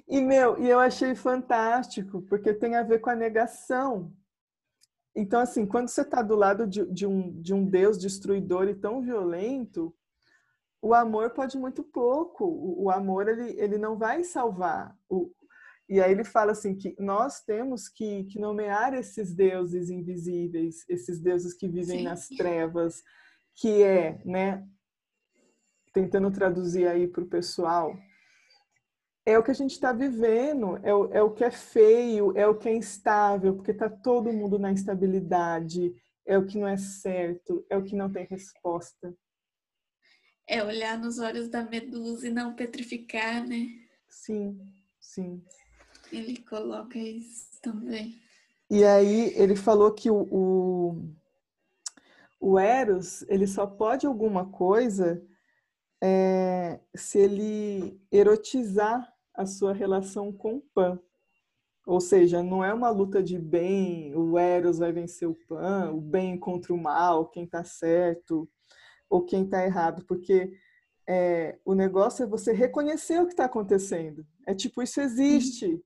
E, 0.09 0.21
meu, 0.21 0.61
e 0.63 0.69
eu 0.69 0.79
achei 0.79 1.15
fantástico, 1.15 2.23
porque 2.23 2.53
tem 2.53 2.77
a 2.77 2.83
ver 2.83 3.01
com 3.01 3.11
a 3.11 3.15
negação. 3.15 4.13
Então, 5.15 5.41
assim, 5.41 5.65
quando 5.65 5.89
você 5.89 6.03
está 6.03 6.23
do 6.23 6.35
lado 6.35 6.67
de, 6.67 6.85
de, 6.87 7.07
um, 7.07 7.41
de 7.41 7.55
um 7.55 7.65
Deus 7.65 7.99
destruidor 7.99 8.69
e 8.69 8.75
tão 8.75 9.01
violento, 9.01 9.95
o 10.83 10.93
amor 10.93 11.31
pode 11.31 11.57
muito 11.57 11.83
pouco. 11.83 12.45
O, 12.45 12.85
o 12.85 12.91
amor, 12.91 13.29
ele, 13.29 13.59
ele 13.59 13.79
não 13.79 13.97
vai 13.97 14.25
salvar. 14.25 14.97
O, 15.09 15.31
e 15.89 16.01
aí 16.01 16.13
ele 16.13 16.25
fala 16.25 16.53
assim 16.53 16.75
que 16.75 16.97
nós 16.99 17.43
temos 17.43 17.89
que, 17.89 18.25
que 18.25 18.39
nomear 18.39 18.95
esses 18.95 19.35
deuses 19.35 19.91
invisíveis, 19.91 20.85
esses 20.89 21.21
deuses 21.21 21.55
que 21.55 21.69
vivem 21.69 21.99
Sim. 21.99 22.05
nas 22.05 22.29
trevas, 22.29 23.03
que 23.55 23.83
é, 23.83 24.21
né, 24.25 24.67
tentando 25.93 26.31
traduzir 26.31 26.89
aí 26.89 27.07
para 27.07 27.23
o 27.23 27.29
pessoal, 27.29 27.97
é 29.27 29.39
o 29.39 29.43
que 29.43 29.51
a 29.51 29.55
gente 29.55 29.73
está 29.73 29.93
vivendo, 29.93 30.79
é 30.83 30.95
o, 30.95 31.13
é 31.13 31.23
o 31.23 31.31
que 31.31 31.45
é 31.45 31.51
feio, 31.51 32.37
é 32.37 32.47
o 32.47 32.57
que 32.57 32.69
é 32.69 32.75
instável, 32.75 33.55
porque 33.55 33.71
está 33.71 33.89
todo 33.89 34.33
mundo 34.33 34.59
na 34.59 34.71
instabilidade, 34.71 35.95
é 36.27 36.37
o 36.37 36.45
que 36.45 36.59
não 36.59 36.69
é 36.69 36.77
certo, 36.77 37.65
é 37.71 37.77
o 37.77 37.83
que 37.83 37.97
não 37.97 38.13
tem 38.13 38.27
resposta. 38.27 39.15
É 40.47 40.63
olhar 40.63 40.99
nos 40.99 41.19
olhos 41.19 41.49
da 41.49 41.63
medusa 41.65 42.29
e 42.29 42.31
não 42.31 42.55
petrificar, 42.55 43.47
né? 43.47 43.67
Sim, 44.09 44.61
sim. 45.01 45.43
Ele 46.13 46.37
coloca 46.43 46.99
isso 46.99 47.59
também. 47.63 48.15
E 48.71 48.85
aí 48.85 49.33
ele 49.37 49.57
falou 49.57 49.93
que 49.93 50.11
o, 50.11 50.29
o, 50.31 51.15
o 52.39 52.59
Eros, 52.59 53.23
ele 53.23 53.47
só 53.47 53.67
pode 53.67 54.07
alguma 54.07 54.51
coisa 54.51 55.23
é, 56.03 56.79
se 56.95 57.19
ele 57.19 57.99
erotizar 58.13 59.14
a 59.35 59.45
sua 59.47 59.73
relação 59.73 60.33
com 60.33 60.57
o 60.57 60.65
Pan. 60.75 60.99
Ou 61.87 62.01
seja, 62.01 62.43
não 62.43 62.65
é 62.65 62.73
uma 62.73 62.89
luta 62.89 63.23
de 63.23 63.39
bem, 63.39 64.15
o 64.17 64.39
Eros 64.39 64.79
vai 64.79 64.93
vencer 64.93 65.29
o 65.29 65.35
Pan, 65.47 65.93
o 65.93 66.01
bem 66.01 66.39
contra 66.39 66.73
o 66.73 66.81
mal, 66.81 67.29
quem 67.29 67.45
está 67.45 67.63
certo 67.63 68.49
ou 69.11 69.23
quem 69.23 69.45
está 69.45 69.65
errado, 69.65 70.05
porque 70.07 70.53
é, 71.07 71.59
o 71.65 71.75
negócio 71.75 72.23
é 72.23 72.27
você 72.27 72.53
reconhecer 72.53 73.21
o 73.21 73.27
que 73.27 73.33
está 73.33 73.45
acontecendo. 73.45 74.27
É 74.47 74.55
tipo, 74.55 74.83
isso 74.83 75.01
existe. 75.01 75.79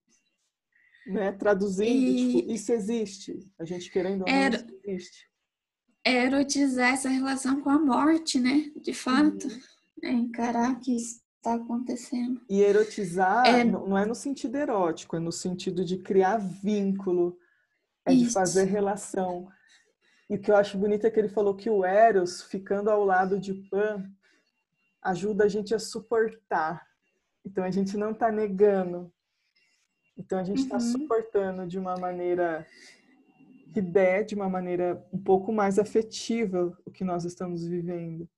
Né? 1.06 1.32
Traduzindo, 1.32 1.90
e... 1.90 2.36
tipo, 2.36 2.52
isso 2.52 2.72
existe. 2.72 3.38
A 3.58 3.64
gente 3.64 3.90
querendo 3.90 4.22
ou 4.22 4.28
não, 4.28 4.48
isso 4.48 4.66
existe. 4.84 5.28
Erotizar 6.04 6.92
essa 6.92 7.08
relação 7.08 7.60
com 7.60 7.70
a 7.70 7.78
morte, 7.78 8.38
né? 8.38 8.70
De 8.80 8.94
fato. 8.94 9.48
Uhum. 9.48 9.60
É 10.04 10.12
encarar 10.12 10.78
que 10.78 10.96
está 11.48 11.54
acontecendo. 11.54 12.40
E 12.48 12.60
erotizar 12.60 13.46
é... 13.46 13.64
não 13.64 13.96
é 13.96 14.04
no 14.04 14.14
sentido 14.14 14.56
erótico, 14.56 15.16
é 15.16 15.18
no 15.18 15.32
sentido 15.32 15.84
de 15.84 15.98
criar 15.98 16.38
vínculo, 16.38 17.38
é 18.06 18.12
isso. 18.12 18.26
de 18.26 18.32
fazer 18.32 18.64
relação. 18.64 19.48
E 20.28 20.36
o 20.36 20.40
que 20.40 20.50
eu 20.50 20.56
acho 20.56 20.76
bonito 20.76 21.06
é 21.06 21.10
que 21.10 21.18
ele 21.18 21.28
falou 21.28 21.54
que 21.54 21.70
o 21.70 21.84
Eros, 21.84 22.42
ficando 22.42 22.90
ao 22.90 23.04
lado 23.04 23.40
de 23.40 23.54
Pan, 23.54 24.10
ajuda 25.02 25.44
a 25.44 25.48
gente 25.48 25.74
a 25.74 25.78
suportar. 25.78 26.86
Então 27.44 27.64
a 27.64 27.70
gente 27.70 27.96
não 27.96 28.10
está 28.10 28.30
negando. 28.30 29.10
Então 30.16 30.38
a 30.38 30.44
gente 30.44 30.62
está 30.62 30.76
uhum. 30.76 30.80
suportando 30.80 31.66
de 31.66 31.78
uma 31.78 31.96
maneira 31.96 32.66
que 33.72 33.80
der, 33.80 34.24
de 34.24 34.34
uma 34.34 34.48
maneira 34.48 35.06
um 35.12 35.18
pouco 35.18 35.52
mais 35.52 35.78
afetiva 35.78 36.76
o 36.84 36.90
que 36.90 37.04
nós 37.04 37.24
estamos 37.24 37.66
vivendo. 37.66 38.28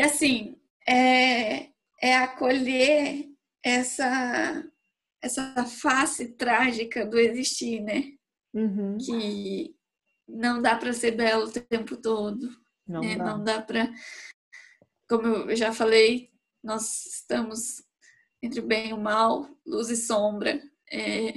E 0.00 0.04
assim, 0.04 0.56
é, 0.88 1.70
é 2.00 2.16
acolher 2.16 3.28
essa, 3.62 4.64
essa 5.22 5.64
face 5.66 6.28
trágica 6.34 7.04
do 7.04 7.18
existir, 7.18 7.80
né? 7.80 8.12
Uhum. 8.54 8.96
Que 8.96 9.76
não 10.26 10.62
dá 10.62 10.76
para 10.76 10.92
ser 10.92 11.12
belo 11.12 11.46
o 11.46 11.52
tempo 11.52 11.96
todo. 11.96 12.48
Não 12.86 13.02
né? 13.02 13.16
dá, 13.16 13.24
não 13.24 13.44
dá 13.44 13.60
para. 13.60 13.92
Como 15.08 15.26
eu 15.26 15.56
já 15.56 15.72
falei, 15.72 16.30
nós 16.62 17.06
estamos 17.06 17.82
entre 18.42 18.60
o 18.60 18.66
bem 18.66 18.90
e 18.90 18.92
o 18.92 19.00
mal, 19.00 19.48
luz 19.66 19.90
e 19.90 19.96
sombra, 19.96 20.62
é, 20.90 21.34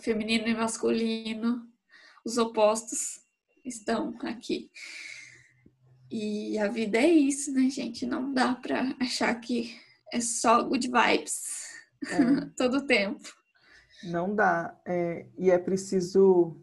feminino 0.00 0.48
e 0.48 0.54
masculino, 0.54 1.66
os 2.24 2.38
opostos 2.38 3.20
estão 3.64 4.18
aqui. 4.22 4.70
E 6.16 6.56
a 6.58 6.68
vida 6.68 6.96
é 6.96 7.08
isso, 7.08 7.52
né, 7.52 7.68
gente? 7.68 8.06
Não 8.06 8.32
dá 8.32 8.54
para 8.54 8.94
achar 9.00 9.34
que 9.34 9.74
é 10.12 10.20
só 10.20 10.62
good 10.62 10.86
vibes 10.86 11.42
é. 12.08 12.46
todo 12.56 12.76
o 12.76 12.86
tempo. 12.86 13.28
Não 14.04 14.32
dá. 14.32 14.80
É, 14.86 15.26
e 15.36 15.50
é 15.50 15.58
preciso. 15.58 16.56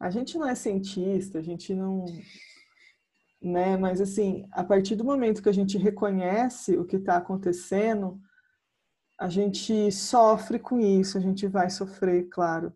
A 0.00 0.08
gente 0.08 0.38
não 0.38 0.48
é 0.48 0.54
cientista, 0.54 1.38
a 1.38 1.42
gente 1.42 1.74
não. 1.74 2.06
Né? 3.42 3.76
Mas, 3.76 4.00
assim, 4.00 4.48
a 4.50 4.64
partir 4.64 4.96
do 4.96 5.04
momento 5.04 5.42
que 5.42 5.50
a 5.50 5.54
gente 5.54 5.76
reconhece 5.76 6.78
o 6.78 6.86
que 6.86 6.96
está 6.96 7.18
acontecendo, 7.18 8.18
a 9.20 9.28
gente 9.28 9.92
sofre 9.92 10.58
com 10.58 10.80
isso, 10.80 11.18
a 11.18 11.20
gente 11.20 11.46
vai 11.46 11.68
sofrer, 11.68 12.26
claro. 12.30 12.72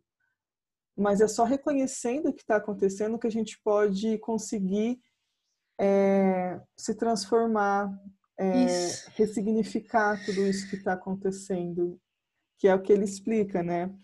Mas 0.95 1.23
é 1.23 1.27
só 1.27 1.45
reconhecendo 1.45 2.29
o 2.29 2.35
que 2.35 2.43
está 2.43 2.57
acontecendo 2.57 3.19
que 3.19 3.27
a 3.27 3.33
gente 3.33 3.59
pode 3.65 4.19
conseguir 4.19 5.01
é, 5.79 6.61
se 6.77 6.95
transformar, 6.95 7.93
é, 8.39 8.67
ressignificar 9.15 10.23
tudo 10.25 10.47
isso 10.47 10.69
que 10.69 10.77
está 10.77 10.93
acontecendo 10.93 11.99
que 12.59 12.69
é 12.69 12.75
o 12.75 12.81
que 12.81 12.93
ele 12.93 13.05
explica, 13.05 13.63
né? 13.63 13.95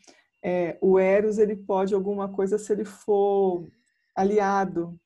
É, 0.43 0.77
o 0.81 0.99
Eros 0.99 1.39
ele 1.39 1.57
pode 1.57 1.95
alguma 1.95 2.29
coisa 2.29 2.59
se 2.59 2.73
ele 2.73 2.85
for 2.85 3.69
aliado, 4.15 4.99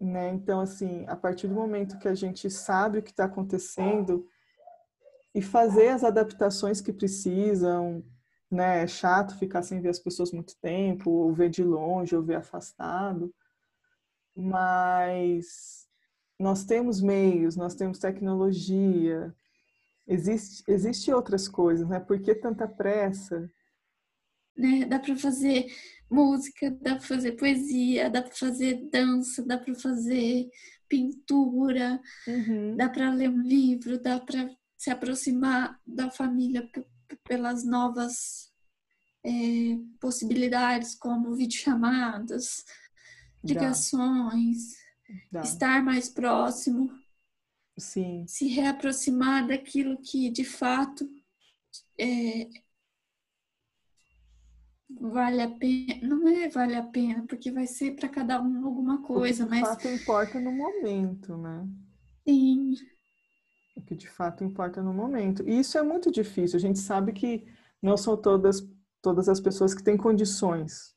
né? 0.00 0.30
Então 0.30 0.60
assim, 0.60 1.04
a 1.06 1.16
partir 1.16 1.46
do 1.48 1.54
momento 1.54 1.98
que 1.98 2.08
a 2.08 2.14
gente 2.14 2.50
sabe 2.50 2.98
o 2.98 3.02
que 3.02 3.10
está 3.10 3.24
acontecendo 3.24 4.26
e 5.34 5.42
fazer 5.42 5.88
as 5.88 6.02
adaptações 6.04 6.80
que 6.80 6.92
precisam, 6.92 8.04
né? 8.50 8.82
É 8.82 8.86
chato 8.86 9.38
ficar 9.38 9.62
sem 9.62 9.80
ver 9.80 9.90
as 9.90 9.98
pessoas 9.98 10.32
muito 10.32 10.56
tempo, 10.60 11.10
ou 11.10 11.32
ver 11.32 11.50
de 11.50 11.62
longe, 11.62 12.16
ou 12.16 12.22
ver 12.22 12.36
afastado, 12.36 13.32
mas 14.38 15.88
nós 16.38 16.64
temos 16.64 17.00
meios, 17.00 17.56
nós 17.56 17.74
temos 17.74 17.98
tecnologia, 17.98 19.34
Existe, 20.08 20.64
existe 20.66 21.12
outras 21.12 21.46
coisas, 21.46 21.86
né? 21.86 22.00
Por 22.00 22.18
que 22.18 22.34
tanta 22.34 22.66
pressa? 22.66 23.52
Né? 24.56 24.86
Dá 24.86 24.98
para 24.98 25.14
fazer 25.16 25.66
música, 26.10 26.70
dá 26.80 26.96
para 26.96 27.06
fazer 27.06 27.32
poesia, 27.32 28.08
dá 28.08 28.22
para 28.22 28.34
fazer 28.34 28.88
dança, 28.90 29.44
dá 29.44 29.58
para 29.58 29.74
fazer 29.74 30.48
pintura, 30.88 32.00
uhum. 32.26 32.74
dá 32.74 32.88
para 32.88 33.12
ler 33.12 33.28
um 33.28 33.42
livro, 33.42 34.00
dá 34.00 34.18
para 34.18 34.48
se 34.78 34.90
aproximar 34.90 35.78
da 35.86 36.10
família 36.10 36.66
pelas 37.28 37.66
novas 37.66 38.50
é, 39.22 39.30
possibilidades, 40.00 40.94
como 40.94 41.34
videochamadas, 41.34 42.64
ligações, 43.44 44.74
dá. 45.30 45.40
estar 45.40 45.82
mais 45.84 46.08
próximo. 46.08 46.90
Sim. 47.80 48.24
se 48.26 48.48
reaproximar 48.48 49.46
daquilo 49.46 49.96
que 49.98 50.28
de 50.30 50.42
fato 50.42 51.08
é, 51.96 52.48
vale 55.00 55.42
a 55.42 55.50
pena. 55.50 55.98
Não 56.02 56.28
é 56.28 56.48
vale 56.48 56.74
a 56.74 56.82
pena, 56.82 57.24
porque 57.26 57.50
vai 57.50 57.66
ser 57.66 57.94
para 57.94 58.08
cada 58.08 58.40
um 58.40 58.64
alguma 58.66 59.02
coisa, 59.02 59.44
o 59.44 59.48
que 59.48 59.54
de 59.54 59.60
mas. 59.60 59.68
fato 59.68 59.88
importa 59.88 60.40
no 60.40 60.52
momento, 60.52 61.36
né? 61.36 61.68
Sim. 62.26 62.74
O 63.76 63.82
que 63.82 63.94
de 63.94 64.08
fato 64.08 64.42
importa 64.42 64.82
no 64.82 64.92
momento. 64.92 65.48
E 65.48 65.58
isso 65.58 65.78
é 65.78 65.82
muito 65.82 66.10
difícil. 66.10 66.56
A 66.56 66.60
gente 66.60 66.78
sabe 66.78 67.12
que 67.12 67.46
não 67.80 67.96
são 67.96 68.16
todas, 68.16 68.68
todas 69.00 69.28
as 69.28 69.40
pessoas 69.40 69.74
que 69.74 69.82
têm 69.82 69.96
condições. 69.96 70.96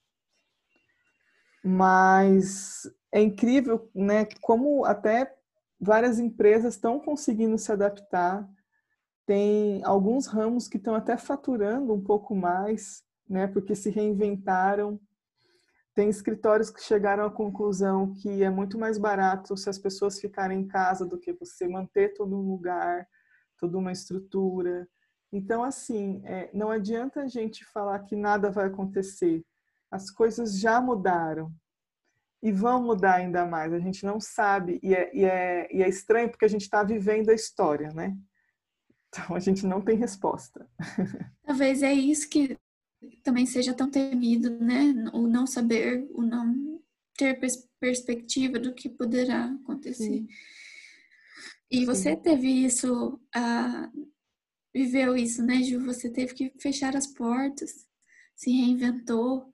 Mas 1.64 2.90
é 3.12 3.22
incrível, 3.22 3.90
né? 3.94 4.26
Como 4.42 4.86
até 4.86 5.36
várias 5.80 6.20
empresas 6.20 6.76
estão 6.76 7.00
conseguindo 7.00 7.58
se 7.58 7.72
adaptar. 7.72 8.48
Tem 9.26 9.84
alguns 9.84 10.28
ramos 10.28 10.68
que 10.68 10.78
estão 10.78 10.96
até 10.96 11.18
faturando 11.18 11.94
um 11.94 12.02
pouco 12.02 12.36
mais, 12.36 13.04
né? 13.30 13.48
Porque 13.48 13.76
se 13.76 13.90
reinventaram. 13.90 15.00
Tem 15.94 16.10
escritórios 16.10 16.70
que 16.70 16.82
chegaram 16.82 17.26
à 17.26 17.32
conclusão 17.32 18.14
que 18.14 18.44
é 18.44 18.50
muito 18.50 18.78
mais 18.78 18.98
barato 18.98 19.58
se 19.58 19.70
as 19.70 19.78
pessoas 19.78 20.20
ficarem 20.20 20.62
em 20.62 20.68
casa 20.68 21.06
do 21.06 21.20
que 21.20 21.34
você 21.34 21.68
manter 21.68 22.14
todo 22.14 22.36
um 22.36 22.50
lugar, 22.50 23.06
toda 23.58 23.78
uma 23.78 23.92
estrutura. 23.92 24.88
Então, 25.34 25.64
assim, 25.64 26.22
é, 26.26 26.50
não 26.54 26.70
adianta 26.70 27.22
a 27.22 27.28
gente 27.28 27.66
falar 27.66 28.00
que 28.00 28.16
nada 28.16 28.50
vai 28.50 28.68
acontecer. 28.68 29.46
As 29.92 30.10
coisas 30.10 30.58
já 30.58 30.80
mudaram 30.80 31.54
e 32.42 32.52
vão 32.52 32.82
mudar 32.82 33.16
ainda 33.16 33.46
mais. 33.46 33.74
A 33.74 33.80
gente 33.80 34.06
não 34.06 34.20
sabe 34.20 34.80
e 34.82 34.96
é, 34.96 35.16
e 35.16 35.26
é, 35.26 35.76
e 35.76 35.84
é 35.84 35.90
estranho 35.90 36.30
porque 36.30 36.46
a 36.46 36.50
gente 36.50 36.64
está 36.64 36.84
vivendo 36.84 37.30
a 37.30 37.34
história, 37.34 37.90
né? 37.90 38.18
Então 39.10 39.36
a 39.36 39.40
gente 39.40 39.66
não 39.66 39.82
tem 39.82 39.98
resposta. 39.98 40.68
Talvez 41.44 41.84
é 41.84 41.94
isso 41.94 42.30
que 42.30 42.58
também 43.24 43.46
seja 43.46 43.74
tão 43.74 43.90
temido, 43.90 44.50
né? 44.60 44.94
O 45.14 45.28
não 45.28 45.46
saber, 45.46 46.08
o 46.12 46.22
não 46.22 46.82
ter 47.18 47.40
pers 47.40 47.68
perspectiva 47.80 48.60
do 48.60 48.76
que 48.76 48.88
poderá 48.88 49.46
acontecer. 49.46 50.04
Sim. 50.04 50.28
E 51.70 51.84
você 51.84 52.12
Sim. 52.12 52.22
teve 52.22 52.48
isso, 52.48 53.20
uh, 53.36 54.10
viveu 54.74 55.16
isso, 55.16 55.42
né, 55.44 55.64
Ju? 55.64 55.84
Você 55.86 56.12
teve 56.12 56.34
que 56.36 56.54
fechar 56.60 56.96
as 56.96 57.08
portas, 57.08 57.88
se 58.36 58.52
reinventou, 58.52 59.51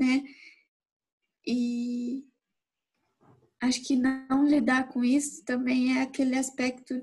né? 0.00 0.22
E 1.46 2.24
acho 3.60 3.86
que 3.86 3.96
não 3.96 4.46
lidar 4.46 4.88
com 4.88 5.04
isso 5.04 5.44
também 5.44 5.98
é 5.98 6.02
aquele 6.02 6.36
aspecto 6.36 6.94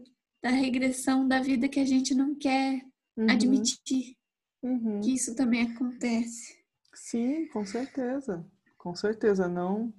da 0.42 0.50
regressão 0.50 1.28
da 1.28 1.40
vida 1.40 1.70
que 1.70 1.80
a 1.80 1.86
gente 1.86 2.16
não 2.16 2.36
quer 2.36 2.82
uhum. 3.16 3.30
admitir 3.30 4.16
uhum. 4.64 5.02
que 5.02 5.14
isso 5.14 5.36
também 5.36 5.64
acontece. 5.64 6.58
Sim, 6.94 7.48
com 7.50 7.66
certeza, 7.66 8.46
com 8.78 8.96
certeza 8.96 9.48
não 9.48 9.94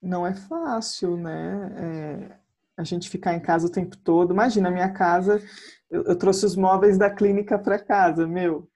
não 0.00 0.26
é 0.26 0.34
fácil, 0.34 1.16
né? 1.16 1.72
É, 1.78 2.38
a 2.76 2.84
gente 2.84 3.08
ficar 3.08 3.34
em 3.34 3.40
casa 3.40 3.66
o 3.66 3.70
tempo 3.70 3.96
todo. 3.96 4.34
Imagina 4.34 4.68
a 4.68 4.72
minha 4.72 4.92
casa, 4.92 5.42
eu, 5.90 6.04
eu 6.04 6.16
trouxe 6.16 6.44
os 6.44 6.54
móveis 6.54 6.98
da 6.98 7.08
clínica 7.08 7.58
para 7.58 7.78
casa, 7.78 8.26
meu 8.26 8.70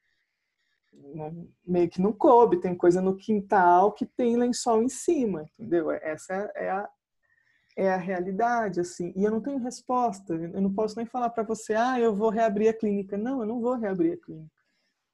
meio 1.67 1.89
que 1.89 2.01
não 2.01 2.13
coube, 2.13 2.61
tem 2.61 2.75
coisa 2.75 3.01
no 3.01 3.17
quintal 3.17 3.93
que 3.93 4.07
tem 4.07 4.37
lençol 4.37 4.83
em 4.83 4.89
cima, 4.89 5.45
entendeu? 5.59 5.91
Essa 5.91 6.35
é 6.55 6.71
a, 6.71 6.89
é 7.77 7.91
a 7.93 7.97
realidade, 7.97 8.81
assim. 8.81 9.13
E 9.17 9.25
eu 9.25 9.31
não 9.31 9.41
tenho 9.41 9.59
resposta, 9.59 10.35
eu 10.35 10.61
não 10.61 10.73
posso 10.73 10.97
nem 10.97 11.07
falar 11.07 11.31
para 11.31 11.43
você, 11.43 11.75
ah, 11.75 11.99
eu 11.99 12.15
vou 12.15 12.31
reabrir 12.31 12.69
a 12.69 12.75
clínica. 12.75 13.17
Não, 13.17 13.41
eu 13.41 13.47
não 13.47 13.61
vou 13.61 13.75
reabrir 13.75 14.15
a 14.15 14.17
clínica. 14.17 14.59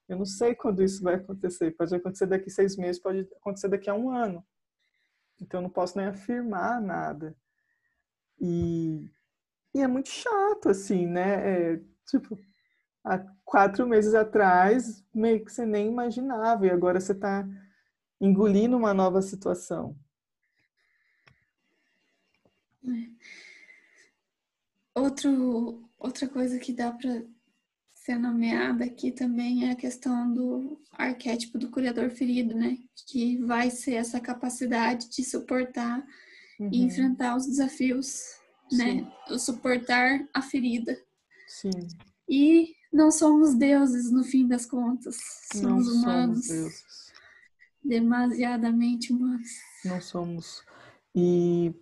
Eu 0.09 0.19
não 0.19 0.27
sei 0.27 0.55
quando 0.55 0.83
isso 0.83 1.03
vai 1.03 1.15
acontecer. 1.15 1.71
Pode 1.73 1.95
acontecer 1.95 2.27
daqui 2.27 2.51
seis 2.51 2.77
meses, 2.77 3.01
pode 3.01 3.29
acontecer 3.37 3.69
daqui 3.69 3.89
a 3.89 3.95
um 3.95 4.11
ano. 4.11 4.45
Então 5.41 5.61
eu 5.61 5.63
não 5.63 5.71
posso 5.71 5.97
nem 5.99 6.07
afirmar 6.07 6.81
nada. 6.81 7.35
E, 8.41 9.11
e 9.75 9.81
é 9.81 9.87
muito 9.87 10.09
chato, 10.09 10.69
assim, 10.69 11.07
né? 11.07 11.73
É, 11.75 11.81
tipo, 12.07 12.39
há 13.05 13.19
quatro 13.45 13.87
meses 13.87 14.15
atrás, 14.15 15.05
meio 15.15 15.45
que 15.45 15.53
você 15.53 15.67
nem 15.67 15.89
imaginava, 15.89 16.67
e 16.67 16.71
agora 16.71 17.01
você 17.01 17.13
está 17.13 17.47
engolindo 18.21 18.77
uma 18.77 18.95
nova 18.95 19.21
situação. 19.21 19.97
Outro, 24.95 25.89
outra 25.99 26.29
coisa 26.29 26.59
que 26.59 26.73
dá 26.73 26.93
para 26.93 27.23
ser 27.93 28.19
nomeada 28.19 28.85
aqui 28.85 29.11
também 29.11 29.67
é 29.67 29.73
a 29.73 29.77
questão 29.77 30.33
do 30.33 30.81
arquétipo 30.93 31.59
do 31.59 31.71
curador 31.71 32.11
ferido, 32.11 32.55
né? 32.55 32.79
Que 33.07 33.39
vai 33.39 33.71
ser 33.71 33.95
essa 33.95 34.21
capacidade 34.21 35.09
de 35.09 35.25
suportar 35.25 36.07
uhum. 36.61 36.71
e 36.71 36.83
enfrentar 36.83 37.35
os 37.37 37.47
desafios, 37.47 38.39
né? 38.71 38.85
Sim. 38.87 39.01
né? 39.01 39.13
O 39.31 39.39
suportar 39.39 40.29
a 40.33 40.43
ferida. 40.43 40.97
Sim. 41.49 41.71
E 42.29 42.75
não 42.95 43.11
somos 43.11 43.55
deuses 43.55 44.11
no 44.11 44.23
fim 44.23 44.47
das 44.47 44.65
contas. 44.65 45.17
Somos 45.53 45.87
não 45.87 45.95
humanos. 45.95 46.47
Somos 46.47 46.63
deuses. 46.63 47.13
Demasiadamente 47.85 49.13
humanos. 49.13 49.49
Não 49.85 50.01
somos. 50.01 50.63
E, 51.15 51.75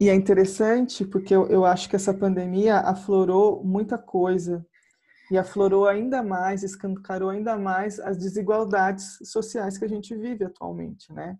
e 0.00 0.08
é 0.08 0.14
interessante 0.14 1.06
porque 1.06 1.34
eu, 1.34 1.46
eu 1.46 1.64
acho 1.64 1.88
que 1.88 1.94
essa 1.94 2.12
pandemia 2.12 2.78
aflorou 2.80 3.64
muita 3.64 3.96
coisa 3.96 4.66
e 5.30 5.38
aflorou 5.38 5.86
ainda 5.86 6.24
mais, 6.24 6.64
escancarou 6.64 7.30
ainda 7.30 7.56
mais 7.56 8.00
as 8.00 8.18
desigualdades 8.18 9.16
sociais 9.22 9.78
que 9.78 9.84
a 9.84 9.88
gente 9.88 10.14
vive 10.16 10.44
atualmente, 10.44 11.12
né? 11.12 11.38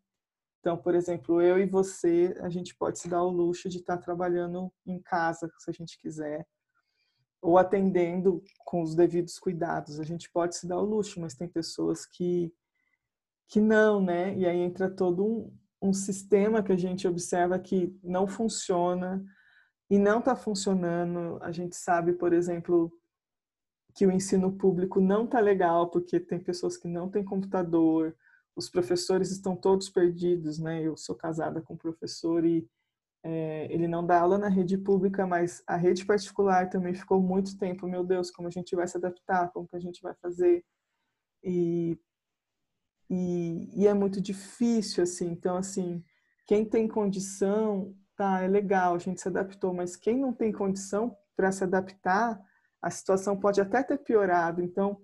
Então, 0.60 0.76
por 0.76 0.94
exemplo, 0.94 1.42
eu 1.42 1.58
e 1.58 1.66
você, 1.66 2.36
a 2.40 2.48
gente 2.48 2.76
pode 2.76 3.00
se 3.00 3.08
dar 3.08 3.24
o 3.24 3.30
luxo 3.30 3.68
de 3.68 3.78
estar 3.78 3.96
trabalhando 3.96 4.70
em 4.86 5.00
casa, 5.00 5.50
se 5.58 5.70
a 5.70 5.72
gente 5.72 5.98
quiser 5.98 6.46
ou 7.42 7.58
atendendo 7.58 8.42
com 8.64 8.82
os 8.82 8.94
devidos 8.94 9.38
cuidados. 9.38 9.98
A 9.98 10.04
gente 10.04 10.30
pode 10.30 10.56
se 10.56 10.66
dar 10.66 10.78
o 10.78 10.84
luxo, 10.84 11.20
mas 11.20 11.34
tem 11.34 11.48
pessoas 11.48 12.04
que 12.04 12.52
que 13.48 13.60
não, 13.60 14.00
né? 14.00 14.36
E 14.36 14.46
aí 14.46 14.58
entra 14.58 14.88
todo 14.88 15.26
um, 15.26 15.52
um 15.82 15.92
sistema 15.92 16.62
que 16.62 16.70
a 16.70 16.76
gente 16.76 17.08
observa 17.08 17.58
que 17.58 17.98
não 18.00 18.28
funciona 18.28 19.24
e 19.90 19.98
não 19.98 20.20
está 20.20 20.36
funcionando. 20.36 21.36
A 21.42 21.50
gente 21.50 21.74
sabe, 21.74 22.12
por 22.12 22.32
exemplo, 22.32 22.92
que 23.92 24.06
o 24.06 24.12
ensino 24.12 24.52
público 24.52 25.00
não 25.00 25.24
está 25.24 25.40
legal 25.40 25.90
porque 25.90 26.20
tem 26.20 26.38
pessoas 26.38 26.76
que 26.76 26.86
não 26.86 27.10
têm 27.10 27.24
computador, 27.24 28.14
os 28.54 28.68
professores 28.68 29.30
estão 29.30 29.56
todos 29.56 29.88
perdidos, 29.88 30.58
né? 30.58 30.82
Eu 30.82 30.96
sou 30.96 31.16
casada 31.16 31.60
com 31.60 31.74
um 31.74 31.78
professor 31.78 32.44
e 32.44 32.68
é, 33.22 33.66
ele 33.70 33.86
não 33.86 34.04
dá 34.04 34.20
aula 34.20 34.38
na 34.38 34.48
rede 34.48 34.78
pública, 34.78 35.26
mas 35.26 35.62
a 35.66 35.76
rede 35.76 36.04
particular 36.06 36.70
também 36.70 36.94
ficou 36.94 37.20
muito 37.20 37.56
tempo. 37.58 37.86
Meu 37.86 38.04
Deus, 38.04 38.30
como 38.30 38.48
a 38.48 38.50
gente 38.50 38.74
vai 38.74 38.86
se 38.86 38.96
adaptar? 38.96 39.50
Como 39.52 39.68
que 39.68 39.76
a 39.76 39.80
gente 39.80 40.00
vai 40.02 40.14
fazer? 40.14 40.64
E, 41.42 41.98
e, 43.08 43.82
e 43.82 43.86
é 43.86 43.92
muito 43.92 44.20
difícil, 44.20 45.02
assim. 45.02 45.30
Então, 45.30 45.56
assim, 45.56 46.02
quem 46.46 46.64
tem 46.64 46.88
condição, 46.88 47.94
tá, 48.16 48.42
é 48.42 48.48
legal, 48.48 48.94
a 48.94 48.98
gente 48.98 49.20
se 49.20 49.28
adaptou, 49.28 49.74
mas 49.74 49.96
quem 49.96 50.18
não 50.18 50.32
tem 50.32 50.50
condição 50.52 51.16
para 51.36 51.52
se 51.52 51.62
adaptar, 51.62 52.40
a 52.80 52.90
situação 52.90 53.38
pode 53.38 53.60
até 53.60 53.82
ter 53.82 53.98
piorado. 53.98 54.62
Então, 54.62 55.00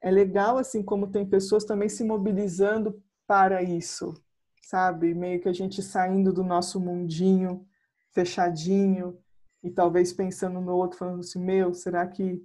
é 0.00 0.10
legal, 0.10 0.56
assim, 0.56 0.82
como 0.82 1.10
tem 1.10 1.28
pessoas 1.28 1.64
também 1.64 1.88
se 1.88 2.04
mobilizando 2.04 3.02
para 3.26 3.62
isso, 3.62 4.14
sabe? 4.60 5.14
Meio 5.14 5.40
que 5.40 5.48
a 5.48 5.52
gente 5.52 5.82
saindo 5.82 6.32
do 6.32 6.44
nosso 6.44 6.80
mundinho 6.80 7.66
fechadinho 8.12 9.18
e 9.62 9.70
talvez 9.70 10.12
pensando 10.12 10.60
no 10.60 10.74
outro, 10.74 10.98
falando 10.98 11.20
assim: 11.20 11.42
meu, 11.42 11.74
será 11.74 12.06
que 12.06 12.44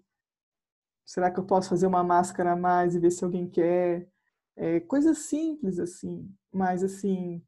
será 1.06 1.32
que 1.32 1.40
eu 1.40 1.46
posso 1.46 1.70
fazer 1.70 1.88
uma 1.88 2.04
máscara 2.04 2.54
a 2.54 2.56
mais 2.56 2.96
e 2.96 3.00
ver 3.00 3.12
se 3.12 3.24
alguém 3.24 3.50
quer? 3.50 4.08
É, 4.56 4.80
coisas 4.80 5.20
simples 5.20 5.80
assim, 5.80 6.34
mas 6.52 6.84
assim, 6.84 7.44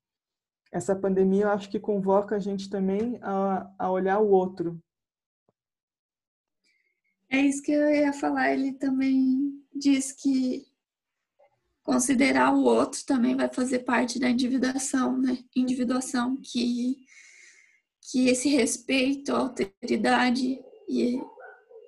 essa 0.72 0.96
pandemia 0.96 1.46
eu 1.46 1.50
acho 1.50 1.70
que 1.70 1.80
convoca 1.80 2.36
a 2.36 2.40
gente 2.40 2.70
também 2.70 3.18
a, 3.22 3.72
a 3.80 3.92
olhar 3.92 4.20
o 4.20 4.30
outro. 4.30 4.82
É 7.30 7.40
isso 7.40 7.62
que 7.62 7.72
eu 7.72 7.90
ia 7.90 8.14
falar. 8.14 8.52
Ele 8.52 8.74
também 8.74 9.62
diz 9.74 10.12
que 10.12 10.67
considerar 11.88 12.54
o 12.54 12.66
outro 12.66 13.00
também 13.06 13.34
vai 13.34 13.48
fazer 13.48 13.80
parte 13.80 14.20
da 14.20 14.30
individuação, 14.30 15.18
né? 15.18 15.38
Individuação 15.56 16.36
que 16.44 16.98
que 18.12 18.30
esse 18.30 18.50
respeito, 18.50 19.36
alteridade 19.36 20.60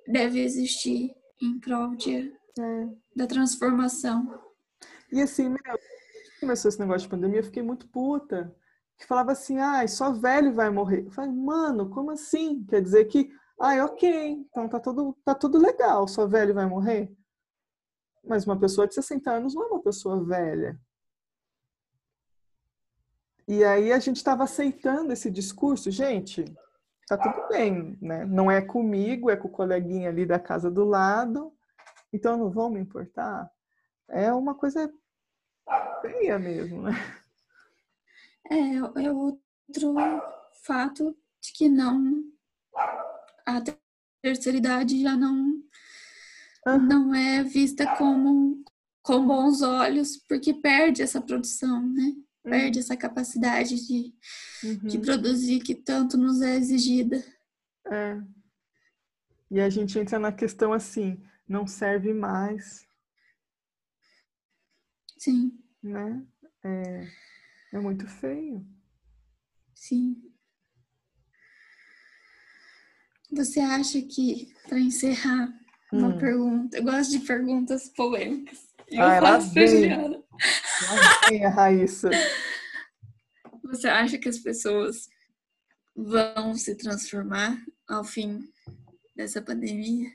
deve 0.06 0.42
existir 0.42 1.14
em 1.40 1.58
prol 1.58 1.96
de, 1.96 2.30
é. 2.58 2.88
da 3.16 3.26
transformação. 3.26 4.38
E 5.10 5.22
assim, 5.22 5.48
meu, 5.48 5.78
começou 6.38 6.68
esse 6.68 6.78
negócio 6.78 7.02
de 7.02 7.08
pandemia, 7.08 7.38
eu 7.38 7.44
fiquei 7.44 7.62
muito 7.62 7.88
puta. 7.88 8.54
Que 8.98 9.06
falava 9.06 9.32
assim, 9.32 9.56
ai, 9.58 9.86
ah, 9.86 9.88
só 9.88 10.12
velho 10.12 10.52
vai 10.52 10.68
morrer. 10.68 11.06
Eu 11.06 11.10
falei, 11.10 11.32
mano, 11.32 11.88
como 11.88 12.10
assim? 12.10 12.66
Quer 12.68 12.82
dizer 12.82 13.06
que, 13.06 13.30
ai, 13.58 13.80
ok, 13.80 14.46
então 14.50 14.68
tá 14.68 14.78
tudo, 14.78 15.16
tá 15.24 15.34
tudo 15.34 15.58
legal, 15.58 16.06
só 16.06 16.26
velho 16.26 16.52
vai 16.52 16.66
morrer? 16.66 17.10
Mas 18.30 18.46
uma 18.46 18.56
pessoa 18.56 18.86
de 18.86 18.94
60 18.94 19.28
anos 19.28 19.54
não 19.56 19.64
é 19.64 19.66
uma 19.66 19.82
pessoa 19.82 20.24
velha. 20.24 20.80
E 23.48 23.64
aí 23.64 23.92
a 23.92 23.98
gente 23.98 24.18
estava 24.18 24.44
aceitando 24.44 25.12
esse 25.12 25.28
discurso, 25.28 25.90
gente, 25.90 26.44
tá 27.08 27.18
tudo 27.18 27.48
bem, 27.48 27.98
né? 28.00 28.24
Não 28.24 28.48
é 28.48 28.62
comigo, 28.62 29.28
é 29.28 29.36
com 29.36 29.48
o 29.48 29.50
coleguinha 29.50 30.10
ali 30.10 30.24
da 30.24 30.38
casa 30.38 30.70
do 30.70 30.84
lado, 30.84 31.52
então 32.12 32.36
não 32.36 32.48
vão 32.52 32.70
me 32.70 32.78
importar. 32.78 33.50
É 34.08 34.32
uma 34.32 34.54
coisa 34.54 34.88
feia 36.00 36.38
mesmo, 36.38 36.82
né? 36.82 36.92
É, 38.48 39.06
é 39.06 39.12
outro 39.12 39.94
fato 40.64 41.16
de 41.40 41.52
que 41.52 41.68
não 41.68 42.22
a 43.44 43.60
terceira 44.22 44.58
idade 44.58 45.02
já 45.02 45.16
não 45.16 45.60
uhum. 46.66 46.78
não 46.86 47.14
é 47.14 47.42
vista 47.42 47.86
como 47.96 48.62
com 49.02 49.26
bons 49.26 49.62
olhos 49.62 50.16
porque 50.28 50.54
perde 50.54 51.02
essa 51.02 51.20
produção, 51.20 51.86
né? 51.92 52.14
Perde 52.42 52.78
uhum. 52.78 52.84
essa 52.84 52.96
capacidade 52.96 53.86
de, 53.86 54.14
uhum. 54.64 54.88
de 54.88 54.98
produzir 54.98 55.60
que 55.60 55.74
tanto 55.74 56.16
nos 56.16 56.40
é 56.40 56.56
exigida. 56.56 57.22
É. 57.86 58.20
E 59.50 59.60
a 59.60 59.68
gente 59.68 59.98
entra 59.98 60.18
na 60.18 60.32
questão 60.32 60.72
assim, 60.72 61.22
não 61.48 61.66
serve 61.66 62.14
mais. 62.14 62.86
Sim. 65.18 65.58
Né? 65.82 66.24
É, 66.62 67.08
é 67.72 67.80
muito 67.80 68.06
feio. 68.06 68.66
Sim. 69.74 70.30
Você 73.32 73.60
acha 73.60 74.00
que, 74.02 74.52
para 74.68 74.78
encerrar, 74.78 75.52
uma 75.92 76.08
hum. 76.08 76.18
pergunta, 76.18 76.76
eu 76.76 76.84
gosto 76.84 77.10
de 77.10 77.20
perguntas 77.20 77.88
polêmicas. 77.88 78.58
Eu 78.88 79.02
ah, 79.02 79.20
faço. 79.20 79.52
Vem 79.54 81.44
a 81.44 81.48
Raíssa. 81.48 82.10
Você 83.64 83.88
acha 83.88 84.18
que 84.18 84.28
as 84.28 84.38
pessoas 84.38 85.08
vão 85.94 86.54
se 86.54 86.76
transformar 86.76 87.56
ao 87.88 88.02
fim 88.02 88.40
dessa 89.14 89.40
pandemia? 89.40 90.10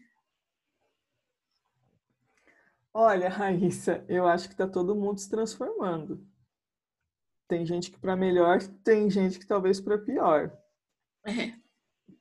Olha, 2.93 3.29
Raíssa, 3.29 4.03
eu 4.07 4.25
acho 4.25 4.47
que 4.47 4.53
está 4.53 4.67
todo 4.67 4.95
mundo 4.95 5.19
se 5.19 5.29
transformando. 5.29 6.25
Tem 7.47 7.65
gente 7.65 7.91
que 7.91 7.99
para 7.99 8.15
melhor, 8.15 8.61
tem 8.83 9.09
gente 9.09 9.37
que 9.37 9.45
talvez 9.45 9.79
para 9.79 9.97
pior. 9.97 10.57
É. 11.25 11.64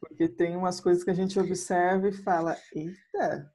Porque 0.08 0.28
tem 0.28 0.56
umas 0.56 0.80
coisas 0.80 1.02
que 1.02 1.10
a 1.10 1.14
gente 1.14 1.38
observa 1.38 2.08
e 2.08 2.12
fala: 2.12 2.56
eita, 2.74 3.52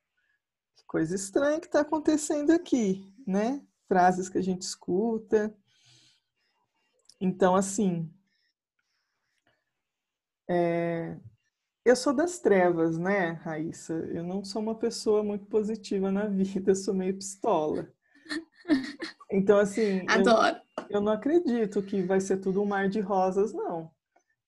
que 0.76 0.86
coisa 0.86 1.16
estranha 1.16 1.60
que 1.60 1.68
está 1.68 1.82
acontecendo 1.82 2.52
aqui, 2.52 3.14
né? 3.26 3.62
Frases 3.88 4.30
que 4.30 4.38
a 4.38 4.44
gente 4.44 4.64
escuta. 4.64 5.56
Então, 7.22 7.56
assim, 7.56 8.12
é, 10.50 11.18
eu 11.86 11.96
sou 11.96 12.14
das 12.14 12.40
trevas, 12.40 12.98
né, 12.98 13.32
Raíssa? 13.44 13.94
Eu 13.94 14.24
não 14.24 14.44
sou 14.44 14.62
uma 14.62 14.76
pessoa 14.76 15.24
muito 15.24 15.46
positiva 15.46 16.12
na 16.12 16.26
vida, 16.26 16.74
sou 16.76 16.94
meio 16.94 17.16
pistola. 17.16 17.92
Então, 19.32 19.60
assim. 19.60 20.06
Adoro. 20.08 20.58
Eu, 20.78 20.86
eu 20.90 21.02
não 21.02 21.12
acredito 21.12 21.82
que 21.84 22.02
vai 22.02 22.20
ser 22.20 22.38
tudo 22.38 22.62
um 22.62 22.66
mar 22.66 22.90
de 22.90 23.00
rosas, 23.00 23.54
não. 23.54 23.92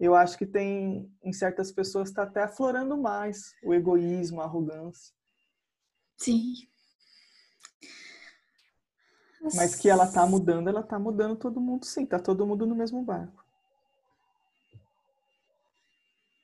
Eu 0.02 0.16
acho 0.16 0.36
que 0.36 0.48
tem, 0.48 1.08
em 1.24 1.32
certas 1.32 1.72
pessoas, 1.72 2.10
está 2.10 2.24
até 2.24 2.42
aflorando 2.42 2.98
mais 2.98 3.54
o 3.64 3.72
egoísmo, 3.72 4.42
a 4.42 4.46
arrogância. 4.46 5.14
Sim. 6.18 6.56
Mas 9.54 9.76
que 9.76 9.88
ela 9.88 10.12
tá 10.12 10.26
mudando, 10.26 10.68
ela 10.68 10.82
tá 10.82 10.98
mudando 10.98 11.36
todo 11.36 11.62
mundo 11.62 11.86
sim, 11.86 12.04
tá 12.04 12.18
todo 12.18 12.48
mundo 12.48 12.66
no 12.66 12.74
mesmo 12.74 13.04
barco. 13.04 13.46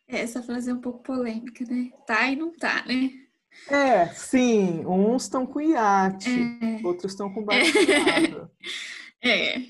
Essa 0.08 0.44
frase 0.44 0.70
é 0.70 0.74
um 0.76 0.80
pouco 0.80 1.02
polêmica, 1.02 1.66
né? 1.66 1.92
Tá 2.06 2.30
e 2.30 2.36
não 2.36 2.56
tá, 2.56 2.86
né? 2.86 3.10
É, 3.70 4.06
sim. 4.10 4.86
Uns 4.86 5.24
estão 5.24 5.48
com 5.48 5.60
iate, 5.60 6.30
é. 6.30 6.86
outros 6.86 7.14
estão 7.14 7.34
com 7.34 7.44
barco 7.44 7.66
É, 7.66 8.48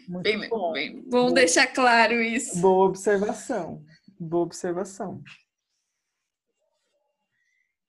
Muito 0.08 0.24
bem, 0.24 0.50
bom. 0.50 0.74
Bem, 0.74 1.02
bom 1.02 1.10
Boa. 1.10 1.34
deixar 1.34 1.68
claro 1.68 2.22
isso. 2.22 2.60
Boa 2.60 2.88
observação. 2.88 3.84
Boa 4.20 4.44
observação. 4.44 5.24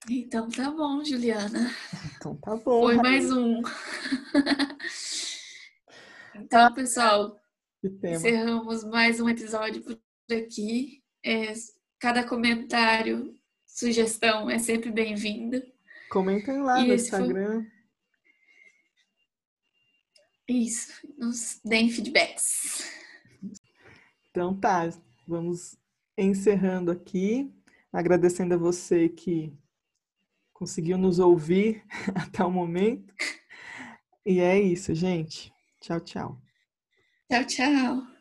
Então 0.09 0.49
tá 0.49 0.71
bom, 0.71 1.03
Juliana. 1.03 1.71
Então 2.15 2.35
tá 2.37 2.55
bom. 2.55 2.81
Foi 2.81 2.95
mais 2.95 3.31
um. 3.31 3.61
então, 6.35 6.73
pessoal, 6.73 7.37
encerramos 7.83 8.83
mais 8.83 9.19
um 9.19 9.29
episódio 9.29 9.83
por 9.83 9.99
aqui. 10.31 11.03
É, 11.23 11.53
cada 11.99 12.23
comentário, 12.23 13.35
sugestão 13.65 14.49
é 14.49 14.57
sempre 14.57 14.91
bem-vinda. 14.91 15.63
Comentem 16.09 16.61
lá 16.61 16.81
e 16.81 16.87
no 16.87 16.93
Instagram. 16.93 17.63
Foi... 17.63 17.78
Isso, 20.49 21.07
nos 21.15 21.59
deem 21.63 21.91
feedbacks. 21.91 22.83
Então 24.31 24.59
tá, 24.59 24.89
vamos 25.27 25.77
encerrando 26.17 26.91
aqui, 26.91 27.53
agradecendo 27.93 28.55
a 28.55 28.57
você 28.57 29.07
que 29.09 29.53
conseguiu 30.51 30.97
nos 30.97 31.19
ouvir 31.19 31.83
até 32.15 32.43
o 32.43 32.51
momento. 32.51 33.13
E 34.25 34.39
é 34.39 34.59
isso, 34.59 34.93
gente. 34.95 35.53
Tchau, 35.81 35.99
tchau. 35.99 36.41
Tchau, 37.29 37.45
tchau. 37.45 38.18